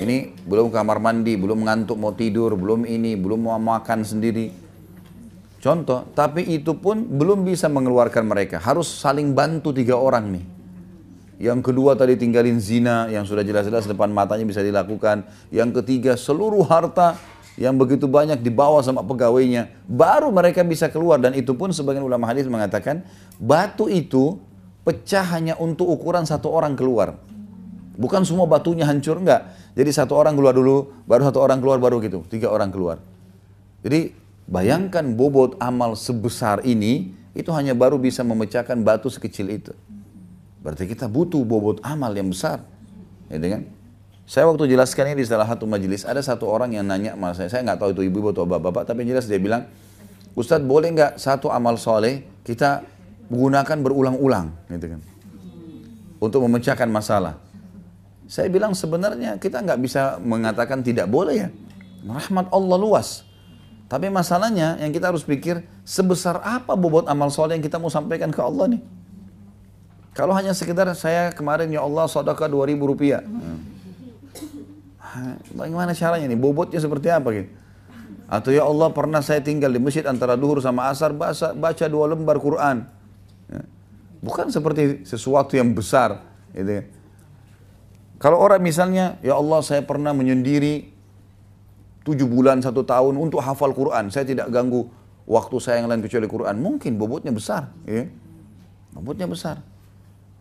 Ini 0.00 0.40
belum 0.48 0.72
kamar 0.72 0.96
mandi, 1.04 1.36
belum 1.36 1.68
ngantuk 1.68 2.00
mau 2.00 2.16
tidur, 2.16 2.56
belum 2.56 2.88
ini, 2.88 3.12
belum 3.12 3.44
mau 3.44 3.60
makan 3.60 4.08
sendiri. 4.08 4.67
Contoh, 5.58 6.06
tapi 6.14 6.46
itu 6.46 6.70
pun 6.78 7.02
belum 7.02 7.42
bisa 7.42 7.66
mengeluarkan 7.66 8.22
mereka. 8.22 8.62
Harus 8.62 8.86
saling 8.86 9.34
bantu 9.34 9.74
tiga 9.74 9.98
orang 9.98 10.38
nih. 10.38 10.44
Yang 11.38 11.70
kedua 11.70 11.94
tadi 11.94 12.18
tinggalin 12.18 12.58
zina 12.58 13.06
yang 13.10 13.22
sudah 13.22 13.46
jelas-jelas 13.46 13.86
depan 13.86 14.10
matanya 14.10 14.46
bisa 14.46 14.62
dilakukan. 14.62 15.26
Yang 15.50 15.82
ketiga 15.82 16.18
seluruh 16.18 16.66
harta 16.66 17.18
yang 17.58 17.74
begitu 17.74 18.06
banyak 18.06 18.38
dibawa 18.38 18.78
sama 18.86 19.02
pegawainya. 19.02 19.70
Baru 19.90 20.30
mereka 20.30 20.62
bisa 20.62 20.86
keluar 20.90 21.18
dan 21.18 21.34
itu 21.34 21.54
pun 21.58 21.74
sebagian 21.74 22.06
ulama 22.06 22.30
hadis 22.30 22.46
mengatakan 22.46 23.02
batu 23.38 23.90
itu 23.90 24.38
pecah 24.86 25.26
hanya 25.34 25.58
untuk 25.58 25.90
ukuran 25.90 26.22
satu 26.22 26.54
orang 26.54 26.78
keluar. 26.78 27.18
Bukan 27.98 28.22
semua 28.22 28.46
batunya 28.46 28.86
hancur 28.86 29.18
enggak. 29.18 29.50
Jadi 29.74 29.90
satu 29.90 30.14
orang 30.14 30.38
keluar 30.38 30.54
dulu, 30.54 31.02
baru 31.06 31.26
satu 31.26 31.42
orang 31.42 31.58
keluar 31.58 31.82
baru 31.82 31.98
gitu, 31.98 32.22
tiga 32.30 32.46
orang 32.46 32.70
keluar. 32.70 33.02
Jadi 33.82 34.14
bayangkan 34.48 35.04
bobot 35.14 35.60
amal 35.60 35.94
sebesar 35.94 36.64
ini 36.64 37.12
itu 37.36 37.52
hanya 37.54 37.76
baru 37.76 38.00
bisa 38.00 38.24
memecahkan 38.24 38.80
batu 38.82 39.12
sekecil 39.12 39.52
itu. 39.52 39.72
Berarti 40.64 40.90
kita 40.90 41.06
butuh 41.06 41.44
bobot 41.46 41.78
amal 41.86 42.10
yang 42.16 42.32
besar. 42.32 42.64
Ya 43.30 43.38
kan? 43.38 43.68
Saya 44.28 44.44
waktu 44.44 44.68
jelaskan 44.68 45.12
ini 45.12 45.24
di 45.24 45.28
salah 45.28 45.48
satu 45.48 45.64
majelis, 45.64 46.04
ada 46.04 46.20
satu 46.20 46.44
orang 46.48 46.76
yang 46.76 46.84
nanya 46.84 47.16
sama 47.16 47.32
saya, 47.32 47.48
saya 47.48 47.64
nggak 47.64 47.80
tahu 47.80 47.90
itu 47.96 48.12
ibu-ibu 48.12 48.36
atau 48.36 48.44
bapak-bapak, 48.44 48.84
tapi 48.84 49.08
jelas 49.08 49.24
dia 49.24 49.40
bilang, 49.40 49.64
Ustadz 50.36 50.68
boleh 50.68 50.92
nggak 50.92 51.16
satu 51.16 51.48
amal 51.48 51.80
soleh 51.80 52.28
kita 52.44 52.84
gunakan 53.32 53.78
berulang-ulang, 53.80 54.52
gitu 54.68 54.92
kan, 54.92 55.00
untuk 56.20 56.44
memecahkan 56.44 56.92
masalah. 56.92 57.40
Saya 58.28 58.52
bilang 58.52 58.76
sebenarnya 58.76 59.40
kita 59.40 59.64
nggak 59.64 59.80
bisa 59.80 60.20
mengatakan 60.20 60.84
tidak 60.84 61.08
boleh 61.08 61.48
ya, 61.48 61.48
rahmat 62.04 62.52
Allah 62.52 62.76
luas. 62.76 63.24
Tapi 63.88 64.12
masalahnya 64.12 64.76
yang 64.84 64.92
kita 64.92 65.08
harus 65.08 65.24
pikir, 65.24 65.64
sebesar 65.80 66.44
apa 66.44 66.76
bobot 66.76 67.08
amal 67.08 67.32
soleh 67.32 67.56
yang 67.56 67.64
kita 67.64 67.80
mau 67.80 67.88
sampaikan 67.88 68.28
ke 68.28 68.40
Allah 68.44 68.76
nih? 68.76 68.82
Kalau 70.12 70.36
hanya 70.36 70.52
sekedar 70.52 70.84
saya 70.92 71.32
kemarin 71.32 71.72
ya 71.72 71.80
Allah 71.80 72.04
sedekah 72.04 72.52
2000 72.52 72.76
rupiah. 72.84 73.24
Hmm. 73.24 73.64
Bagaimana 75.56 75.96
caranya 75.96 76.28
nih? 76.28 76.36
Bobotnya 76.36 76.76
seperti 76.84 77.08
apa 77.08 77.32
gitu? 77.32 77.48
Atau 78.28 78.52
ya 78.52 78.68
Allah 78.68 78.92
pernah 78.92 79.24
saya 79.24 79.40
tinggal 79.40 79.72
di 79.72 79.80
masjid 79.80 80.04
antara 80.04 80.36
duhur 80.36 80.60
sama 80.60 80.92
asar 80.92 81.16
baca, 81.16 81.56
baca 81.56 81.84
dua 81.88 82.12
lembar 82.12 82.36
Quran. 82.36 82.84
Ya. 83.48 83.64
Bukan 84.20 84.52
seperti 84.52 85.08
sesuatu 85.08 85.56
yang 85.56 85.72
besar. 85.72 86.20
Gitu. 86.52 86.84
Kalau 88.20 88.36
orang 88.36 88.60
misalnya, 88.60 89.16
ya 89.24 89.32
Allah 89.38 89.64
saya 89.64 89.80
pernah 89.80 90.12
menyendiri 90.12 90.92
tujuh 92.08 92.24
bulan 92.24 92.64
satu 92.64 92.80
tahun 92.88 93.20
untuk 93.20 93.44
hafal 93.44 93.76
Quran. 93.76 94.08
Saya 94.08 94.24
tidak 94.24 94.48
ganggu 94.48 94.88
waktu 95.28 95.56
saya 95.60 95.84
yang 95.84 95.92
lain 95.92 96.00
kecuali 96.00 96.24
Quran. 96.24 96.56
Mungkin 96.56 96.96
bobotnya 96.96 97.30
besar. 97.36 97.68
Ya. 97.84 98.08
Bobotnya 98.96 99.28
besar. 99.28 99.60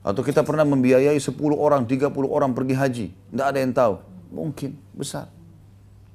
Atau 0.07 0.23
kita 0.23 0.47
pernah 0.47 0.63
membiayai 0.63 1.19
10 1.19 1.35
orang, 1.59 1.83
30 1.83 2.07
orang 2.31 2.55
pergi 2.55 2.75
haji. 2.79 3.05
Tidak 3.11 3.43
ada 3.43 3.59
yang 3.59 3.75
tahu. 3.75 3.99
Mungkin, 4.31 4.79
besar. 4.95 5.27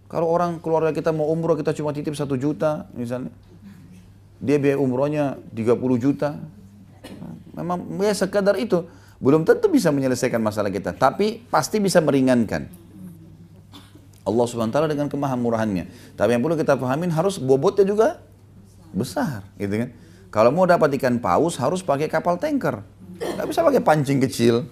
Kalau 0.09 0.33
orang 0.33 0.57
keluarga 0.65 0.97
kita 0.97 1.13
mau 1.13 1.29
umroh, 1.29 1.57
kita 1.57 1.77
cuma 1.77 1.93
titip 1.93 2.17
1 2.17 2.25
juta 2.41 2.89
misalnya. 2.97 3.33
Dia 4.41 4.57
biaya 4.57 4.81
umrohnya 4.81 5.37
30 5.53 6.01
juta. 6.01 6.41
Memang 7.53 7.85
ya 8.01 8.17
sekadar 8.17 8.57
itu. 8.57 8.89
Belum 9.23 9.45
tentu 9.45 9.69
bisa 9.69 9.93
menyelesaikan 9.93 10.41
masalah 10.41 10.73
kita. 10.73 10.97
Tapi 10.97 11.45
pasti 11.47 11.79
bisa 11.79 12.01
meringankan. 12.01 12.82
Allah 14.23 14.45
SWT 14.47 14.79
dengan 14.87 15.11
kemahamurahannya. 15.11 16.15
Tapi 16.15 16.31
yang 16.35 16.43
perlu 16.43 16.55
kita 16.55 16.79
pahamin 16.79 17.11
harus 17.11 17.43
bobotnya 17.43 17.83
juga 17.83 18.09
besar. 18.95 19.43
gitu 19.59 19.83
kan. 19.83 19.91
Kalau 20.33 20.51
mau 20.55 20.65
dapat 20.65 20.97
ikan 20.97 21.19
paus 21.19 21.59
harus 21.59 21.85
pakai 21.85 22.09
kapal 22.09 22.39
tanker. 22.39 22.81
Nggak 23.19 23.47
bisa 23.51 23.61
pakai 23.61 23.83
pancing 23.83 24.19
kecil. 24.23 24.65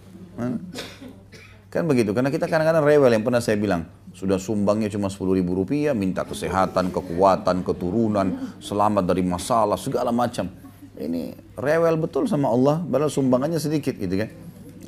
Kan 1.70 1.86
begitu, 1.86 2.10
karena 2.10 2.34
kita 2.34 2.50
kadang-kadang 2.50 2.82
rewel 2.82 3.14
yang 3.14 3.22
pernah 3.22 3.38
saya 3.38 3.54
bilang. 3.54 3.86
Sudah 4.10 4.42
sumbangnya 4.42 4.90
cuma 4.90 5.06
10 5.06 5.38
ribu 5.38 5.54
rupiah, 5.54 5.94
minta 5.94 6.26
kesehatan, 6.26 6.90
kekuatan, 6.90 7.62
keturunan, 7.62 8.58
selamat 8.58 9.06
dari 9.06 9.22
masalah, 9.22 9.78
segala 9.78 10.10
macam. 10.10 10.50
Ini 10.98 11.54
rewel 11.54 11.94
betul 11.94 12.26
sama 12.26 12.50
Allah, 12.50 12.82
padahal 12.82 13.06
sumbangannya 13.06 13.62
sedikit 13.62 13.94
gitu 13.94 14.18
kan. 14.18 14.30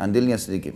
Andilnya 0.03 0.35
sedikit. 0.35 0.75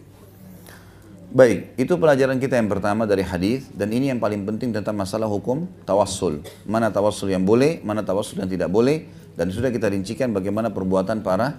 Baik, 1.27 1.75
itu 1.75 1.91
pelajaran 1.99 2.39
kita 2.39 2.55
yang 2.55 2.71
pertama 2.71 3.03
dari 3.03 3.27
hadis 3.27 3.67
dan 3.75 3.91
ini 3.91 4.15
yang 4.15 4.23
paling 4.23 4.47
penting 4.47 4.71
tentang 4.71 4.95
masalah 4.95 5.27
hukum 5.27 5.67
tawassul. 5.83 6.47
Mana 6.63 6.95
tawassul 6.95 7.35
yang 7.35 7.43
boleh, 7.43 7.83
mana 7.83 8.07
tawassul 8.07 8.39
yang 8.39 8.51
tidak 8.51 8.71
boleh 8.71 9.11
dan 9.35 9.51
sudah 9.51 9.75
kita 9.75 9.91
rincikan 9.91 10.31
bagaimana 10.31 10.71
perbuatan 10.71 11.27
para 11.27 11.59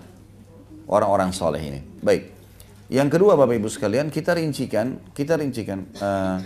orang-orang 0.88 1.36
soleh 1.36 1.59
ini. 1.59 1.80
Baik. 1.99 2.32
Yang 2.88 3.20
kedua 3.20 3.36
Bapak 3.36 3.59
Ibu 3.59 3.68
sekalian, 3.68 4.07
kita 4.07 4.39
rincikan, 4.39 5.03
kita 5.11 5.36
rincikan 5.36 5.84
uh, 5.99 6.39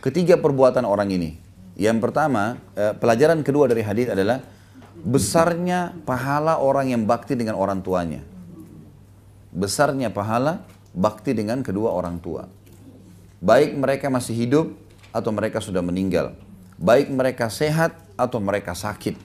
ketiga 0.00 0.40
perbuatan 0.40 0.88
orang 0.88 1.12
ini. 1.12 1.36
Yang 1.76 2.08
pertama, 2.08 2.56
uh, 2.80 2.96
pelajaran 2.96 3.44
kedua 3.44 3.68
dari 3.68 3.84
hadis 3.84 4.08
adalah 4.08 4.40
besarnya 5.04 5.92
pahala 6.08 6.64
orang 6.64 6.96
yang 6.96 7.04
bakti 7.04 7.36
dengan 7.36 7.60
orang 7.60 7.84
tuanya. 7.84 8.24
Besarnya 9.52 10.08
pahala 10.08 10.64
bakti 10.94 11.34
dengan 11.34 11.60
kedua 11.60 11.90
orang 11.90 12.22
tua. 12.22 12.46
Baik 13.42 13.76
mereka 13.76 14.08
masih 14.08 14.32
hidup 14.32 14.72
atau 15.10 15.34
mereka 15.34 15.58
sudah 15.58 15.82
meninggal. 15.82 16.32
Baik 16.78 17.10
mereka 17.10 17.50
sehat 17.50 17.98
atau 18.14 18.38
mereka 18.38 18.72
sakit. 18.72 19.18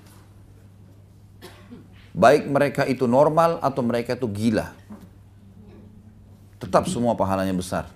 Baik 2.11 2.49
mereka 2.49 2.83
itu 2.89 3.05
normal 3.05 3.61
atau 3.61 3.85
mereka 3.85 4.17
itu 4.17 4.27
gila. 4.27 4.73
Tetap 6.59 6.89
semua 6.91 7.15
pahalanya 7.15 7.55
besar. 7.55 7.87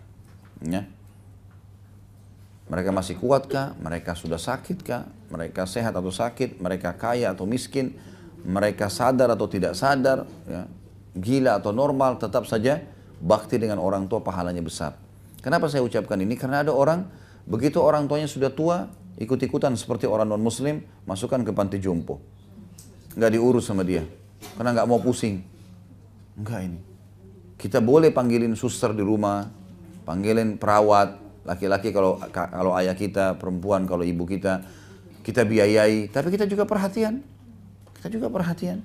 Ya. 0.64 0.88
Mereka 2.72 2.96
masih 2.96 3.20
kuatkah? 3.20 3.76
Mereka 3.84 4.16
sudah 4.16 4.40
sakitkah? 4.40 5.04
Mereka 5.28 5.68
sehat 5.68 5.92
atau 5.92 6.14
sakit? 6.14 6.64
Mereka 6.64 6.96
kaya 6.96 7.36
atau 7.36 7.44
miskin? 7.44 7.92
Mereka 8.48 8.88
sadar 8.88 9.36
atau 9.36 9.52
tidak 9.52 9.76
sadar? 9.76 10.24
Ya. 10.48 10.72
Gila 11.20 11.60
atau 11.60 11.76
normal? 11.76 12.16
Tetap 12.16 12.48
saja 12.48 12.80
bakti 13.24 13.56
dengan 13.56 13.80
orang 13.80 14.12
tua 14.12 14.20
pahalanya 14.20 14.60
besar. 14.60 15.00
Kenapa 15.40 15.72
saya 15.72 15.80
ucapkan 15.88 16.20
ini? 16.20 16.36
Karena 16.36 16.60
ada 16.60 16.76
orang, 16.76 17.08
begitu 17.48 17.80
orang 17.80 18.12
tuanya 18.12 18.28
sudah 18.28 18.52
tua, 18.52 18.92
ikut-ikutan 19.16 19.80
seperti 19.80 20.04
orang 20.04 20.28
non-muslim, 20.28 20.84
masukkan 21.08 21.40
ke 21.48 21.56
panti 21.56 21.80
jompo. 21.80 22.20
Nggak 23.16 23.32
diurus 23.32 23.64
sama 23.72 23.88
dia. 23.88 24.04
Karena 24.60 24.76
nggak 24.76 24.88
mau 24.92 25.00
pusing. 25.00 25.40
Enggak 26.36 26.60
ini. 26.68 26.80
Kita 27.56 27.80
boleh 27.80 28.12
panggilin 28.12 28.52
suster 28.60 28.92
di 28.92 29.04
rumah, 29.06 29.48
panggilin 30.04 30.60
perawat, 30.60 31.16
laki-laki 31.48 31.96
kalau 31.96 32.20
kalau 32.32 32.76
ayah 32.76 32.96
kita, 32.96 33.40
perempuan 33.40 33.88
kalau 33.88 34.04
ibu 34.04 34.28
kita, 34.28 34.68
kita 35.24 35.48
biayai, 35.48 36.12
tapi 36.12 36.36
kita 36.36 36.44
juga 36.44 36.68
perhatian. 36.68 37.24
Kita 38.00 38.12
juga 38.12 38.28
perhatian. 38.28 38.84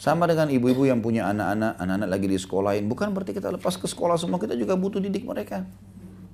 Sama 0.00 0.24
dengan 0.24 0.48
ibu-ibu 0.48 0.88
yang 0.88 1.04
punya 1.04 1.28
anak-anak, 1.28 1.76
anak-anak 1.76 2.08
lagi 2.08 2.26
di 2.32 2.40
sekolahin. 2.40 2.88
Bukan 2.88 3.12
berarti 3.12 3.36
kita 3.36 3.52
lepas 3.52 3.76
ke 3.76 3.84
sekolah 3.84 4.16
semua, 4.16 4.40
kita 4.40 4.56
juga 4.56 4.72
butuh 4.72 4.96
didik 4.96 5.28
mereka. 5.28 5.68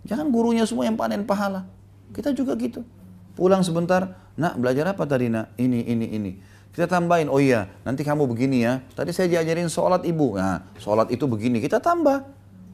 Jangan 0.07 0.31
gurunya 0.31 0.63
semua 0.63 0.87
yang 0.87 0.95
panen 0.95 1.27
pahala. 1.27 1.67
Kita 2.15 2.31
juga 2.31 2.55
gitu. 2.55 2.87
Pulang 3.35 3.67
sebentar, 3.67 4.23
nak 4.39 4.55
belajar 4.63 4.95
apa 4.95 5.03
tadi 5.03 5.27
nak? 5.27 5.51
Ini, 5.59 5.83
ini, 5.83 6.07
ini. 6.15 6.33
Kita 6.71 6.87
tambahin, 6.87 7.27
oh 7.27 7.43
iya 7.43 7.67
nanti 7.83 8.07
kamu 8.07 8.31
begini 8.31 8.63
ya. 8.63 8.87
Tadi 8.95 9.11
saya 9.11 9.27
diajarin 9.27 9.67
sholat 9.67 10.07
ibu. 10.07 10.39
Nah, 10.39 10.63
sholat 10.79 11.11
itu 11.11 11.27
begini. 11.27 11.59
Kita 11.59 11.83
tambah. 11.83 12.23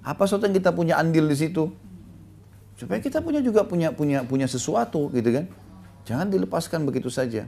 Apa 0.05 0.29
sesuatu 0.29 0.45
yang 0.45 0.59
kita 0.61 0.77
punya 0.77 1.01
andil 1.01 1.25
di 1.25 1.39
situ? 1.41 1.73
Supaya 2.77 3.01
kita 3.01 3.25
punya 3.25 3.41
juga 3.41 3.65
punya 3.65 3.95
punya 3.95 4.27
punya 4.29 4.45
sesuatu 4.45 5.09
gitu 5.15 5.31
kan. 5.31 5.49
Jangan 6.05 6.29
dilepaskan 6.29 6.85
begitu 6.85 7.09
saja. 7.09 7.47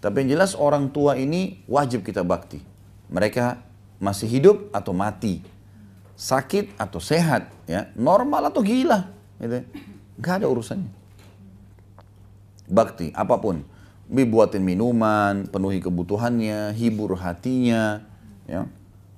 Tapi 0.00 0.24
yang 0.24 0.40
jelas 0.40 0.56
orang 0.56 0.88
tua 0.88 1.20
ini 1.20 1.60
wajib 1.68 2.00
kita 2.00 2.24
bakti. 2.24 2.64
Mereka 3.12 3.60
masih 4.00 4.32
hidup 4.32 4.72
atau 4.72 4.96
mati. 4.96 5.44
Sakit 6.16 6.76
atau 6.80 7.00
sehat. 7.00 7.52
ya 7.68 7.92
Normal 7.92 8.48
atau 8.48 8.64
gila. 8.64 9.12
Gitu. 9.36 9.60
Gak 10.24 10.40
ada 10.40 10.48
urusannya. 10.48 10.88
Bakti, 12.64 13.12
apa 13.12 13.36
pun. 13.36 13.60
Dibuatin 14.08 14.64
minuman, 14.64 15.44
penuhi 15.52 15.84
kebutuhannya, 15.84 16.72
hibur 16.72 17.20
hatinya. 17.20 18.00
Ya. 18.48 18.64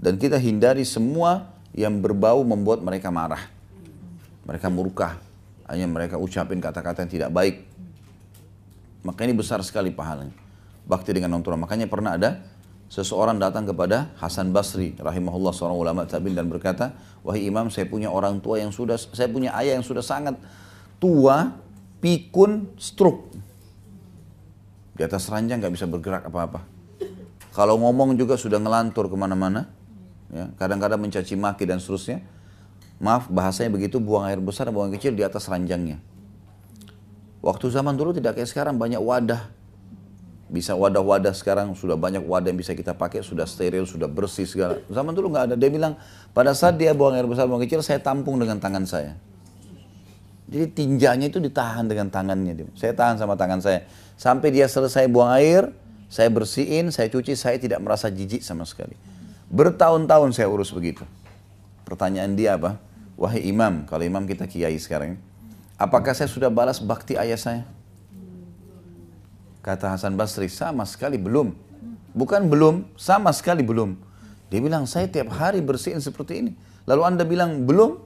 Dan 0.03 0.19
kita 0.19 0.35
hindari 0.35 0.83
semua 0.83 1.55
yang 1.79 2.03
berbau 2.03 2.43
membuat 2.43 2.83
mereka 2.83 3.15
marah. 3.15 3.47
Mereka 4.43 4.67
murka. 4.67 5.15
Hanya 5.71 5.87
mereka 5.87 6.19
ucapin 6.19 6.59
kata-kata 6.59 7.07
yang 7.07 7.13
tidak 7.13 7.31
baik. 7.31 7.57
Maka 9.07 9.23
ini 9.23 9.35
besar 9.35 9.63
sekali 9.63 9.95
pahalanya 9.95 10.42
bakti 10.87 11.15
dengan 11.15 11.37
orang 11.37 11.45
tua. 11.45 11.57
Makanya 11.59 11.87
pernah 11.87 12.19
ada 12.19 12.43
seseorang 12.93 13.41
datang 13.41 13.65
kepada 13.65 14.13
Hasan 14.21 14.53
Basri 14.53 14.93
rahimahullah 15.01 15.57
seorang 15.57 15.77
ulama 15.79 16.05
tabi'in 16.05 16.37
dan 16.37 16.53
berkata, 16.53 16.93
"Wahai 17.25 17.49
imam, 17.49 17.73
saya 17.73 17.89
punya 17.89 18.13
orang 18.13 18.43
tua 18.45 18.61
yang 18.61 18.69
sudah 18.69 19.01
saya 19.01 19.33
punya 19.33 19.55
ayah 19.57 19.81
yang 19.81 19.87
sudah 19.87 20.05
sangat 20.05 20.37
tua, 21.01 21.57
pikun, 21.99 22.77
stroke. 22.79 23.33
Di 24.93 25.03
atas 25.03 25.27
ranjang 25.33 25.59
nggak 25.59 25.75
bisa 25.75 25.89
bergerak 25.89 26.29
apa-apa. 26.29 26.63
Kalau 27.53 27.81
ngomong 27.81 28.15
juga 28.15 28.37
sudah 28.37 28.61
ngelantur 28.61 29.09
ke 29.09 29.17
mana-mana. 29.17 29.67
Ya, 30.33 30.49
kadang-kadang 30.57 31.01
mencaci 31.01 31.37
maki 31.37 31.69
dan 31.69 31.81
seterusnya. 31.81 32.25
Maaf 33.03 33.29
bahasanya 33.29 33.75
begitu, 33.75 34.01
buang 34.01 34.25
air 34.25 34.41
besar, 34.41 34.71
buang 34.73 34.89
air 34.89 34.97
kecil 34.97 35.13
di 35.13 35.27
atas 35.27 35.51
ranjangnya. 35.51 36.01
Waktu 37.43 37.69
zaman 37.69 37.99
dulu 37.99 38.15
tidak 38.15 38.39
kayak 38.39 38.49
sekarang 38.49 38.79
banyak 38.79 39.03
wadah 39.03 39.51
bisa 40.53 40.77
wadah-wadah 40.77 41.33
sekarang 41.33 41.73
sudah 41.73 41.97
banyak 41.97 42.21
wadah 42.29 42.53
yang 42.53 42.61
bisa 42.61 42.77
kita 42.77 42.93
pakai 42.93 43.25
sudah 43.25 43.49
steril 43.49 43.89
sudah 43.89 44.05
bersih 44.05 44.45
segala. 44.45 44.85
Zaman 44.93 45.17
dulu 45.17 45.33
nggak 45.33 45.45
ada. 45.49 45.55
Dia 45.57 45.73
bilang 45.73 45.97
pada 46.37 46.53
saat 46.53 46.77
dia 46.77 46.93
buang 46.93 47.17
air 47.17 47.25
besar 47.25 47.49
buang 47.49 47.65
kecil 47.65 47.81
saya 47.81 48.05
tampung 48.05 48.37
dengan 48.37 48.61
tangan 48.61 48.85
saya. 48.85 49.17
Jadi 50.53 50.69
tinjanya 50.77 51.33
itu 51.33 51.41
ditahan 51.41 51.89
dengan 51.89 52.13
tangannya 52.13 52.69
saya 52.77 52.93
tahan 52.93 53.17
sama 53.17 53.41
tangan 53.41 53.65
saya. 53.65 53.89
Sampai 54.21 54.53
dia 54.53 54.69
selesai 54.69 55.09
buang 55.09 55.33
air 55.33 55.73
saya 56.13 56.29
bersihin 56.29 56.93
saya 56.93 57.09
cuci 57.09 57.33
saya 57.33 57.57
tidak 57.57 57.81
merasa 57.81 58.13
jijik 58.13 58.45
sama 58.45 58.69
sekali. 58.69 58.93
Bertahun-tahun 59.49 60.37
saya 60.37 60.53
urus 60.53 60.69
begitu. 60.77 61.09
Pertanyaan 61.89 62.37
dia 62.37 62.61
apa? 62.61 62.77
Wahai 63.17 63.49
imam 63.49 63.89
kalau 63.89 64.05
imam 64.05 64.29
kita 64.29 64.45
kiai 64.45 64.77
sekarang 64.77 65.17
apakah 65.83 66.15
saya 66.15 66.31
sudah 66.31 66.47
balas 66.47 66.79
bakti 66.79 67.19
ayah 67.19 67.37
saya 67.37 67.63
Kata 69.63 69.95
Hasan 69.95 70.19
Basri, 70.19 70.51
sama 70.51 70.83
sekali 70.83 71.17
belum. 71.17 71.55
Bukan 72.13 72.51
belum, 72.51 72.91
sama 72.99 73.31
sekali 73.31 73.63
belum. 73.63 73.95
Dia 74.51 74.59
bilang, 74.59 74.85
saya 74.91 75.07
tiap 75.07 75.31
hari 75.33 75.63
bersihin 75.63 76.03
seperti 76.03 76.43
ini. 76.43 76.53
Lalu 76.85 77.03
anda 77.07 77.23
bilang, 77.23 77.63
belum? 77.63 78.03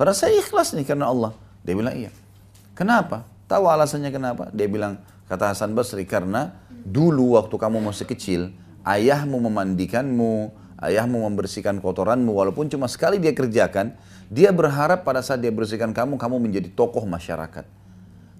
Pada 0.00 0.16
saya 0.16 0.34
ikhlas 0.40 0.72
nih 0.72 0.88
karena 0.88 1.12
Allah. 1.12 1.36
Dia 1.62 1.76
bilang, 1.76 1.94
iya. 1.94 2.10
Kenapa? 2.72 3.28
Tahu 3.46 3.68
alasannya 3.68 4.08
kenapa? 4.08 4.48
Dia 4.56 4.66
bilang, 4.66 4.98
kata 5.28 5.52
Hasan 5.52 5.76
Basri, 5.76 6.08
karena 6.08 6.56
dulu 6.72 7.36
waktu 7.36 7.54
kamu 7.54 7.78
masih 7.84 8.08
kecil, 8.08 8.50
ayahmu 8.82 9.36
memandikanmu, 9.36 10.50
ayahmu 10.80 11.28
membersihkan 11.28 11.76
kotoranmu, 11.78 12.32
walaupun 12.32 12.72
cuma 12.72 12.88
sekali 12.88 13.20
dia 13.20 13.36
kerjakan, 13.36 13.94
dia 14.32 14.50
berharap 14.50 15.04
pada 15.04 15.20
saat 15.20 15.44
dia 15.44 15.52
bersihkan 15.52 15.92
kamu, 15.92 16.16
kamu 16.18 16.36
menjadi 16.40 16.68
tokoh 16.72 17.04
masyarakat. 17.04 17.85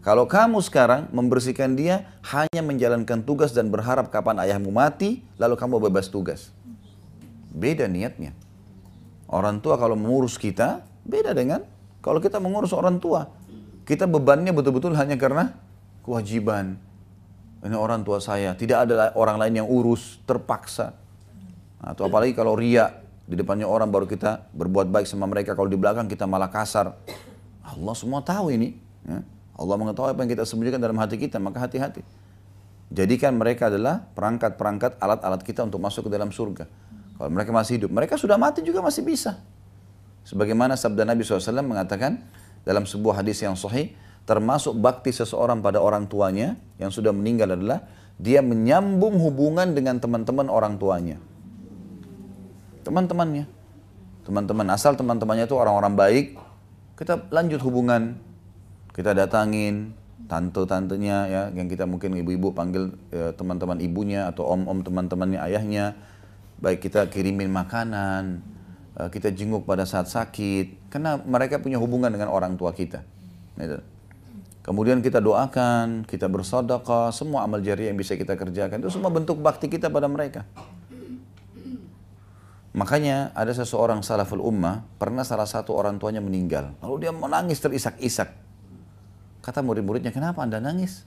Kalau 0.06 0.30
kamu 0.30 0.62
sekarang 0.62 1.10
membersihkan 1.10 1.74
dia 1.74 2.06
hanya 2.30 2.62
menjalankan 2.62 3.26
tugas 3.26 3.50
dan 3.50 3.74
berharap 3.74 4.06
kapan 4.06 4.38
ayahmu 4.38 4.70
mati, 4.70 5.26
lalu 5.34 5.58
kamu 5.58 5.82
bebas 5.90 6.06
tugas. 6.06 6.54
Beda 7.50 7.90
niatnya. 7.90 8.30
Orang 9.26 9.58
tua 9.58 9.74
kalau 9.74 9.98
mengurus 9.98 10.38
kita, 10.38 10.86
beda 11.02 11.34
dengan 11.34 11.66
kalau 11.98 12.22
kita 12.22 12.38
mengurus 12.38 12.70
orang 12.70 13.02
tua. 13.02 13.34
Kita 13.82 14.06
bebannya 14.06 14.54
betul-betul 14.54 14.94
hanya 14.94 15.18
karena 15.18 15.58
kewajiban. 16.06 16.78
Ini 17.66 17.74
orang 17.74 18.06
tua 18.06 18.22
saya, 18.22 18.54
tidak 18.54 18.86
ada 18.86 19.10
orang 19.18 19.42
lain 19.42 19.66
yang 19.66 19.66
urus, 19.66 20.22
terpaksa. 20.22 20.94
Atau 21.82 22.06
apalagi 22.06 22.30
kalau 22.30 22.54
ria, 22.54 23.02
di 23.26 23.34
depannya 23.34 23.66
orang 23.66 23.90
baru 23.90 24.06
kita 24.06 24.54
berbuat 24.54 24.86
baik 24.86 25.10
sama 25.10 25.26
mereka, 25.26 25.58
kalau 25.58 25.66
di 25.66 25.74
belakang 25.74 26.06
kita 26.06 26.30
malah 26.30 26.46
kasar. 26.46 26.94
Allah 27.66 27.94
semua 27.98 28.22
tahu 28.22 28.54
ini. 28.54 28.78
Ya. 29.02 29.26
Allah 29.56 29.76
mengetahui 29.80 30.12
apa 30.12 30.20
yang 30.20 30.30
kita 30.36 30.44
sembunyikan 30.44 30.76
dalam 30.76 31.00
hati 31.00 31.16
kita, 31.16 31.40
maka 31.40 31.64
hati-hati. 31.64 32.04
Jadikan 32.92 33.34
mereka 33.34 33.72
adalah 33.72 34.04
perangkat-perangkat 34.14 35.00
alat-alat 35.00 35.42
kita 35.42 35.64
untuk 35.64 35.80
masuk 35.82 36.06
ke 36.06 36.10
dalam 36.12 36.30
surga. 36.30 36.68
Kalau 37.16 37.30
mereka 37.32 37.50
masih 37.50 37.80
hidup, 37.80 37.90
mereka 37.90 38.20
sudah 38.20 38.36
mati 38.36 38.60
juga 38.60 38.84
masih 38.84 39.02
bisa. 39.02 39.40
Sebagaimana 40.28 40.76
sabda 40.76 41.08
Nabi 41.08 41.24
SAW 41.24 41.64
mengatakan 41.64 42.20
dalam 42.68 42.84
sebuah 42.84 43.24
hadis 43.24 43.40
yang 43.40 43.56
sahih, 43.56 43.96
termasuk 44.28 44.76
bakti 44.76 45.10
seseorang 45.10 45.64
pada 45.64 45.80
orang 45.80 46.04
tuanya 46.04 46.60
yang 46.76 46.92
sudah 46.92 47.10
meninggal 47.16 47.56
adalah 47.56 47.88
dia 48.20 48.44
menyambung 48.44 49.16
hubungan 49.22 49.72
dengan 49.72 49.96
teman-teman 49.96 50.52
orang 50.52 50.76
tuanya. 50.76 51.16
Teman-temannya. 52.84 53.48
Teman-teman 54.26 54.66
asal 54.74 54.98
teman-temannya 54.98 55.46
itu 55.46 55.54
orang-orang 55.54 55.94
baik, 55.94 56.26
kita 56.98 57.30
lanjut 57.30 57.62
hubungan 57.62 58.18
kita 58.96 59.12
datangin 59.12 59.92
tante-tantenya 60.26 61.16
ya 61.28 61.42
yang 61.52 61.68
kita 61.68 61.84
mungkin 61.84 62.16
ibu-ibu 62.16 62.56
panggil 62.56 62.96
ya, 63.12 63.36
teman-teman 63.36 63.76
ibunya 63.84 64.26
atau 64.26 64.48
om-om 64.48 64.80
teman-temannya 64.80 65.38
ayahnya 65.38 65.94
baik 66.58 66.88
kita 66.88 67.06
kirimin 67.12 67.52
makanan 67.52 68.40
eh, 68.96 69.08
kita 69.12 69.28
jenguk 69.36 69.68
pada 69.68 69.84
saat 69.84 70.08
sakit, 70.08 70.88
karena 70.88 71.20
mereka 71.20 71.60
punya 71.60 71.76
hubungan 71.76 72.08
dengan 72.08 72.32
orang 72.32 72.56
tua 72.56 72.72
kita. 72.72 73.04
Gitu. 73.60 73.78
Kemudian 74.64 74.98
kita 74.98 75.22
doakan, 75.22 76.08
kita 76.08 76.26
bersedekah, 76.26 77.14
semua 77.14 77.46
amal 77.46 77.62
jariah 77.62 77.92
yang 77.92 78.00
bisa 78.00 78.18
kita 78.18 78.34
kerjakan 78.34 78.82
itu 78.82 78.90
semua 78.90 79.14
bentuk 79.14 79.38
bakti 79.38 79.70
kita 79.70 79.92
pada 79.92 80.10
mereka. 80.10 80.42
Makanya 82.76 83.32
ada 83.32 83.52
seseorang 83.56 84.04
salaful 84.04 84.42
ummah, 84.42 84.84
pernah 85.00 85.24
salah 85.24 85.48
satu 85.48 85.72
orang 85.72 85.96
tuanya 85.96 86.20
meninggal. 86.20 86.76
Lalu 86.84 87.08
dia 87.08 87.12
menangis 87.14 87.56
terisak-isak. 87.62 88.45
Kata 89.46 89.62
murid-muridnya, 89.62 90.10
kenapa 90.10 90.42
anda 90.42 90.58
nangis? 90.58 91.06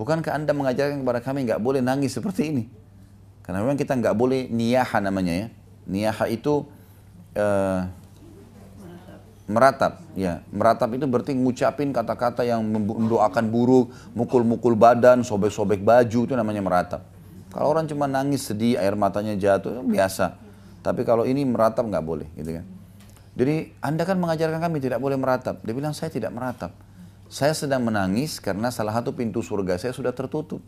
Bukankah 0.00 0.32
anda 0.32 0.56
mengajarkan 0.56 1.04
kepada 1.04 1.20
kami 1.20 1.44
nggak 1.44 1.60
boleh 1.60 1.84
nangis 1.84 2.16
seperti 2.16 2.48
ini? 2.48 2.64
Karena 3.44 3.60
memang 3.60 3.76
kita 3.76 3.92
nggak 3.92 4.16
boleh 4.16 4.48
niyaha 4.48 5.04
namanya 5.04 5.44
ya. 5.44 5.46
Niyaha 5.84 6.24
itu 6.32 6.64
uh, 7.36 7.84
meratap 9.46 10.02
ya 10.18 10.42
meratap 10.50 10.90
itu 10.98 11.06
berarti 11.06 11.30
ngucapin 11.38 11.94
kata-kata 11.94 12.42
yang 12.42 12.66
mendoakan 12.66 13.46
buruk 13.46 13.94
mukul-mukul 14.10 14.74
badan 14.74 15.22
sobek-sobek 15.22 15.86
baju 15.86 16.20
itu 16.26 16.34
namanya 16.34 16.58
meratap 16.66 17.06
kalau 17.54 17.78
orang 17.78 17.86
cuma 17.86 18.10
nangis 18.10 18.42
sedih 18.42 18.74
air 18.74 18.98
matanya 18.98 19.38
jatuh 19.38 19.86
biasa 19.86 20.34
tapi 20.82 21.06
kalau 21.06 21.22
ini 21.22 21.46
meratap 21.46 21.86
nggak 21.86 22.02
boleh 22.02 22.26
gitu 22.34 22.58
kan 22.58 22.66
jadi 23.38 23.70
anda 23.78 24.02
kan 24.02 24.18
mengajarkan 24.18 24.58
kami 24.58 24.82
tidak 24.82 24.98
boleh 24.98 25.14
meratap 25.14 25.62
dia 25.62 25.74
bilang 25.78 25.94
saya 25.94 26.10
tidak 26.10 26.34
meratap 26.34 26.74
saya 27.26 27.52
sedang 27.52 27.82
menangis 27.82 28.38
karena 28.38 28.70
salah 28.70 28.94
satu 28.94 29.14
pintu 29.14 29.42
surga 29.42 29.78
saya 29.78 29.92
sudah 29.92 30.14
tertutup 30.14 30.62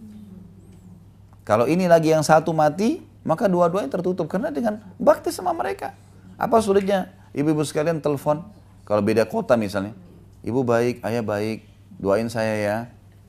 kalau 1.47 1.65
ini 1.65 1.89
lagi 1.89 2.13
yang 2.13 2.23
satu 2.23 2.51
mati 2.55 3.03
maka 3.23 3.47
dua-duanya 3.47 3.91
tertutup 3.91 4.27
karena 4.27 4.49
dengan 4.49 4.81
bakti 4.97 5.31
sama 5.35 5.55
mereka 5.55 5.95
apa 6.39 6.59
sulitnya 6.63 7.15
ibu-ibu 7.35 7.63
sekalian 7.63 8.03
telepon 8.03 8.59
kalau 8.89 9.05
beda 9.05 9.29
kota 9.29 9.53
misalnya, 9.61 9.93
ibu 10.41 10.65
baik, 10.65 11.05
ayah 11.05 11.21
baik, 11.21 11.69
doain 12.01 12.33
saya 12.33 12.57
ya. 12.57 12.77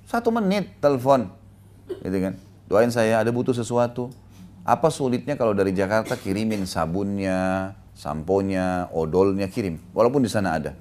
Satu 0.08 0.32
menit 0.32 0.72
telepon, 0.80 1.28
gitu 2.00 2.16
kan. 2.16 2.40
Doain 2.72 2.88
saya, 2.96 3.20
ada 3.20 3.28
butuh 3.28 3.52
sesuatu. 3.52 4.08
Apa 4.64 4.88
sulitnya 4.88 5.36
kalau 5.36 5.52
dari 5.52 5.76
Jakarta 5.76 6.16
kirimin 6.16 6.64
sabunnya, 6.64 7.76
samponya, 7.92 8.88
odolnya 8.96 9.52
kirim. 9.52 9.84
Walaupun 9.92 10.24
di 10.24 10.32
sana 10.32 10.56
ada. 10.56 10.72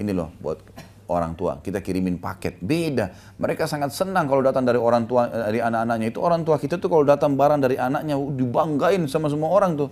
Ini 0.00 0.16
loh 0.16 0.32
buat 0.40 0.64
orang 1.10 1.34
tua. 1.34 1.58
Kita 1.58 1.82
kirimin 1.82 2.22
paket. 2.22 2.62
Beda. 2.62 3.10
Mereka 3.36 3.66
sangat 3.66 3.90
senang 3.90 4.30
kalau 4.30 4.40
datang 4.46 4.62
dari 4.62 4.78
orang 4.78 5.10
tua, 5.10 5.26
eh, 5.26 5.50
dari 5.50 5.58
anak-anaknya. 5.58 6.06
Itu 6.14 6.22
orang 6.22 6.46
tua 6.46 6.56
kita 6.62 6.78
tuh 6.78 6.86
kalau 6.86 7.02
datang 7.02 7.34
barang 7.34 7.58
dari 7.58 7.76
anaknya 7.76 8.14
dibanggain 8.14 9.02
sama 9.10 9.26
semua 9.26 9.50
orang 9.50 9.74
tuh. 9.74 9.90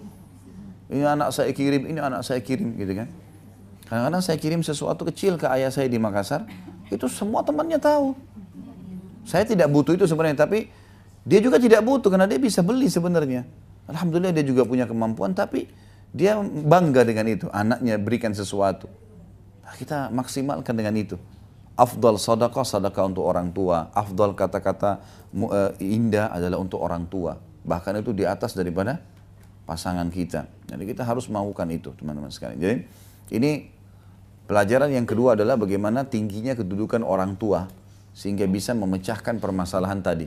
Ini 0.88 1.04
anak 1.04 1.34
saya 1.34 1.52
kirim, 1.52 1.84
ini 1.84 1.98
anak 2.00 2.24
saya 2.24 2.40
kirim 2.40 2.78
gitu 2.78 2.94
kan. 2.96 3.08
Kadang-kadang 3.88 4.22
saya 4.24 4.36
kirim 4.40 4.60
sesuatu 4.60 5.04
kecil 5.08 5.40
ke 5.40 5.48
ayah 5.48 5.72
saya 5.72 5.88
di 5.88 5.96
Makassar, 5.96 6.44
itu 6.88 7.08
semua 7.08 7.40
temannya 7.40 7.80
tahu. 7.80 8.12
Saya 9.28 9.44
tidak 9.44 9.68
butuh 9.68 9.96
itu 9.96 10.08
sebenarnya, 10.08 10.44
tapi 10.44 10.68
dia 11.24 11.40
juga 11.44 11.60
tidak 11.60 11.84
butuh 11.84 12.08
karena 12.08 12.24
dia 12.24 12.40
bisa 12.40 12.64
beli 12.64 12.88
sebenarnya. 12.88 13.44
Alhamdulillah 13.88 14.32
dia 14.32 14.44
juga 14.44 14.64
punya 14.64 14.84
kemampuan, 14.84 15.32
tapi 15.36 15.68
dia 16.12 16.40
bangga 16.40 17.04
dengan 17.04 17.28
itu. 17.28 17.48
Anaknya 17.52 18.00
berikan 18.00 18.32
sesuatu. 18.32 18.88
Nah, 19.68 19.74
kita 19.76 20.08
maksimalkan 20.08 20.72
dengan 20.72 20.96
itu. 20.96 21.20
Afdal 21.76 22.16
sadaqah, 22.16 22.64
sadaqah 22.64 23.04
untuk 23.04 23.28
orang 23.28 23.52
tua. 23.52 23.92
Afdal 23.92 24.32
kata-kata 24.32 25.04
uh, 25.36 25.70
indah 25.78 26.32
adalah 26.32 26.56
untuk 26.56 26.80
orang 26.80 27.04
tua. 27.06 27.36
Bahkan 27.68 28.00
itu 28.00 28.16
di 28.16 28.24
atas 28.24 28.56
daripada 28.56 29.04
pasangan 29.68 30.08
kita. 30.08 30.48
Jadi 30.72 30.88
kita 30.88 31.04
harus 31.04 31.28
melakukan 31.28 31.68
itu 31.68 31.92
teman-teman 31.92 32.32
sekalian. 32.32 32.58
Jadi 32.58 32.76
ini 33.36 33.78
Pelajaran 34.48 34.88
yang 34.88 35.04
kedua 35.04 35.36
adalah 35.36 35.60
bagaimana 35.60 36.08
tingginya 36.08 36.56
kedudukan 36.56 37.04
orang 37.04 37.36
tua 37.36 37.68
sehingga 38.16 38.48
bisa 38.48 38.72
memecahkan 38.72 39.44
permasalahan 39.44 40.00
tadi. 40.00 40.24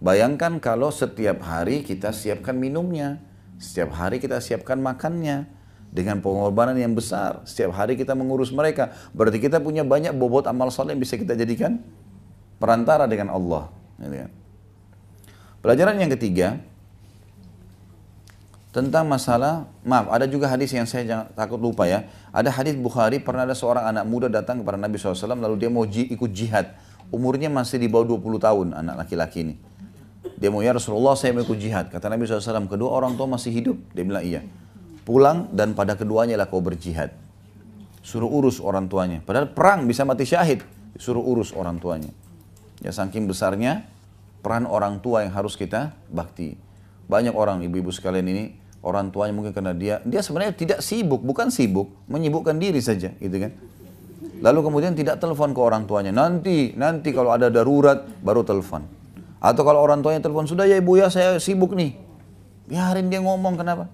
Bayangkan 0.00 0.56
kalau 0.64 0.88
setiap 0.88 1.44
hari 1.44 1.84
kita 1.84 2.16
siapkan 2.16 2.56
minumnya, 2.56 3.20
setiap 3.60 4.00
hari 4.00 4.16
kita 4.16 4.40
siapkan 4.40 4.80
makannya 4.80 5.44
dengan 5.94 6.18
pengorbanan 6.18 6.74
yang 6.74 6.90
besar. 6.92 7.46
Setiap 7.46 7.70
hari 7.70 7.94
kita 7.94 8.18
mengurus 8.18 8.50
mereka. 8.50 8.90
Berarti 9.14 9.38
kita 9.38 9.62
punya 9.62 9.86
banyak 9.86 10.10
bobot 10.18 10.50
amal 10.50 10.74
soleh 10.74 10.98
yang 10.98 11.00
bisa 11.00 11.14
kita 11.14 11.38
jadikan 11.38 11.78
perantara 12.58 13.06
dengan 13.06 13.30
Allah. 13.30 13.70
Kan. 14.02 14.34
Pelajaran 15.62 15.96
yang 16.02 16.10
ketiga, 16.10 16.58
tentang 18.74 19.06
masalah 19.06 19.70
maaf 19.86 20.10
ada 20.10 20.26
juga 20.26 20.50
hadis 20.50 20.74
yang 20.74 20.82
saya 20.82 21.06
jangan 21.06 21.26
takut 21.38 21.62
lupa 21.62 21.86
ya 21.86 22.10
ada 22.34 22.50
hadis 22.50 22.74
Bukhari 22.74 23.22
pernah 23.22 23.46
ada 23.46 23.54
seorang 23.54 23.86
anak 23.86 24.02
muda 24.02 24.26
datang 24.26 24.66
kepada 24.66 24.74
Nabi 24.74 24.98
SAW 24.98 25.14
lalu 25.38 25.62
dia 25.62 25.70
mau 25.70 25.86
ikut 25.86 26.30
jihad 26.34 26.74
umurnya 27.14 27.46
masih 27.46 27.78
di 27.78 27.86
bawah 27.86 28.18
20 28.18 28.42
tahun 28.42 28.66
anak 28.74 29.06
laki-laki 29.06 29.46
ini 29.46 29.54
dia 30.34 30.50
mau 30.50 30.58
ya 30.58 30.74
Rasulullah 30.74 31.14
saya 31.14 31.38
mau 31.38 31.46
ikut 31.46 31.54
jihad 31.54 31.86
kata 31.86 32.10
Nabi 32.10 32.26
SAW 32.26 32.66
kedua 32.66 32.90
orang 32.90 33.14
tua 33.14 33.30
masih 33.30 33.54
hidup 33.54 33.78
dia 33.94 34.02
bilang 34.02 34.26
iya 34.26 34.42
pulang 35.04 35.52
dan 35.52 35.76
pada 35.76 35.94
keduanya 35.94 36.40
lah 36.40 36.48
kau 36.48 36.64
berjihad 36.64 37.12
suruh 38.04 38.28
urus 38.28 38.60
orang 38.60 38.88
tuanya 38.88 39.20
padahal 39.24 39.52
perang 39.52 39.88
bisa 39.88 40.04
mati 40.04 40.24
syahid 40.28 40.64
suruh 40.96 41.22
urus 41.22 41.52
orang 41.56 41.80
tuanya 41.80 42.12
ya 42.80 42.92
saking 42.92 43.28
besarnya 43.28 43.84
peran 44.44 44.68
orang 44.68 45.00
tua 45.00 45.24
yang 45.24 45.32
harus 45.32 45.56
kita 45.56 45.96
bakti 46.12 46.56
banyak 47.08 47.32
orang 47.32 47.60
ibu-ibu 47.64 47.92
sekalian 47.92 48.26
ini 48.28 48.44
orang 48.84 49.08
tuanya 49.08 49.32
mungkin 49.32 49.56
karena 49.56 49.72
dia 49.72 50.04
dia 50.04 50.20
sebenarnya 50.20 50.52
tidak 50.54 50.78
sibuk, 50.84 51.24
bukan 51.24 51.48
sibuk, 51.48 51.88
menyibukkan 52.06 52.60
diri 52.60 52.78
saja, 52.84 53.10
gitu 53.16 53.36
kan. 53.40 53.52
Lalu 54.44 54.60
kemudian 54.60 54.92
tidak 54.92 55.16
telepon 55.24 55.56
ke 55.56 55.60
orang 55.60 55.88
tuanya. 55.88 56.12
Nanti, 56.12 56.76
nanti 56.76 57.16
kalau 57.16 57.32
ada 57.32 57.48
darurat 57.48 58.04
baru 58.20 58.44
telepon. 58.44 58.84
Atau 59.40 59.64
kalau 59.64 59.80
orang 59.80 60.04
tuanya 60.04 60.20
telepon, 60.20 60.44
sudah 60.44 60.68
ya 60.68 60.76
ibu 60.76 61.00
ya 61.00 61.08
saya 61.08 61.40
sibuk 61.40 61.72
nih. 61.72 61.96
Biarin 62.68 63.08
dia 63.08 63.24
ngomong, 63.24 63.56
kenapa? 63.56 63.88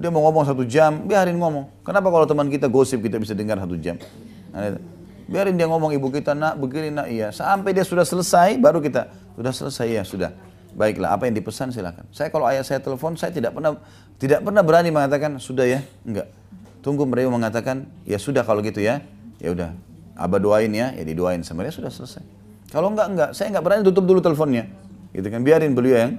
Dia 0.00 0.08
mau 0.08 0.24
ngomong 0.24 0.48
satu 0.48 0.64
jam, 0.64 1.04
biarin 1.04 1.36
ngomong. 1.36 1.84
Kenapa 1.84 2.08
kalau 2.08 2.24
teman 2.24 2.48
kita 2.48 2.72
gosip 2.72 3.04
kita 3.04 3.20
bisa 3.20 3.36
dengar 3.36 3.60
satu 3.60 3.76
jam? 3.76 4.00
Nah, 4.48 4.80
biarin 5.28 5.60
dia 5.60 5.68
ngomong 5.68 5.92
ibu 5.92 6.08
kita 6.08 6.32
nak 6.32 6.56
begini 6.56 6.88
nak 6.88 7.12
iya. 7.12 7.28
Sampai 7.28 7.76
dia 7.76 7.84
sudah 7.84 8.08
selesai 8.08 8.56
baru 8.56 8.80
kita 8.80 9.12
sudah 9.36 9.52
selesai 9.52 9.86
ya 9.92 10.02
sudah. 10.02 10.32
Baiklah, 10.72 11.12
apa 11.12 11.28
yang 11.28 11.36
dipesan 11.36 11.68
silakan. 11.68 12.08
Saya 12.16 12.32
kalau 12.32 12.48
ayah 12.48 12.64
saya 12.64 12.80
telepon, 12.80 13.12
saya 13.20 13.28
tidak 13.28 13.52
pernah 13.52 13.76
tidak 14.16 14.40
pernah 14.40 14.62
berani 14.64 14.88
mengatakan 14.88 15.36
sudah 15.36 15.68
ya, 15.68 15.84
enggak. 16.08 16.32
Tunggu 16.80 17.04
mereka 17.04 17.28
mengatakan 17.28 17.84
ya 18.08 18.16
sudah 18.16 18.40
kalau 18.40 18.64
gitu 18.64 18.80
ya, 18.80 19.04
ya 19.36 19.52
udah. 19.52 19.76
Abah 20.16 20.40
doain 20.40 20.72
ya, 20.72 20.96
ya 20.96 21.04
didoain 21.04 21.44
sama 21.44 21.66
dia 21.68 21.74
sudah 21.76 21.92
selesai. 21.92 22.24
Kalau 22.72 22.88
enggak 22.88 23.12
enggak, 23.12 23.30
saya 23.36 23.52
enggak 23.52 23.64
berani 23.68 23.82
tutup 23.84 24.08
dulu 24.08 24.24
teleponnya. 24.24 24.64
Gitu 25.12 25.26
kan, 25.28 25.44
biarin 25.44 25.76
beliau 25.76 25.96
yang 26.08 26.12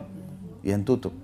yang 0.62 0.82
tutup. 0.86 1.16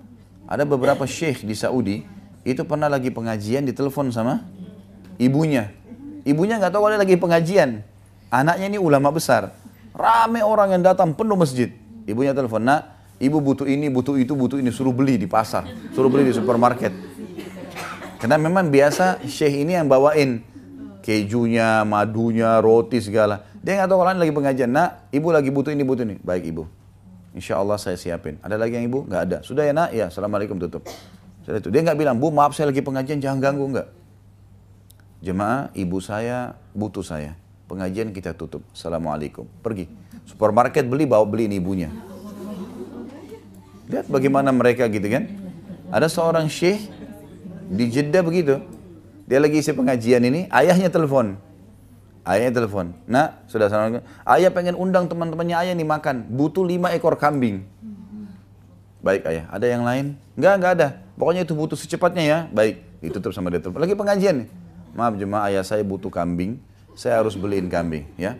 Ada 0.48 0.64
beberapa 0.64 1.04
syekh 1.04 1.44
di 1.44 1.52
Saudi 1.52 2.17
itu 2.42 2.62
pernah 2.66 2.86
lagi 2.86 3.10
pengajian 3.10 3.66
ditelepon 3.66 4.10
sama 4.14 4.46
ibunya. 5.18 5.74
Ibunya 6.22 6.60
nggak 6.60 6.74
tahu 6.74 6.84
ada 6.90 7.00
lagi 7.00 7.16
pengajian. 7.16 7.82
Anaknya 8.28 8.66
ini 8.68 8.78
ulama 8.78 9.08
besar. 9.14 9.56
Rame 9.96 10.44
orang 10.44 10.78
yang 10.78 10.82
datang 10.84 11.16
penuh 11.16 11.34
masjid. 11.34 11.72
Ibunya 12.04 12.36
telepon, 12.36 12.64
nak 12.64 12.98
Ibu 13.18 13.42
butuh 13.42 13.66
ini, 13.66 13.90
butuh 13.90 14.14
itu, 14.14 14.38
butuh 14.38 14.62
ini, 14.62 14.70
suruh 14.70 14.94
beli 14.94 15.18
di 15.18 15.26
pasar, 15.26 15.66
suruh 15.90 16.06
beli 16.06 16.30
di 16.30 16.34
supermarket. 16.38 16.94
Karena 18.22 18.38
memang 18.38 18.70
biasa 18.70 19.26
syekh 19.26 19.66
ini 19.66 19.74
yang 19.74 19.90
bawain 19.90 20.38
kejunya, 21.02 21.82
madunya, 21.82 22.62
roti 22.62 23.02
segala. 23.02 23.42
Dia 23.58 23.82
nggak 23.82 23.90
tahu 23.90 23.98
kalau 24.06 24.14
lagi 24.14 24.30
pengajian. 24.30 24.70
Nak, 24.70 25.10
ibu 25.10 25.34
lagi 25.34 25.50
butuh 25.50 25.74
ini, 25.74 25.82
butuh 25.82 26.06
ini. 26.06 26.14
Baik 26.22 26.46
ibu. 26.46 26.70
Insya 27.34 27.58
Allah 27.58 27.74
saya 27.74 27.98
siapin. 27.98 28.38
Ada 28.38 28.54
lagi 28.54 28.78
yang 28.78 28.86
ibu? 28.86 29.02
Nggak 29.02 29.22
ada. 29.26 29.38
Sudah 29.42 29.66
ya 29.66 29.74
nak? 29.74 29.90
Ya, 29.90 30.14
assalamualaikum 30.14 30.54
tutup. 30.62 30.86
Sudah 31.48 31.64
itu. 31.64 31.72
Dia 31.72 31.80
nggak 31.80 31.96
bilang, 31.96 32.20
bu 32.20 32.28
maaf 32.28 32.52
saya 32.52 32.68
lagi 32.68 32.84
pengajian, 32.84 33.24
jangan 33.24 33.40
ganggu 33.40 33.64
nggak. 33.72 33.88
Jemaah, 35.24 35.72
ibu 35.72 35.96
saya 35.96 36.52
butuh 36.76 37.00
saya. 37.00 37.32
Pengajian 37.72 38.12
kita 38.12 38.36
tutup. 38.36 38.60
Assalamualaikum. 38.76 39.48
Pergi. 39.64 39.88
Supermarket 40.28 40.84
beli, 40.84 41.08
bawa 41.08 41.24
beli 41.24 41.48
ini 41.48 41.56
ibunya. 41.56 41.88
Lihat 43.88 44.12
bagaimana 44.12 44.52
mereka 44.52 44.84
gitu 44.92 45.08
kan. 45.08 45.24
Ada 45.88 46.12
seorang 46.12 46.52
syekh 46.52 46.84
di 47.72 47.88
Jeddah 47.88 48.20
begitu. 48.20 48.60
Dia 49.24 49.40
lagi 49.40 49.56
isi 49.64 49.72
pengajian 49.72 50.20
ini, 50.28 50.52
ayahnya 50.52 50.92
telepon. 50.92 51.40
Ayahnya 52.28 52.60
telepon. 52.60 52.92
Nah, 53.08 53.40
sudah 53.48 53.72
sama 53.72 54.04
Ayah 54.28 54.52
pengen 54.52 54.76
undang 54.76 55.08
teman-temannya 55.08 55.56
ayah 55.64 55.72
nih 55.72 55.88
makan. 55.88 56.28
Butuh 56.28 56.68
lima 56.68 56.92
ekor 56.92 57.16
kambing. 57.16 57.64
Baik 59.00 59.26
ayah. 59.30 59.44
Ada 59.50 59.66
yang 59.70 59.82
lain? 59.86 60.18
Enggak, 60.34 60.54
enggak 60.58 60.72
ada. 60.78 60.88
Pokoknya 61.14 61.42
itu 61.46 61.54
butuh 61.54 61.78
secepatnya 61.78 62.24
ya. 62.24 62.38
Baik. 62.50 62.82
Ditutup 62.98 63.30
sama 63.30 63.50
dia. 63.50 63.62
Lagi 63.62 63.94
pengajian 63.94 64.44
nih. 64.44 64.48
Maaf 64.96 65.14
jemaah 65.14 65.46
ayah 65.52 65.62
saya 65.62 65.86
butuh 65.86 66.10
kambing. 66.10 66.58
Saya 66.98 67.22
harus 67.22 67.38
beliin 67.38 67.70
kambing 67.70 68.10
ya. 68.18 68.34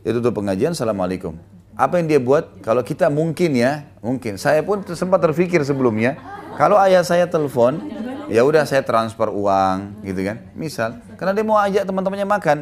Itu 0.00 0.24
tuh 0.24 0.32
pengajian. 0.32 0.72
Assalamualaikum. 0.72 1.36
Apa 1.76 2.00
yang 2.00 2.08
dia 2.08 2.20
buat? 2.20 2.58
Kalau 2.64 2.80
kita 2.80 3.12
mungkin 3.12 3.54
ya, 3.54 3.86
mungkin. 4.00 4.40
Saya 4.40 4.64
pun 4.64 4.82
sempat 4.96 5.22
terpikir 5.22 5.62
sebelumnya, 5.62 6.18
kalau 6.58 6.74
ayah 6.80 7.06
saya 7.06 7.30
telepon, 7.30 7.78
Ya 8.28 8.44
udah 8.44 8.68
saya 8.68 8.84
transfer 8.84 9.32
uang 9.32 10.04
gitu 10.04 10.20
kan. 10.20 10.44
Misal, 10.52 11.00
karena 11.16 11.32
dia 11.32 11.44
mau 11.48 11.56
ajak 11.56 11.88
teman-temannya 11.88 12.28
makan. 12.28 12.58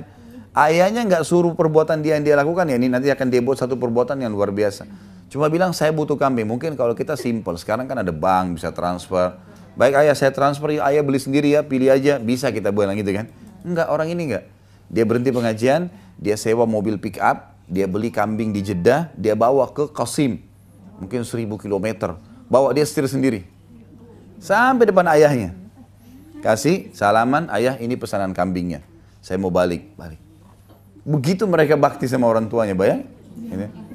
Ayahnya 0.56 1.04
nggak 1.04 1.26
suruh 1.26 1.52
perbuatan 1.52 2.00
dia 2.00 2.16
yang 2.16 2.24
dia 2.24 2.38
lakukan 2.38 2.64
ya 2.64 2.80
ini 2.80 2.88
nanti 2.88 3.12
akan 3.12 3.28
dia 3.28 3.44
buat 3.44 3.60
satu 3.60 3.76
perbuatan 3.76 4.16
yang 4.22 4.32
luar 4.32 4.54
biasa. 4.54 4.88
Cuma 5.26 5.50
bilang 5.50 5.74
saya 5.74 5.90
butuh 5.90 6.14
kambing. 6.14 6.46
Mungkin 6.46 6.78
kalau 6.78 6.94
kita 6.94 7.18
simple. 7.18 7.58
Sekarang 7.58 7.90
kan 7.90 7.98
ada 7.98 8.14
bank 8.14 8.58
bisa 8.58 8.70
transfer. 8.70 9.34
Baik 9.76 9.92
ayah 10.00 10.16
saya 10.16 10.32
transfer, 10.32 10.72
ya, 10.72 10.88
ayah 10.88 11.04
beli 11.04 11.20
sendiri 11.20 11.52
ya, 11.52 11.60
pilih 11.60 11.92
aja. 11.92 12.16
Bisa 12.16 12.48
kita 12.48 12.72
bilang 12.72 12.96
gitu 12.96 13.12
kan. 13.12 13.28
Enggak, 13.60 13.92
orang 13.92 14.08
ini 14.08 14.32
enggak. 14.32 14.44
Dia 14.88 15.04
berhenti 15.04 15.28
pengajian, 15.28 15.92
dia 16.16 16.38
sewa 16.40 16.64
mobil 16.64 16.96
pick 16.96 17.20
up, 17.20 17.52
dia 17.68 17.84
beli 17.84 18.08
kambing 18.08 18.56
di 18.56 18.64
Jeddah, 18.64 19.12
dia 19.12 19.36
bawa 19.36 19.68
ke 19.68 19.92
Qasim. 19.92 20.40
Mungkin 20.96 21.28
seribu 21.28 21.60
kilometer. 21.60 22.16
Bawa 22.48 22.72
dia 22.72 22.88
setir 22.88 23.04
sendiri. 23.04 23.44
Sampai 24.40 24.88
depan 24.88 25.04
ayahnya. 25.12 25.52
Kasih 26.40 26.94
salaman, 26.96 27.52
ayah 27.52 27.76
ini 27.76 28.00
pesanan 28.00 28.32
kambingnya. 28.32 28.80
Saya 29.20 29.36
mau 29.36 29.52
balik, 29.52 29.92
balik. 29.98 30.22
Begitu 31.04 31.44
mereka 31.44 31.76
bakti 31.76 32.08
sama 32.08 32.30
orang 32.30 32.48
tuanya, 32.48 32.72
bayang. 32.72 33.04
Ini. 33.36 33.85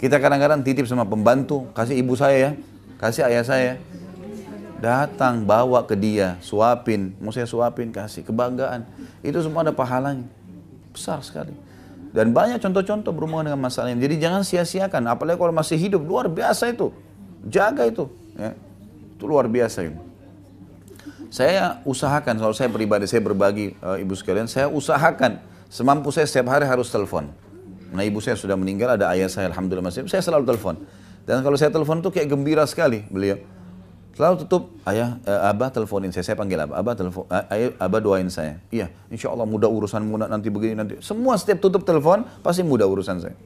Kita 0.00 0.16
kadang-kadang 0.16 0.64
titip 0.64 0.88
sama 0.88 1.04
pembantu, 1.04 1.68
kasih 1.76 2.00
ibu 2.00 2.16
saya 2.16 2.36
ya, 2.36 2.50
kasih 2.96 3.22
ayah 3.28 3.44
saya. 3.44 3.72
Datang, 4.80 5.44
bawa 5.44 5.84
ke 5.84 5.92
dia, 5.92 6.40
suapin, 6.40 7.12
mau 7.20 7.28
saya 7.28 7.44
suapin, 7.44 7.92
kasih, 7.92 8.24
kebanggaan. 8.24 8.88
Itu 9.20 9.44
semua 9.44 9.60
ada 9.60 9.76
pahalanya. 9.76 10.24
Besar 10.96 11.20
sekali. 11.20 11.52
Dan 12.16 12.32
banyak 12.32 12.64
contoh-contoh 12.64 13.12
berhubungan 13.12 13.52
dengan 13.52 13.60
masalah 13.60 13.92
ini. 13.92 14.00
Jadi 14.00 14.16
jangan 14.24 14.40
sia-siakan, 14.40 15.04
apalagi 15.12 15.36
kalau 15.36 15.52
masih 15.52 15.76
hidup, 15.76 16.00
luar 16.00 16.32
biasa 16.32 16.72
itu. 16.72 16.96
Jaga 17.44 17.84
itu. 17.84 18.08
Ya. 18.40 18.56
Itu 19.20 19.28
luar 19.28 19.52
biasa 19.52 19.84
itu. 19.84 20.00
Saya 21.28 21.84
usahakan, 21.84 22.40
kalau 22.40 22.56
saya 22.56 22.72
pribadi, 22.72 23.04
saya 23.04 23.20
berbagi 23.20 23.76
uh, 23.84 24.00
ibu 24.00 24.16
sekalian, 24.16 24.48
saya 24.48 24.72
usahakan 24.72 25.44
Semampu 25.70 26.10
saya 26.10 26.26
setiap 26.26 26.50
hari 26.50 26.66
harus 26.66 26.90
telepon. 26.90 27.30
Nah 27.90 28.02
ibu 28.06 28.22
saya 28.22 28.38
sudah 28.38 28.54
meninggal, 28.54 28.94
ada 28.94 29.10
ayah 29.14 29.26
saya 29.26 29.50
Alhamdulillah 29.50 29.90
masih, 29.90 30.06
saya 30.06 30.22
selalu 30.22 30.46
telepon. 30.46 30.78
Dan 31.26 31.42
kalau 31.42 31.56
saya 31.58 31.70
telepon 31.74 32.00
itu 32.00 32.10
kayak 32.10 32.28
gembira 32.30 32.64
sekali 32.66 33.02
beliau. 33.10 33.38
Selalu 34.14 34.44
tutup, 34.44 34.74
ayah, 34.84 35.16
eh, 35.22 35.48
abah 35.48 35.70
teleponin 35.70 36.10
saya, 36.10 36.26
saya 36.26 36.36
panggil 36.36 36.58
abah, 36.60 36.76
abah 36.82 36.94
telepon, 36.98 37.24
eh, 37.30 37.44
ayah, 37.54 37.68
abah 37.78 38.00
doain 38.02 38.28
saya. 38.28 38.58
Iya, 38.68 38.90
insya 39.08 39.30
Allah 39.30 39.46
mudah 39.46 39.70
urusan 39.70 40.02
nanti 40.02 40.50
begini 40.50 40.74
nanti. 40.76 40.98
Semua 41.00 41.38
setiap 41.38 41.62
tutup 41.62 41.86
telepon 41.86 42.26
pasti 42.42 42.66
mudah 42.66 42.84
urusan 42.90 43.16
saya. 43.22 43.36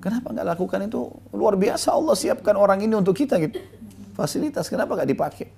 Kenapa 0.00 0.32
nggak 0.32 0.46
lakukan 0.56 0.80
itu? 0.88 1.12
Luar 1.36 1.60
biasa 1.60 1.92
Allah 1.92 2.16
siapkan 2.16 2.56
orang 2.56 2.80
ini 2.80 2.96
untuk 2.96 3.12
kita 3.12 3.36
gitu. 3.40 3.60
Fasilitas, 4.16 4.68
kenapa 4.68 4.96
nggak 4.96 5.10
dipakai? 5.12 5.48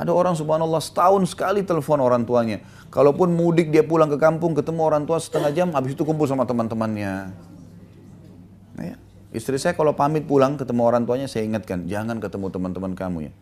Ada 0.00 0.16
orang 0.16 0.32
subhanallah 0.32 0.80
setahun 0.80 1.28
sekali 1.28 1.60
telepon 1.60 2.00
orang 2.00 2.24
tuanya. 2.24 2.64
Kalaupun 2.90 3.30
mudik 3.30 3.70
dia 3.70 3.86
pulang 3.86 4.10
ke 4.10 4.18
kampung 4.18 4.50
ketemu 4.50 4.82
orang 4.82 5.06
tua 5.06 5.22
setengah 5.22 5.54
jam, 5.54 5.68
habis 5.70 5.94
itu 5.94 6.02
kumpul 6.02 6.26
sama 6.26 6.42
teman-temannya. 6.42 7.30
Nah, 8.74 8.84
ya. 8.84 8.96
Istri 9.30 9.62
saya 9.62 9.78
kalau 9.78 9.94
pamit 9.94 10.26
pulang 10.26 10.58
ketemu 10.58 10.82
orang 10.82 11.06
tuanya 11.06 11.30
saya 11.30 11.46
ingatkan, 11.46 11.86
jangan 11.86 12.18
ketemu 12.18 12.50
teman-teman 12.50 12.98
kamu 12.98 13.30
ya. 13.30 13.32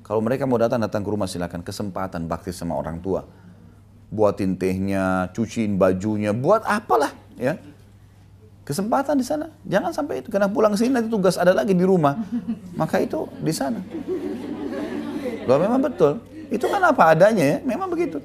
Kalau 0.00 0.24
mereka 0.24 0.48
mau 0.48 0.56
datang, 0.56 0.80
datang 0.80 1.04
ke 1.04 1.10
rumah 1.12 1.28
silakan. 1.28 1.60
Kesempatan 1.60 2.24
bakti 2.24 2.50
sama 2.56 2.74
orang 2.74 3.04
tua. 3.04 3.28
Buatin 4.10 4.56
tehnya, 4.56 5.28
cuciin 5.36 5.76
bajunya, 5.76 6.32
buat 6.32 6.64
apalah 6.64 7.12
ya. 7.36 7.60
Kesempatan 8.64 9.20
di 9.20 9.26
sana. 9.28 9.52
Jangan 9.68 9.92
sampai 9.92 10.24
itu. 10.24 10.32
Karena 10.32 10.48
pulang 10.48 10.72
sini 10.74 10.96
nanti 10.98 11.12
tugas 11.12 11.36
ada 11.36 11.52
lagi 11.52 11.76
di 11.76 11.84
rumah. 11.84 12.16
Maka 12.80 12.98
itu 12.98 13.28
di 13.38 13.52
sana. 13.52 13.78
Loh 15.44 15.58
memang 15.60 15.78
betul. 15.78 16.18
Itu 16.50 16.66
kan 16.66 16.80
apa 16.80 17.14
adanya 17.14 17.44
ya, 17.44 17.58
memang 17.62 17.86
begitu. 17.86 18.18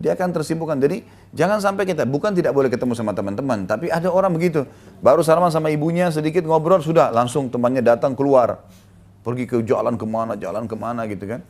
Dia 0.00 0.16
akan 0.16 0.32
tersibukkan. 0.32 0.80
Jadi 0.80 1.04
jangan 1.36 1.60
sampai 1.60 1.84
kita, 1.84 2.08
bukan 2.08 2.32
tidak 2.32 2.56
boleh 2.56 2.72
ketemu 2.72 2.96
sama 2.96 3.12
teman-teman, 3.12 3.68
tapi 3.68 3.92
ada 3.92 4.08
orang 4.08 4.32
begitu. 4.32 4.64
Baru 5.04 5.20
salaman 5.20 5.52
sama 5.52 5.68
ibunya, 5.68 6.08
sedikit 6.08 6.42
ngobrol, 6.48 6.80
sudah 6.80 7.12
langsung 7.12 7.52
temannya 7.52 7.84
datang 7.84 8.16
keluar. 8.16 8.64
Pergi 9.22 9.44
ke 9.46 9.60
jalan 9.62 9.94
ke 10.00 10.06
mana, 10.08 10.34
jalan 10.34 10.64
ke 10.66 10.74
mana 10.74 11.06
gitu 11.06 11.28
kan. 11.28 11.40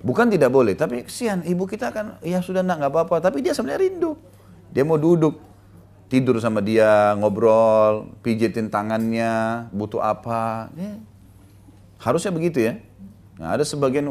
Bukan 0.00 0.32
tidak 0.32 0.48
boleh, 0.48 0.72
tapi 0.72 1.04
kesian 1.04 1.44
ibu 1.44 1.68
kita 1.68 1.92
kan, 1.92 2.16
ya 2.24 2.40
sudah 2.40 2.64
nak 2.64 2.80
nggak 2.80 2.92
apa-apa. 2.92 3.16
Tapi 3.20 3.44
dia 3.44 3.52
sebenarnya 3.52 3.84
rindu. 3.84 4.16
Dia 4.72 4.82
mau 4.82 4.96
duduk, 4.96 5.36
tidur 6.08 6.40
sama 6.40 6.64
dia, 6.64 7.14
ngobrol, 7.20 8.10
pijitin 8.24 8.72
tangannya, 8.72 9.68
butuh 9.70 10.00
apa. 10.00 10.72
Ya. 10.74 10.98
Harusnya 12.00 12.32
begitu 12.32 12.64
ya. 12.64 12.80
Nah, 13.40 13.56
ada 13.56 13.64
sebagian 13.64 14.04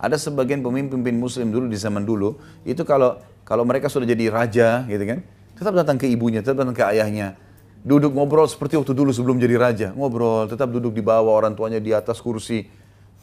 ada 0.00 0.16
sebagian 0.16 0.64
pemimpin 0.64 1.12
muslim 1.20 1.52
dulu 1.52 1.68
di 1.68 1.76
zaman 1.76 2.08
dulu 2.08 2.40
itu 2.64 2.80
kalau 2.88 3.20
kalau 3.44 3.68
mereka 3.68 3.92
sudah 3.92 4.06
jadi 4.06 4.30
raja 4.30 4.86
gitu 4.86 5.04
kan, 5.04 5.26
tetap 5.58 5.74
datang 5.74 5.98
ke 5.98 6.06
ibunya, 6.06 6.38
tetap 6.38 6.62
datang 6.62 6.76
ke 6.76 6.86
ayahnya. 6.86 7.34
Duduk 7.82 8.14
ngobrol 8.14 8.46
seperti 8.46 8.78
waktu 8.78 8.94
dulu 8.94 9.10
sebelum 9.10 9.42
jadi 9.42 9.58
raja, 9.58 9.88
ngobrol, 9.90 10.46
tetap 10.46 10.70
duduk 10.70 10.94
di 10.94 11.02
bawah 11.02 11.34
orang 11.34 11.58
tuanya 11.58 11.82
di 11.82 11.90
atas 11.90 12.22
kursi. 12.22 12.70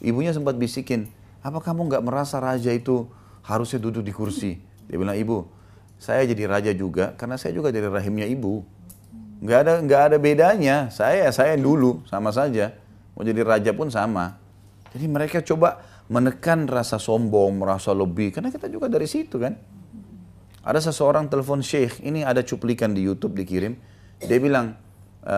Ibunya 0.04 0.36
sempat 0.36 0.60
bisikin, 0.60 1.08
"Apa 1.40 1.64
kamu 1.64 1.88
nggak 1.88 2.02
merasa 2.04 2.36
raja 2.44 2.68
itu 2.68 3.08
harusnya 3.40 3.80
duduk 3.80 4.04
di 4.04 4.12
kursi?" 4.12 4.60
Dia 4.84 5.00
bilang, 5.00 5.16
"Ibu, 5.16 5.48
saya 5.96 6.28
jadi 6.28 6.44
raja 6.44 6.76
juga 6.76 7.16
karena 7.16 7.40
saya 7.40 7.56
juga 7.56 7.72
dari 7.72 7.88
rahimnya 7.88 8.28
ibu." 8.28 8.68
Nggak 9.40 9.58
ada 9.64 9.72
nggak 9.80 10.02
ada 10.12 10.16
bedanya. 10.20 10.76
Saya 10.92 11.30
saya 11.32 11.56
dulu 11.56 12.04
sama 12.04 12.34
saja. 12.36 12.76
Mau 13.16 13.24
jadi 13.24 13.40
raja 13.46 13.70
pun 13.72 13.88
sama. 13.88 14.36
Jadi 14.92 15.06
mereka 15.08 15.40
coba 15.40 15.80
menekan 16.08 16.64
rasa 16.68 16.96
sombong, 16.96 17.60
merasa 17.60 17.92
lebih. 17.92 18.32
Karena 18.32 18.48
kita 18.48 18.68
juga 18.68 18.88
dari 18.88 19.04
situ 19.04 19.36
kan. 19.36 19.56
Ada 20.64 20.92
seseorang 20.92 21.32
telepon 21.32 21.64
Syekh, 21.64 22.04
ini 22.04 22.24
ada 22.24 22.44
cuplikan 22.44 22.92
di 22.92 23.04
Youtube 23.04 23.32
dikirim. 23.32 23.72
Dia 24.20 24.36
bilang, 24.36 24.76
e, 25.24 25.36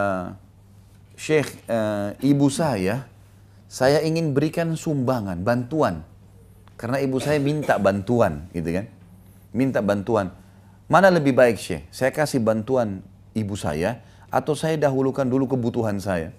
Syekh, 1.20 1.68
uh, 1.68 2.16
ibu 2.24 2.48
saya, 2.48 3.04
saya 3.68 4.00
ingin 4.00 4.32
berikan 4.32 4.72
sumbangan, 4.72 5.44
bantuan. 5.44 6.00
Karena 6.80 6.96
ibu 6.96 7.20
saya 7.20 7.36
minta 7.36 7.76
bantuan, 7.76 8.48
gitu 8.56 8.72
kan. 8.72 8.88
Minta 9.52 9.84
bantuan. 9.84 10.32
Mana 10.88 11.12
lebih 11.12 11.36
baik 11.36 11.60
Syekh? 11.60 11.84
Saya 11.92 12.08
kasih 12.08 12.40
bantuan 12.40 13.04
ibu 13.36 13.52
saya, 13.52 14.00
atau 14.32 14.56
saya 14.56 14.80
dahulukan 14.80 15.28
dulu 15.28 15.44
kebutuhan 15.44 16.00
saya? 16.00 16.32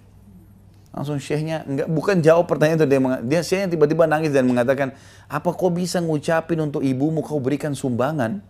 Langsung 0.92 1.16
syekhnya 1.16 1.64
enggak 1.64 1.88
bukan 1.88 2.20
jawab 2.20 2.44
pertanyaan 2.44 2.84
itu 2.84 2.88
dia 2.88 3.00
dia 3.24 3.40
syekhnya 3.40 3.68
tiba-tiba 3.72 4.04
nangis 4.04 4.28
dan 4.28 4.44
mengatakan, 4.44 4.92
"Apa 5.24 5.56
kau 5.56 5.72
bisa 5.72 6.04
ngucapin 6.04 6.60
untuk 6.60 6.84
ibumu 6.84 7.24
kau 7.24 7.40
berikan 7.40 7.72
sumbangan? 7.72 8.44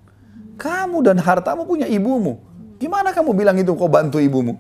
Kamu 0.58 1.06
dan 1.06 1.22
hartamu 1.22 1.62
punya 1.62 1.86
ibumu. 1.86 2.42
Gimana 2.82 3.14
kamu 3.14 3.30
bilang 3.30 3.56
itu 3.58 3.70
kau 3.78 3.86
bantu 3.86 4.18
ibumu? 4.18 4.58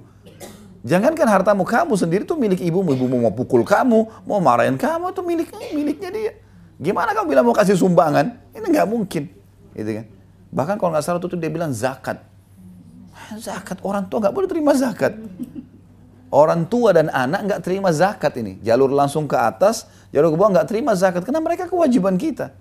Jangankan 0.82 1.26
hartamu 1.30 1.62
kamu 1.62 1.94
sendiri 1.94 2.22
tuh 2.22 2.38
milik 2.38 2.62
ibumu. 2.62 2.94
Ibumu 2.94 3.18
mau 3.22 3.34
pukul 3.34 3.66
kamu, 3.66 4.26
mau 4.26 4.38
marahin 4.38 4.78
kamu 4.78 5.14
itu 5.14 5.22
milik 5.22 5.48
miliknya 5.74 6.10
dia. 6.10 6.32
Gimana 6.78 7.14
kamu 7.14 7.26
bilang 7.30 7.44
mau 7.46 7.54
kasih 7.54 7.78
sumbangan? 7.78 8.34
Ini 8.50 8.66
nggak 8.66 8.88
mungkin, 8.90 9.30
gitu 9.74 9.90
kan? 10.02 10.06
Bahkan 10.50 10.74
kalau 10.82 10.90
nggak 10.94 11.04
salah 11.06 11.22
tuh 11.22 11.38
dia 11.38 11.50
bilang 11.50 11.70
zakat. 11.70 12.18
Zakat 13.38 13.78
orang 13.86 14.10
tua 14.10 14.26
nggak 14.26 14.34
boleh 14.34 14.48
terima 14.50 14.74
zakat. 14.74 15.14
Orang 16.32 16.64
tua 16.64 16.96
dan 16.96 17.12
anak 17.12 17.44
nggak 17.44 17.60
terima 17.60 17.92
zakat 17.92 18.32
ini. 18.40 18.56
Jalur 18.64 18.88
langsung 18.88 19.28
ke 19.28 19.36
atas, 19.36 19.84
jalur 20.08 20.32
ke 20.32 20.36
bawah 20.40 20.56
nggak 20.56 20.68
terima 20.72 20.96
zakat. 20.96 21.28
Karena 21.28 21.44
mereka 21.44 21.68
kewajiban 21.68 22.16
kita. 22.16 22.56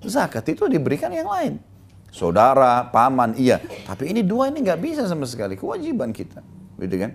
Zakat 0.00 0.48
itu 0.48 0.64
diberikan 0.72 1.12
yang 1.12 1.28
lain. 1.28 1.60
Saudara, 2.08 2.88
paman, 2.88 3.36
iya. 3.36 3.60
Tapi 3.84 4.16
ini 4.16 4.24
dua 4.24 4.48
ini 4.48 4.64
nggak 4.64 4.80
bisa 4.80 5.04
sama 5.04 5.28
sekali. 5.28 5.52
Kewajiban 5.52 6.16
kita. 6.16 6.40
Gitu 6.80 6.96
kan? 6.96 7.12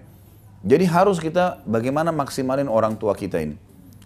Jadi 0.62 0.86
harus 0.86 1.18
kita 1.18 1.66
bagaimana 1.66 2.14
maksimalin 2.14 2.70
orang 2.70 2.93
tua 2.93 3.18
kita 3.18 3.41
ini. 3.41 3.58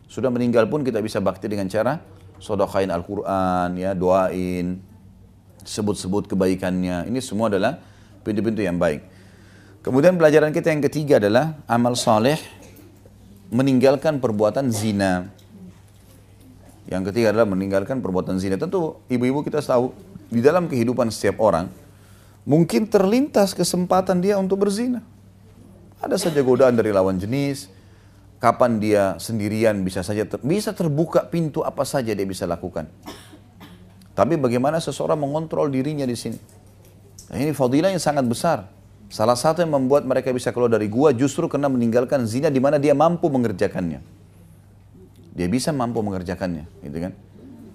Sudah 0.08 0.32
meninggal 0.32 0.72
pun 0.72 0.88
kita 0.88 1.04
bisa 1.04 1.20
bakti 1.20 1.52
dengan 1.52 1.68
cara 1.68 1.99
sodokain 2.39 2.88
Al-Quran, 2.88 3.76
ya, 3.76 3.91
doain, 3.91 4.80
sebut-sebut 5.68 6.32
kebaikannya. 6.32 7.12
Ini 7.12 7.20
semua 7.20 7.52
adalah 7.52 7.76
pintu-pintu 8.24 8.64
yang 8.64 8.80
baik. 8.80 9.04
Kemudian 9.82 10.14
pelajaran 10.14 10.54
kita 10.54 10.70
yang 10.70 10.86
ketiga 10.86 11.18
adalah 11.18 11.58
amal 11.66 11.98
saleh 11.98 12.38
meninggalkan 13.50 14.22
perbuatan 14.22 14.70
zina. 14.70 15.26
Yang 16.86 17.10
ketiga 17.10 17.34
adalah 17.34 17.50
meninggalkan 17.50 17.98
perbuatan 17.98 18.38
zina. 18.38 18.62
Tentu 18.62 19.02
ibu-ibu 19.10 19.42
kita 19.42 19.58
tahu 19.58 19.90
di 20.30 20.38
dalam 20.38 20.70
kehidupan 20.70 21.10
setiap 21.10 21.42
orang 21.42 21.66
mungkin 22.46 22.86
terlintas 22.86 23.58
kesempatan 23.58 24.22
dia 24.22 24.38
untuk 24.38 24.62
berzina. 24.62 25.02
Ada 26.02 26.18
saja 26.18 26.42
godaan 26.46 26.78
dari 26.78 26.94
lawan 26.94 27.18
jenis, 27.18 27.70
kapan 28.42 28.82
dia 28.82 29.18
sendirian 29.22 29.82
bisa 29.86 30.02
saja 30.02 30.26
ter, 30.26 30.42
bisa 30.42 30.74
terbuka 30.74 31.26
pintu 31.30 31.62
apa 31.62 31.86
saja 31.86 32.14
dia 32.14 32.26
bisa 32.26 32.50
lakukan. 32.50 32.90
Tapi 34.14 34.38
bagaimana 34.38 34.82
seseorang 34.82 35.18
mengontrol 35.18 35.70
dirinya 35.70 36.06
di 36.06 36.18
sini? 36.18 36.38
Nah, 37.32 37.38
ini 37.38 37.54
fadilah 37.54 37.94
yang 37.94 38.02
sangat 38.02 38.26
besar. 38.28 38.81
Salah 39.12 39.36
satu 39.36 39.59
yang 39.59 39.76
membuat 39.76 40.07
mereka 40.07 40.32
bisa 40.32 40.55
keluar 40.55 40.72
dari 40.72 40.88
gua 40.88 41.12
justru 41.12 41.51
karena 41.51 41.68
meninggalkan 41.68 42.24
zina 42.24 42.47
di 42.47 42.64
mana 42.64 42.80
dia 42.80 42.95
mampu 42.95 43.28
mengerjakannya. 43.28 43.99
Dia 45.36 45.47
bisa 45.51 45.76
mampu 45.76 45.99
mengerjakannya, 45.99 46.64
gitu 46.88 46.97
kan? 46.97 47.14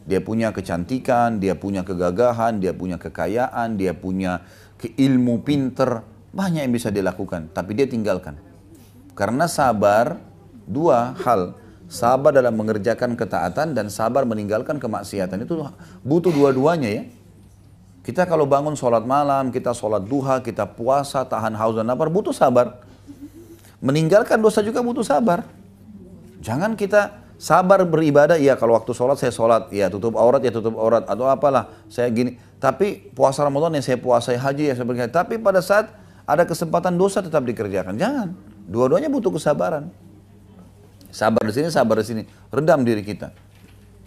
Dia 0.09 0.24
punya 0.24 0.49
kecantikan, 0.57 1.37
dia 1.37 1.53
punya 1.53 1.84
kegagahan, 1.84 2.57
dia 2.57 2.72
punya 2.72 2.97
kekayaan, 2.97 3.76
dia 3.76 3.93
punya 3.93 4.49
keilmu 4.80 5.45
pinter, 5.45 6.01
banyak 6.32 6.64
yang 6.64 6.72
bisa 6.72 6.89
dilakukan, 6.89 7.53
tapi 7.53 7.76
dia 7.76 7.84
tinggalkan. 7.84 8.41
Karena 9.12 9.45
sabar 9.45 10.16
dua 10.64 11.16
hal, 11.20 11.57
sabar 11.89 12.32
dalam 12.32 12.57
mengerjakan 12.57 13.12
ketaatan 13.12 13.76
dan 13.76 13.93
sabar 13.93 14.24
meninggalkan 14.24 14.80
kemaksiatan 14.80 15.45
itu 15.45 15.68
butuh 16.01 16.32
dua-duanya 16.32 16.89
ya. 16.93 17.03
Kita 18.07 18.23
kalau 18.23 18.47
bangun 18.47 18.79
sholat 18.79 19.03
malam, 19.03 19.51
kita 19.51 19.75
sholat 19.75 20.07
duha, 20.07 20.39
kita 20.39 20.63
puasa, 20.63 21.27
tahan 21.27 21.59
haus 21.59 21.75
dan 21.75 21.91
lapar, 21.91 22.07
butuh 22.07 22.31
sabar. 22.31 22.79
Meninggalkan 23.83 24.39
dosa 24.39 24.63
juga 24.63 24.79
butuh 24.79 25.03
sabar. 25.03 25.43
Jangan 26.39 26.79
kita 26.79 27.19
sabar 27.35 27.83
beribadah, 27.83 28.39
ya 28.39 28.55
kalau 28.55 28.79
waktu 28.79 28.95
sholat 28.95 29.19
saya 29.19 29.35
sholat, 29.35 29.75
ya 29.75 29.91
tutup 29.91 30.15
aurat, 30.15 30.39
ya 30.39 30.55
tutup 30.55 30.79
aurat, 30.79 31.03
atau 31.03 31.27
apalah, 31.27 31.67
saya 31.91 32.07
gini. 32.15 32.39
Tapi 32.63 33.11
puasa 33.11 33.43
Ramadan 33.43 33.75
yang 33.75 33.83
saya 33.83 33.99
puasai 33.99 34.39
haji, 34.39 34.71
ya 34.71 34.75
seperti 34.79 35.11
Tapi 35.11 35.43
pada 35.43 35.59
saat 35.59 35.91
ada 36.31 36.47
kesempatan 36.47 36.95
dosa 36.95 37.19
tetap 37.27 37.43
dikerjakan. 37.43 37.99
Jangan. 37.99 38.39
Dua-duanya 38.71 39.11
butuh 39.11 39.35
kesabaran. 39.35 39.91
Sabar 41.11 41.43
di 41.43 41.51
sini, 41.51 41.75
sabar 41.75 41.99
di 41.99 42.07
sini. 42.07 42.23
Redam 42.55 42.87
diri 42.87 43.03
kita. 43.03 43.35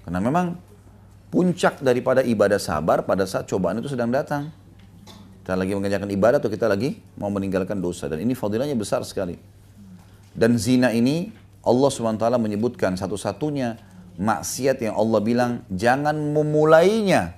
Karena 0.08 0.24
memang 0.24 0.69
puncak 1.30 1.82
daripada 1.82 2.26
ibadah 2.26 2.58
sabar 2.58 3.06
pada 3.06 3.26
saat 3.30 3.46
cobaan 3.46 3.82
itu 3.82 3.90
sedang 3.90 4.10
datang. 4.10 4.50
Kita 5.42 5.58
lagi 5.58 5.74
mengerjakan 5.74 6.10
ibadah 6.14 6.38
atau 6.38 6.52
kita 6.52 6.70
lagi 6.70 7.02
mau 7.18 7.34
meninggalkan 7.34 7.82
dosa. 7.82 8.06
Dan 8.06 8.22
ini 8.22 8.38
fadilahnya 8.38 8.78
besar 8.78 9.02
sekali. 9.02 9.34
Dan 10.34 10.62
zina 10.62 10.94
ini 10.94 11.34
Allah 11.66 11.90
SWT 11.90 12.22
menyebutkan 12.38 12.94
satu-satunya 12.94 13.82
maksiat 14.20 14.78
yang 14.86 14.94
Allah 14.94 15.20
bilang 15.26 15.52
jangan 15.74 16.14
memulainya. 16.14 17.34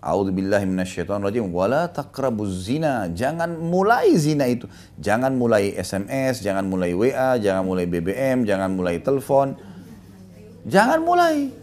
A'udzubillahi 0.00 0.64
minasyaitonir 0.64 1.44
wala 1.46 1.86
taqrabuz 1.92 2.66
zina. 2.66 3.06
Jangan 3.12 3.54
mulai 3.54 4.16
zina 4.16 4.48
itu. 4.48 4.64
Jangan 4.96 5.36
mulai 5.36 5.76
SMS, 5.76 6.40
jangan 6.40 6.64
mulai 6.64 6.96
WA, 6.96 7.36
jangan 7.36 7.68
mulai 7.68 7.84
BBM, 7.84 8.48
jangan 8.48 8.72
mulai 8.72 8.98
telepon. 8.98 9.54
Jangan 10.64 11.04
mulai. 11.04 11.59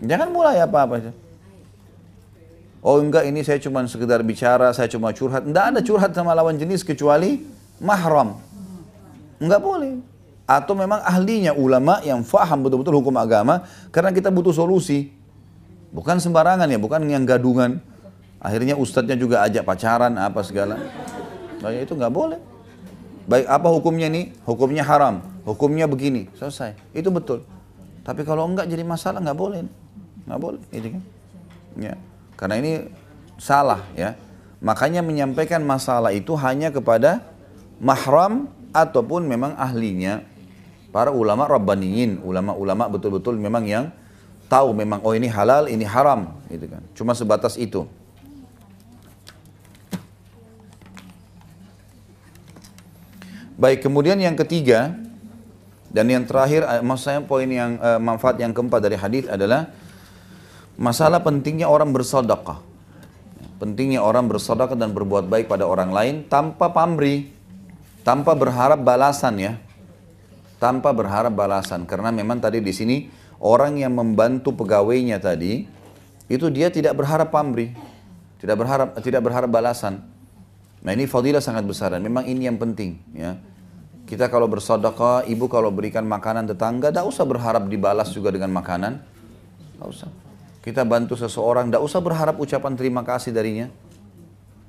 Jangan 0.00 0.28
mulai 0.32 0.64
apa-apa. 0.64 1.12
Oh 2.80 2.96
enggak 2.96 3.28
ini 3.28 3.44
saya 3.44 3.60
cuma 3.60 3.84
sekedar 3.84 4.24
bicara, 4.24 4.72
saya 4.72 4.88
cuma 4.88 5.12
curhat. 5.12 5.44
Enggak 5.44 5.76
ada 5.76 5.80
curhat 5.84 6.16
sama 6.16 6.32
lawan 6.32 6.56
jenis 6.56 6.80
kecuali 6.80 7.44
mahram. 7.76 8.40
Enggak 9.36 9.60
boleh. 9.60 10.00
Atau 10.48 10.72
memang 10.74 11.04
ahlinya 11.04 11.52
ulama 11.52 12.00
yang 12.00 12.24
faham 12.24 12.64
betul-betul 12.64 12.96
hukum 12.98 13.14
agama 13.20 13.68
karena 13.92 14.10
kita 14.10 14.32
butuh 14.32 14.56
solusi. 14.56 15.12
Bukan 15.92 16.16
sembarangan 16.16 16.66
ya, 16.72 16.80
bukan 16.80 17.04
yang 17.04 17.28
gadungan. 17.28 17.84
Akhirnya 18.40 18.80
ustadznya 18.80 19.20
juga 19.20 19.44
ajak 19.44 19.68
pacaran 19.68 20.16
apa 20.16 20.40
segala. 20.40 20.80
Nah, 21.60 21.70
itu 21.76 21.92
nggak 21.92 22.14
boleh. 22.14 22.40
Baik 23.28 23.44
apa 23.44 23.68
hukumnya 23.68 24.08
nih? 24.08 24.32
Hukumnya 24.48 24.80
haram. 24.80 25.20
Hukumnya 25.44 25.84
begini. 25.84 26.32
Selesai. 26.40 26.72
Itu 26.96 27.12
betul. 27.12 27.44
Tapi 28.00 28.24
kalau 28.24 28.48
enggak 28.48 28.64
jadi 28.64 28.80
masalah 28.80 29.20
nggak 29.20 29.36
boleh 29.36 29.60
nggak 30.30 30.40
boleh 30.40 30.62
gitu 30.70 30.88
kan? 30.94 31.02
Ya 31.74 31.94
karena 32.38 32.54
ini 32.56 32.72
salah 33.36 33.84
ya. 33.92 34.16
Makanya 34.60 35.00
menyampaikan 35.00 35.64
masalah 35.64 36.12
itu 36.12 36.36
hanya 36.36 36.68
kepada 36.68 37.24
mahram 37.80 38.48
ataupun 38.72 39.24
memang 39.24 39.56
ahlinya. 39.56 40.24
Para 40.90 41.14
ulama 41.14 41.46
rabbaniyin 41.46 42.18
ulama-ulama 42.20 42.90
betul-betul 42.90 43.38
memang 43.38 43.62
yang 43.64 43.84
tahu 44.50 44.74
memang 44.74 44.98
oh 45.06 45.14
ini 45.14 45.30
halal 45.30 45.70
ini 45.70 45.86
haram 45.86 46.34
gitu 46.50 46.66
kan? 46.66 46.82
Cuma 46.92 47.12
sebatas 47.14 47.54
itu. 47.56 47.86
Baik, 53.60 53.84
kemudian 53.84 54.16
yang 54.16 54.34
ketiga 54.40 54.96
dan 55.92 56.08
yang 56.08 56.24
terakhir, 56.24 56.64
eh, 56.64 56.80
maksud 56.80 57.04
saya 57.04 57.20
poin 57.20 57.44
yang 57.44 57.76
uh, 57.76 58.00
manfaat 58.00 58.40
yang 58.40 58.56
keempat 58.56 58.80
dari 58.80 58.96
hadis 58.96 59.28
adalah 59.28 59.68
Masalah 60.80 61.20
pentingnya 61.20 61.68
orang 61.68 61.92
bersedekah. 61.92 62.64
Pentingnya 63.60 64.00
orang 64.00 64.32
bersedekah 64.32 64.72
dan 64.72 64.96
berbuat 64.96 65.28
baik 65.28 65.44
pada 65.44 65.68
orang 65.68 65.92
lain 65.92 66.14
tanpa 66.24 66.72
pamrih, 66.72 67.28
tanpa 68.00 68.32
berharap 68.32 68.80
balasan 68.80 69.36
ya. 69.36 69.52
Tanpa 70.56 70.96
berharap 70.96 71.36
balasan 71.36 71.84
karena 71.84 72.08
memang 72.08 72.40
tadi 72.40 72.64
di 72.64 72.72
sini 72.72 73.12
orang 73.44 73.76
yang 73.76 73.92
membantu 73.92 74.56
pegawainya 74.56 75.20
tadi 75.20 75.68
itu 76.32 76.46
dia 76.48 76.72
tidak 76.72 76.96
berharap 76.96 77.28
pamrih, 77.28 77.76
tidak 78.40 78.56
berharap 78.64 78.88
tidak 79.04 79.20
berharap 79.20 79.52
balasan. 79.52 80.00
Nah 80.80 80.96
ini 80.96 81.04
fadilah 81.04 81.44
sangat 81.44 81.68
besar 81.68 81.92
dan 81.92 82.00
memang 82.00 82.24
ini 82.24 82.48
yang 82.48 82.56
penting 82.56 82.96
ya. 83.12 83.36
Kita 84.08 84.32
kalau 84.32 84.48
bersedekah, 84.48 85.28
ibu 85.28 85.44
kalau 85.44 85.68
berikan 85.68 86.08
makanan 86.08 86.48
tetangga, 86.48 86.88
tidak 86.88 87.04
usah 87.04 87.28
berharap 87.28 87.68
dibalas 87.68 88.08
juga 88.16 88.32
dengan 88.32 88.48
makanan. 88.52 88.96
Tidak 89.76 89.86
usah 89.86 90.29
kita 90.60 90.84
bantu 90.84 91.16
seseorang, 91.16 91.72
tidak 91.72 91.82
usah 91.84 92.00
berharap 92.04 92.36
ucapan 92.36 92.72
terima 92.76 93.00
kasih 93.00 93.32
darinya. 93.32 93.72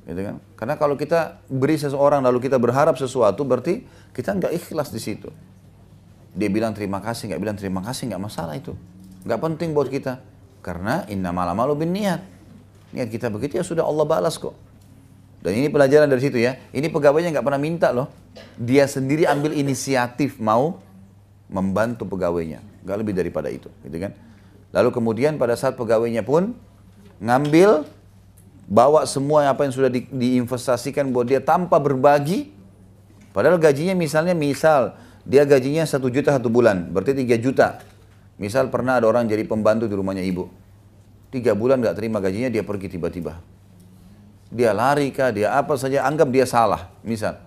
Gitu 0.08 0.22
kan? 0.24 0.36
Karena 0.56 0.76
kalau 0.80 0.96
kita 0.96 1.44
beri 1.52 1.76
seseorang 1.76 2.24
lalu 2.24 2.48
kita 2.48 2.58
berharap 2.58 2.96
sesuatu, 2.96 3.44
berarti 3.44 3.84
kita 4.16 4.34
nggak 4.40 4.52
ikhlas 4.56 4.90
di 4.90 5.00
situ. 5.04 5.30
Dia 6.32 6.48
bilang 6.48 6.72
terima 6.72 7.04
kasih, 7.04 7.32
nggak 7.32 7.42
bilang 7.44 7.58
terima 7.60 7.84
kasih, 7.84 8.08
nggak 8.08 8.24
masalah 8.24 8.56
itu. 8.56 8.72
Nggak 9.28 9.40
penting 9.40 9.76
buat 9.76 9.92
kita. 9.92 10.24
Karena 10.64 11.04
inna 11.12 11.36
malam 11.36 11.60
malu 11.60 11.76
bin 11.76 11.92
niat. 11.92 12.24
Niat 12.96 13.12
kita 13.12 13.28
begitu 13.28 13.60
ya 13.60 13.66
sudah 13.68 13.84
Allah 13.84 14.08
balas 14.08 14.40
kok. 14.40 14.56
Dan 15.42 15.58
ini 15.58 15.68
pelajaran 15.68 16.08
dari 16.08 16.22
situ 16.22 16.38
ya. 16.38 16.56
Ini 16.72 16.88
pegawainya 16.88 17.36
nggak 17.36 17.46
pernah 17.46 17.62
minta 17.62 17.90
loh. 17.92 18.08
Dia 18.56 18.88
sendiri 18.88 19.28
ambil 19.28 19.58
inisiatif 19.58 20.38
mau 20.40 20.80
membantu 21.52 22.08
pegawainya. 22.08 22.62
Nggak 22.88 22.98
lebih 23.02 23.14
daripada 23.18 23.50
itu, 23.52 23.68
gitu 23.84 23.98
kan? 24.00 24.14
Lalu 24.72 24.90
kemudian 24.96 25.36
pada 25.36 25.56
saat 25.60 25.76
pegawainya 25.76 26.24
pun 26.24 26.56
ngambil 27.20 27.84
bawa 28.72 29.04
semua 29.04 29.52
apa 29.52 29.68
yang 29.68 29.74
sudah 29.76 29.92
di, 29.92 30.08
diinvestasikan 30.08 31.12
buat 31.12 31.28
dia 31.28 31.44
tanpa 31.44 31.76
berbagi. 31.78 32.56
Padahal 33.36 33.60
gajinya 33.60 33.96
misalnya 33.96 34.36
misal 34.36 34.96
dia 35.28 35.44
gajinya 35.44 35.84
satu 35.84 36.08
juta 36.08 36.34
satu 36.36 36.48
bulan, 36.48 36.90
berarti 36.92 37.16
tiga 37.16 37.36
juta. 37.40 37.80
Misal 38.42 38.74
pernah 38.74 38.98
ada 38.98 39.06
orang 39.06 39.30
jadi 39.30 39.46
pembantu 39.46 39.86
di 39.86 39.94
rumahnya 39.94 40.26
ibu. 40.26 40.50
Tiga 41.32 41.56
bulan 41.56 41.80
nggak 41.80 41.96
terima 41.96 42.18
gajinya, 42.20 42.50
dia 42.50 42.66
pergi 42.66 42.92
tiba-tiba. 42.92 43.40
Dia 44.52 44.76
lari 44.76 45.14
kah, 45.16 45.32
dia 45.32 45.56
apa 45.56 45.80
saja, 45.80 46.04
anggap 46.04 46.28
dia 46.28 46.44
salah. 46.44 46.92
Misal, 47.08 47.40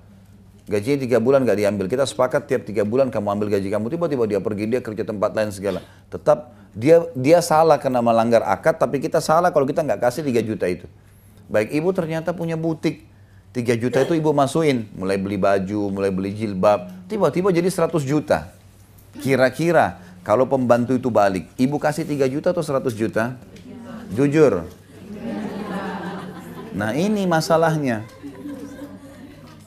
gajinya 0.64 1.04
tiga 1.04 1.18
bulan 1.20 1.44
nggak 1.44 1.58
diambil. 1.60 1.84
Kita 1.90 2.08
sepakat 2.08 2.48
tiap 2.48 2.62
tiga 2.64 2.86
bulan 2.86 3.12
kamu 3.12 3.28
ambil 3.36 3.48
gaji 3.52 3.68
kamu, 3.68 3.92
tiba-tiba 3.92 4.24
dia 4.24 4.40
pergi, 4.40 4.64
dia 4.70 4.80
kerja 4.80 5.04
tempat 5.04 5.36
lain 5.36 5.50
segala. 5.52 5.84
Tetap 6.08 6.63
dia 6.74 7.06
dia 7.14 7.38
salah 7.38 7.78
karena 7.78 8.02
melanggar 8.02 8.42
akad, 8.42 8.76
tapi 8.76 8.98
kita 8.98 9.22
salah 9.22 9.54
kalau 9.54 9.62
kita 9.62 9.86
nggak 9.86 10.02
kasih 10.02 10.26
3 10.26 10.42
juta 10.42 10.66
itu. 10.66 10.90
Baik 11.46 11.70
ibu 11.70 11.88
ternyata 11.94 12.34
punya 12.34 12.58
butik, 12.58 13.06
3 13.54 13.78
juta 13.78 14.02
itu 14.02 14.18
ibu 14.18 14.34
masukin, 14.34 14.90
mulai 14.98 15.14
beli 15.14 15.38
baju, 15.38 15.94
mulai 15.94 16.10
beli 16.10 16.34
jilbab, 16.34 16.90
tiba-tiba 17.06 17.54
jadi 17.54 17.70
100 17.70 18.02
juta. 18.02 18.50
Kira-kira 19.22 20.02
kalau 20.26 20.50
pembantu 20.50 20.98
itu 20.98 21.14
balik, 21.14 21.46
ibu 21.54 21.78
kasih 21.78 22.02
3 22.02 22.26
juta 22.26 22.50
atau 22.50 22.66
100 22.66 22.90
juta? 22.98 23.38
Jujur. 24.10 24.66
Nah 26.74 26.90
ini 26.98 27.22
masalahnya. 27.30 28.02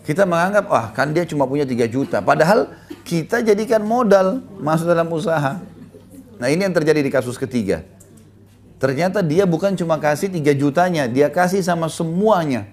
Kita 0.03 0.27
menganggap, 0.27 0.67
wah 0.67 0.91
kan 0.91 1.15
dia 1.15 1.23
cuma 1.23 1.47
punya 1.47 1.63
3 1.63 1.87
juta. 1.87 2.19
Padahal 2.19 2.67
kita 3.07 3.39
jadikan 3.39 3.79
modal 3.79 4.43
masuk 4.59 4.91
dalam 4.91 5.07
usaha. 5.07 5.63
Nah 6.37 6.47
ini 6.53 6.65
yang 6.65 6.73
terjadi 6.73 7.01
di 7.01 7.09
kasus 7.09 7.37
ketiga. 7.37 7.81
Ternyata 8.77 9.25
dia 9.25 9.49
bukan 9.49 9.73
cuma 9.73 9.97
kasih 9.97 10.29
3 10.29 10.53
jutanya, 10.53 11.09
dia 11.09 11.33
kasih 11.33 11.65
sama 11.65 11.89
semuanya. 11.89 12.69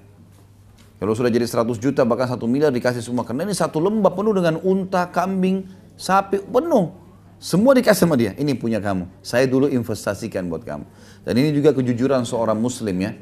Kalau 1.01 1.17
sudah 1.17 1.33
jadi 1.33 1.49
100 1.49 1.81
juta 1.81 2.05
bahkan 2.05 2.29
1 2.29 2.45
miliar 2.45 2.69
dikasih 2.69 3.01
semua. 3.01 3.25
Karena 3.25 3.49
ini 3.49 3.57
satu 3.57 3.81
lembah 3.81 4.12
penuh 4.12 4.37
dengan 4.37 4.61
unta, 4.61 5.09
kambing, 5.09 5.65
sapi, 5.97 6.45
penuh. 6.45 6.93
Semua 7.41 7.77
dikasih 7.77 8.09
sama 8.09 8.17
dia, 8.17 8.33
ini 8.37 8.53
punya 8.57 8.81
kamu. 8.81 9.09
Saya 9.21 9.45
dulu 9.49 9.69
investasikan 9.69 10.49
buat 10.49 10.65
kamu. 10.65 10.85
Dan 11.25 11.35
ini 11.41 11.53
juga 11.57 11.73
kejujuran 11.73 12.25
seorang 12.25 12.57
muslim 12.57 12.97
ya. 13.01 13.17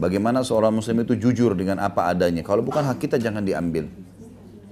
Bagaimana 0.00 0.40
seorang 0.46 0.72
muslim 0.72 1.02
itu 1.02 1.18
jujur 1.18 1.52
dengan 1.58 1.82
apa 1.82 2.08
adanya. 2.08 2.40
Kalau 2.46 2.62
bukan 2.62 2.82
hak 2.82 2.98
kita 2.98 3.18
jangan 3.18 3.42
diambil. 3.42 3.90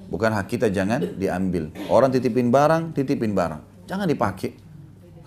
Bukan 0.09 0.31
hak 0.33 0.47
kita 0.47 0.67
jangan 0.73 1.05
diambil. 1.21 1.69
Orang 1.93 2.11
titipin 2.15 2.49
barang, 2.49 2.97
titipin 2.97 3.37
barang. 3.37 3.87
Jangan 3.87 4.09
dipakai 4.09 4.68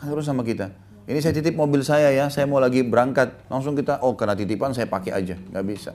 harus 0.02 0.26
sama 0.26 0.42
kita. 0.42 0.74
Ini 1.06 1.18
saya 1.18 1.34
titip 1.34 1.58
mobil 1.58 1.82
saya 1.82 2.14
ya, 2.14 2.30
saya 2.30 2.46
mau 2.46 2.62
lagi 2.62 2.86
berangkat. 2.86 3.50
Langsung 3.50 3.74
kita, 3.74 4.02
oh 4.06 4.14
karena 4.14 4.38
titipan 4.38 4.74
saya 4.74 4.86
pakai 4.86 5.12
aja. 5.14 5.36
Nggak 5.38 5.66
bisa. 5.66 5.92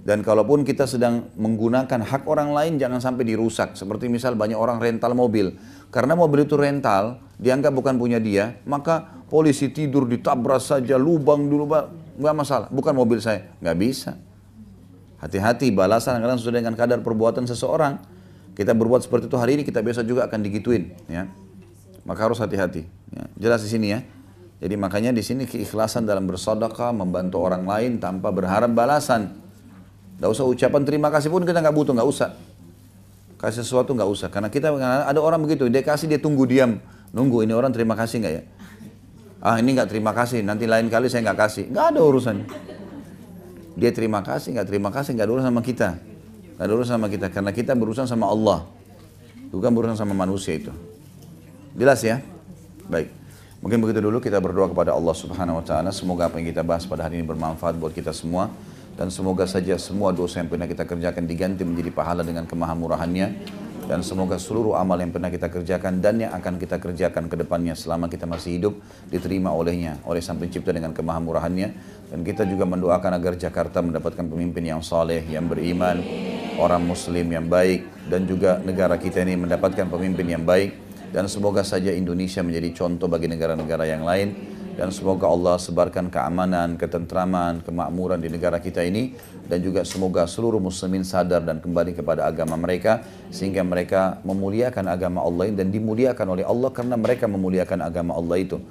Dan 0.00 0.24
kalaupun 0.24 0.64
kita 0.64 0.88
sedang 0.88 1.28
menggunakan 1.36 2.00
hak 2.00 2.24
orang 2.24 2.56
lain 2.56 2.80
jangan 2.80 3.02
sampai 3.04 3.28
dirusak. 3.28 3.76
Seperti 3.76 4.08
misal 4.08 4.32
banyak 4.34 4.56
orang 4.56 4.80
rental 4.80 5.12
mobil. 5.12 5.52
Karena 5.92 6.16
mobil 6.16 6.48
itu 6.48 6.56
rental, 6.56 7.20
dianggap 7.36 7.74
bukan 7.76 8.00
punya 8.00 8.16
dia, 8.16 8.56
maka 8.64 9.20
polisi 9.28 9.68
tidur 9.68 10.08
ditabrak 10.08 10.62
saja, 10.62 10.96
lubang 10.96 11.44
dulu, 11.50 11.68
nggak 12.16 12.34
masalah. 12.34 12.68
Bukan 12.72 12.96
mobil 12.96 13.20
saya, 13.20 13.52
nggak 13.60 13.76
bisa. 13.76 14.16
Hati-hati 15.20 15.68
balasan 15.68 16.16
kadang 16.24 16.40
sudah 16.40 16.64
dengan 16.64 16.72
kadar 16.72 17.04
perbuatan 17.04 17.44
seseorang. 17.44 18.00
Kita 18.56 18.72
berbuat 18.72 19.04
seperti 19.04 19.28
itu 19.28 19.36
hari 19.36 19.60
ini 19.60 19.62
kita 19.68 19.84
biasa 19.84 20.00
juga 20.00 20.24
akan 20.24 20.40
digituin, 20.40 20.96
ya. 21.12 21.28
Maka 22.04 22.20
harus 22.26 22.40
hati-hati. 22.40 22.88
Ya. 23.12 23.24
Jelas 23.36 23.60
di 23.64 23.70
sini 23.70 23.92
ya. 23.92 24.00
Jadi 24.60 24.76
makanya 24.76 25.10
di 25.16 25.24
sini 25.24 25.48
keikhlasan 25.48 26.04
dalam 26.04 26.28
bersedekah, 26.28 26.92
membantu 26.92 27.40
orang 27.40 27.64
lain 27.64 27.96
tanpa 27.96 28.28
berharap 28.28 28.68
balasan. 28.76 29.32
Tidak 30.20 30.28
usah 30.28 30.44
ucapan 30.44 30.84
terima 30.84 31.08
kasih 31.08 31.32
pun 31.32 31.48
kita 31.48 31.64
nggak 31.64 31.72
butuh, 31.72 31.96
nggak 31.96 32.08
usah. 32.08 32.36
Kasih 33.40 33.64
sesuatu 33.64 33.96
nggak 33.96 34.10
usah. 34.12 34.28
Karena 34.28 34.52
kita 34.52 34.68
ada 35.08 35.16
orang 35.16 35.40
begitu, 35.40 35.64
dia 35.72 35.80
kasih 35.80 36.12
dia 36.12 36.20
tunggu 36.20 36.44
diam, 36.44 36.76
nunggu 37.16 37.40
ini 37.48 37.56
orang 37.56 37.72
terima 37.72 37.96
kasih 37.96 38.20
nggak 38.20 38.34
ya? 38.36 38.42
Ah 39.40 39.56
ini 39.56 39.72
nggak 39.72 39.88
terima 39.88 40.12
kasih, 40.12 40.44
nanti 40.44 40.68
lain 40.68 40.92
kali 40.92 41.08
saya 41.08 41.24
nggak 41.24 41.38
kasih. 41.40 41.64
Nggak 41.72 41.84
ada 41.96 42.00
urusannya. 42.04 42.46
Dia 43.80 43.90
terima 43.96 44.20
kasih, 44.20 44.60
nggak 44.60 44.68
terima 44.68 44.92
kasih, 44.92 45.16
nggak 45.16 45.24
ada 45.24 45.32
urusan 45.32 45.48
sama 45.48 45.62
kita. 45.64 45.88
Nggak 46.60 46.64
ada 46.68 46.72
urusan 46.76 46.94
sama 47.00 47.08
kita, 47.08 47.26
karena 47.32 47.50
kita 47.56 47.72
berurusan 47.72 48.04
sama 48.04 48.28
Allah. 48.28 48.68
Bukan 49.48 49.72
berurusan 49.72 49.96
sama 49.96 50.12
manusia 50.12 50.60
itu. 50.60 50.68
Jelas 51.80 52.04
ya? 52.04 52.20
Baik. 52.92 53.08
Mungkin 53.64 53.80
begitu 53.80 54.04
dulu 54.04 54.20
kita 54.20 54.36
berdoa 54.36 54.68
kepada 54.68 54.92
Allah 54.92 55.16
Subhanahu 55.16 55.60
wa 55.60 55.64
taala. 55.64 55.88
Semoga 55.96 56.28
apa 56.28 56.36
yang 56.36 56.52
kita 56.52 56.60
bahas 56.60 56.84
pada 56.84 57.08
hari 57.08 57.16
ini 57.16 57.24
bermanfaat 57.24 57.80
buat 57.80 57.96
kita 57.96 58.12
semua 58.12 58.52
dan 59.00 59.08
semoga 59.08 59.48
saja 59.48 59.80
semua 59.80 60.12
dosa 60.12 60.44
yang 60.44 60.52
pernah 60.52 60.68
kita 60.68 60.84
kerjakan 60.84 61.24
diganti 61.24 61.64
menjadi 61.64 61.88
pahala 61.88 62.20
dengan 62.20 62.44
kemahamurahannya 62.44 63.26
dan 63.88 64.04
semoga 64.04 64.36
seluruh 64.36 64.76
amal 64.76 65.00
yang 65.00 65.08
pernah 65.08 65.32
kita 65.32 65.48
kerjakan 65.48 66.04
dan 66.04 66.20
yang 66.20 66.36
akan 66.36 66.60
kita 66.60 66.76
kerjakan 66.76 67.32
ke 67.32 67.36
depannya 67.40 67.72
selama 67.72 68.12
kita 68.12 68.28
masih 68.28 68.60
hidup 68.60 68.76
diterima 69.08 69.48
olehnya 69.48 70.04
oleh 70.04 70.20
Sang 70.20 70.36
Pencipta 70.36 70.76
dengan 70.76 70.92
kemahamurahannya 70.92 71.68
dan 72.12 72.20
kita 72.20 72.44
juga 72.44 72.68
mendoakan 72.68 73.16
agar 73.16 73.40
Jakarta 73.40 73.80
mendapatkan 73.80 74.28
pemimpin 74.28 74.68
yang 74.68 74.84
saleh, 74.84 75.24
yang 75.32 75.48
beriman, 75.48 75.96
orang 76.60 76.84
muslim 76.84 77.24
yang 77.24 77.48
baik 77.48 77.88
dan 78.04 78.28
juga 78.28 78.60
negara 78.60 79.00
kita 79.00 79.24
ini 79.24 79.40
mendapatkan 79.48 79.88
pemimpin 79.88 80.28
yang 80.28 80.44
baik 80.44 80.89
dan 81.10 81.26
semoga 81.26 81.66
saja 81.66 81.90
Indonesia 81.90 82.38
menjadi 82.38 82.70
contoh 82.70 83.10
bagi 83.10 83.26
negara-negara 83.26 83.82
yang 83.86 84.06
lain. 84.06 84.58
Dan 84.78 84.94
semoga 84.94 85.26
Allah 85.26 85.58
sebarkan 85.58 86.08
keamanan, 86.08 86.78
ketentraman, 86.78 87.66
kemakmuran 87.66 88.22
di 88.22 88.30
negara 88.30 88.62
kita 88.62 88.80
ini. 88.86 89.18
Dan 89.50 89.58
juga 89.60 89.82
semoga 89.82 90.24
seluruh 90.30 90.62
muslimin 90.62 91.02
sadar 91.02 91.42
dan 91.42 91.58
kembali 91.58 91.98
kepada 91.98 92.30
agama 92.30 92.54
mereka. 92.54 93.02
Sehingga 93.34 93.66
mereka 93.66 94.22
memuliakan 94.22 94.86
agama 94.86 95.26
Allah 95.26 95.50
dan 95.50 95.74
dimuliakan 95.74 96.26
oleh 96.38 96.44
Allah 96.46 96.70
karena 96.70 96.94
mereka 96.94 97.26
memuliakan 97.26 97.82
agama 97.82 98.14
Allah 98.14 98.38
itu. 98.38 98.62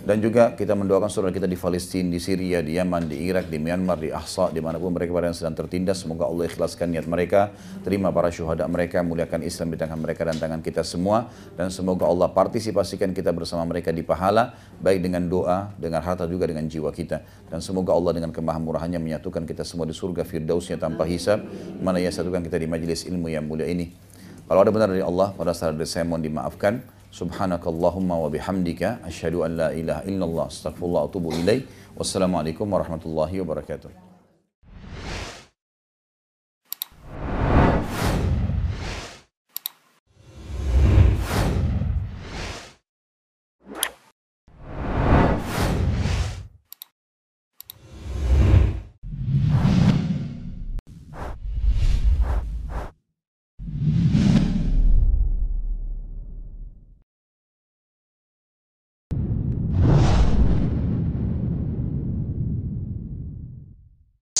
Dan 0.00 0.16
juga 0.24 0.56
kita 0.56 0.72
mendoakan 0.72 1.12
saudara 1.12 1.28
kita 1.28 1.44
di 1.44 1.60
Palestina, 1.60 2.08
di 2.08 2.16
Syria, 2.16 2.64
di 2.64 2.80
Yaman, 2.80 3.04
di 3.04 3.20
Irak, 3.20 3.52
di 3.52 3.60
Myanmar, 3.60 4.00
di 4.00 4.08
Ahsa, 4.08 4.48
di 4.48 4.56
mana 4.64 4.80
pun 4.80 4.96
mereka 4.96 5.12
yang 5.20 5.36
sedang 5.36 5.52
tertindas. 5.52 6.00
Semoga 6.00 6.24
Allah 6.24 6.48
ikhlaskan 6.48 6.96
niat 6.96 7.04
mereka, 7.04 7.52
terima 7.84 8.08
para 8.08 8.32
syuhada 8.32 8.64
mereka, 8.64 9.04
muliakan 9.04 9.44
Islam 9.44 9.70
di 9.70 9.76
tangan 9.76 10.00
mereka 10.00 10.24
dan 10.24 10.40
tangan 10.40 10.64
kita 10.64 10.80
semua. 10.88 11.28
Dan 11.52 11.68
semoga 11.68 12.08
Allah 12.08 12.32
partisipasikan 12.32 13.12
kita 13.12 13.28
bersama 13.36 13.68
mereka 13.68 13.92
di 13.92 14.00
pahala, 14.00 14.56
baik 14.80 15.04
dengan 15.04 15.28
doa, 15.28 15.68
dengan 15.76 16.00
harta 16.00 16.24
juga 16.24 16.48
dengan 16.48 16.64
jiwa 16.64 16.88
kita. 16.96 17.20
Dan 17.52 17.60
semoga 17.60 17.92
Allah 17.92 18.16
dengan 18.16 18.32
kemahamurahannya 18.32 18.96
menyatukan 18.96 19.44
kita 19.44 19.68
semua 19.68 19.84
di 19.84 19.92
surga 19.92 20.24
firdausnya 20.24 20.80
tanpa 20.80 21.04
hisab, 21.04 21.44
mana 21.76 22.00
ia 22.00 22.08
satukan 22.08 22.40
kita 22.40 22.56
di 22.56 22.64
majelis 22.64 23.04
ilmu 23.04 23.28
yang 23.28 23.44
mulia 23.44 23.68
ini. 23.68 23.92
Kalau 24.48 24.64
ada 24.64 24.72
benar 24.72 24.88
dari 24.90 25.04
Allah, 25.04 25.30
pada 25.36 25.52
saat 25.52 25.76
saya 25.84 26.08
mohon 26.08 26.24
dimaafkan. 26.24 26.99
سبحانك 27.10 27.66
اللهم 27.66 28.10
وبحمدك 28.10 28.82
أشهد 28.82 29.34
أن 29.34 29.56
لا 29.56 29.68
إله 29.72 29.98
إلا 30.06 30.24
الله 30.24 30.46
استغفر 30.46 30.86
الله 30.86 31.00
وأتوب 31.02 31.32
إليه 31.32 31.62
والسلام 31.98 32.36
عليكم 32.36 32.72
ورحمة 32.72 33.00
الله 33.06 33.40
وبركاته 33.40 33.90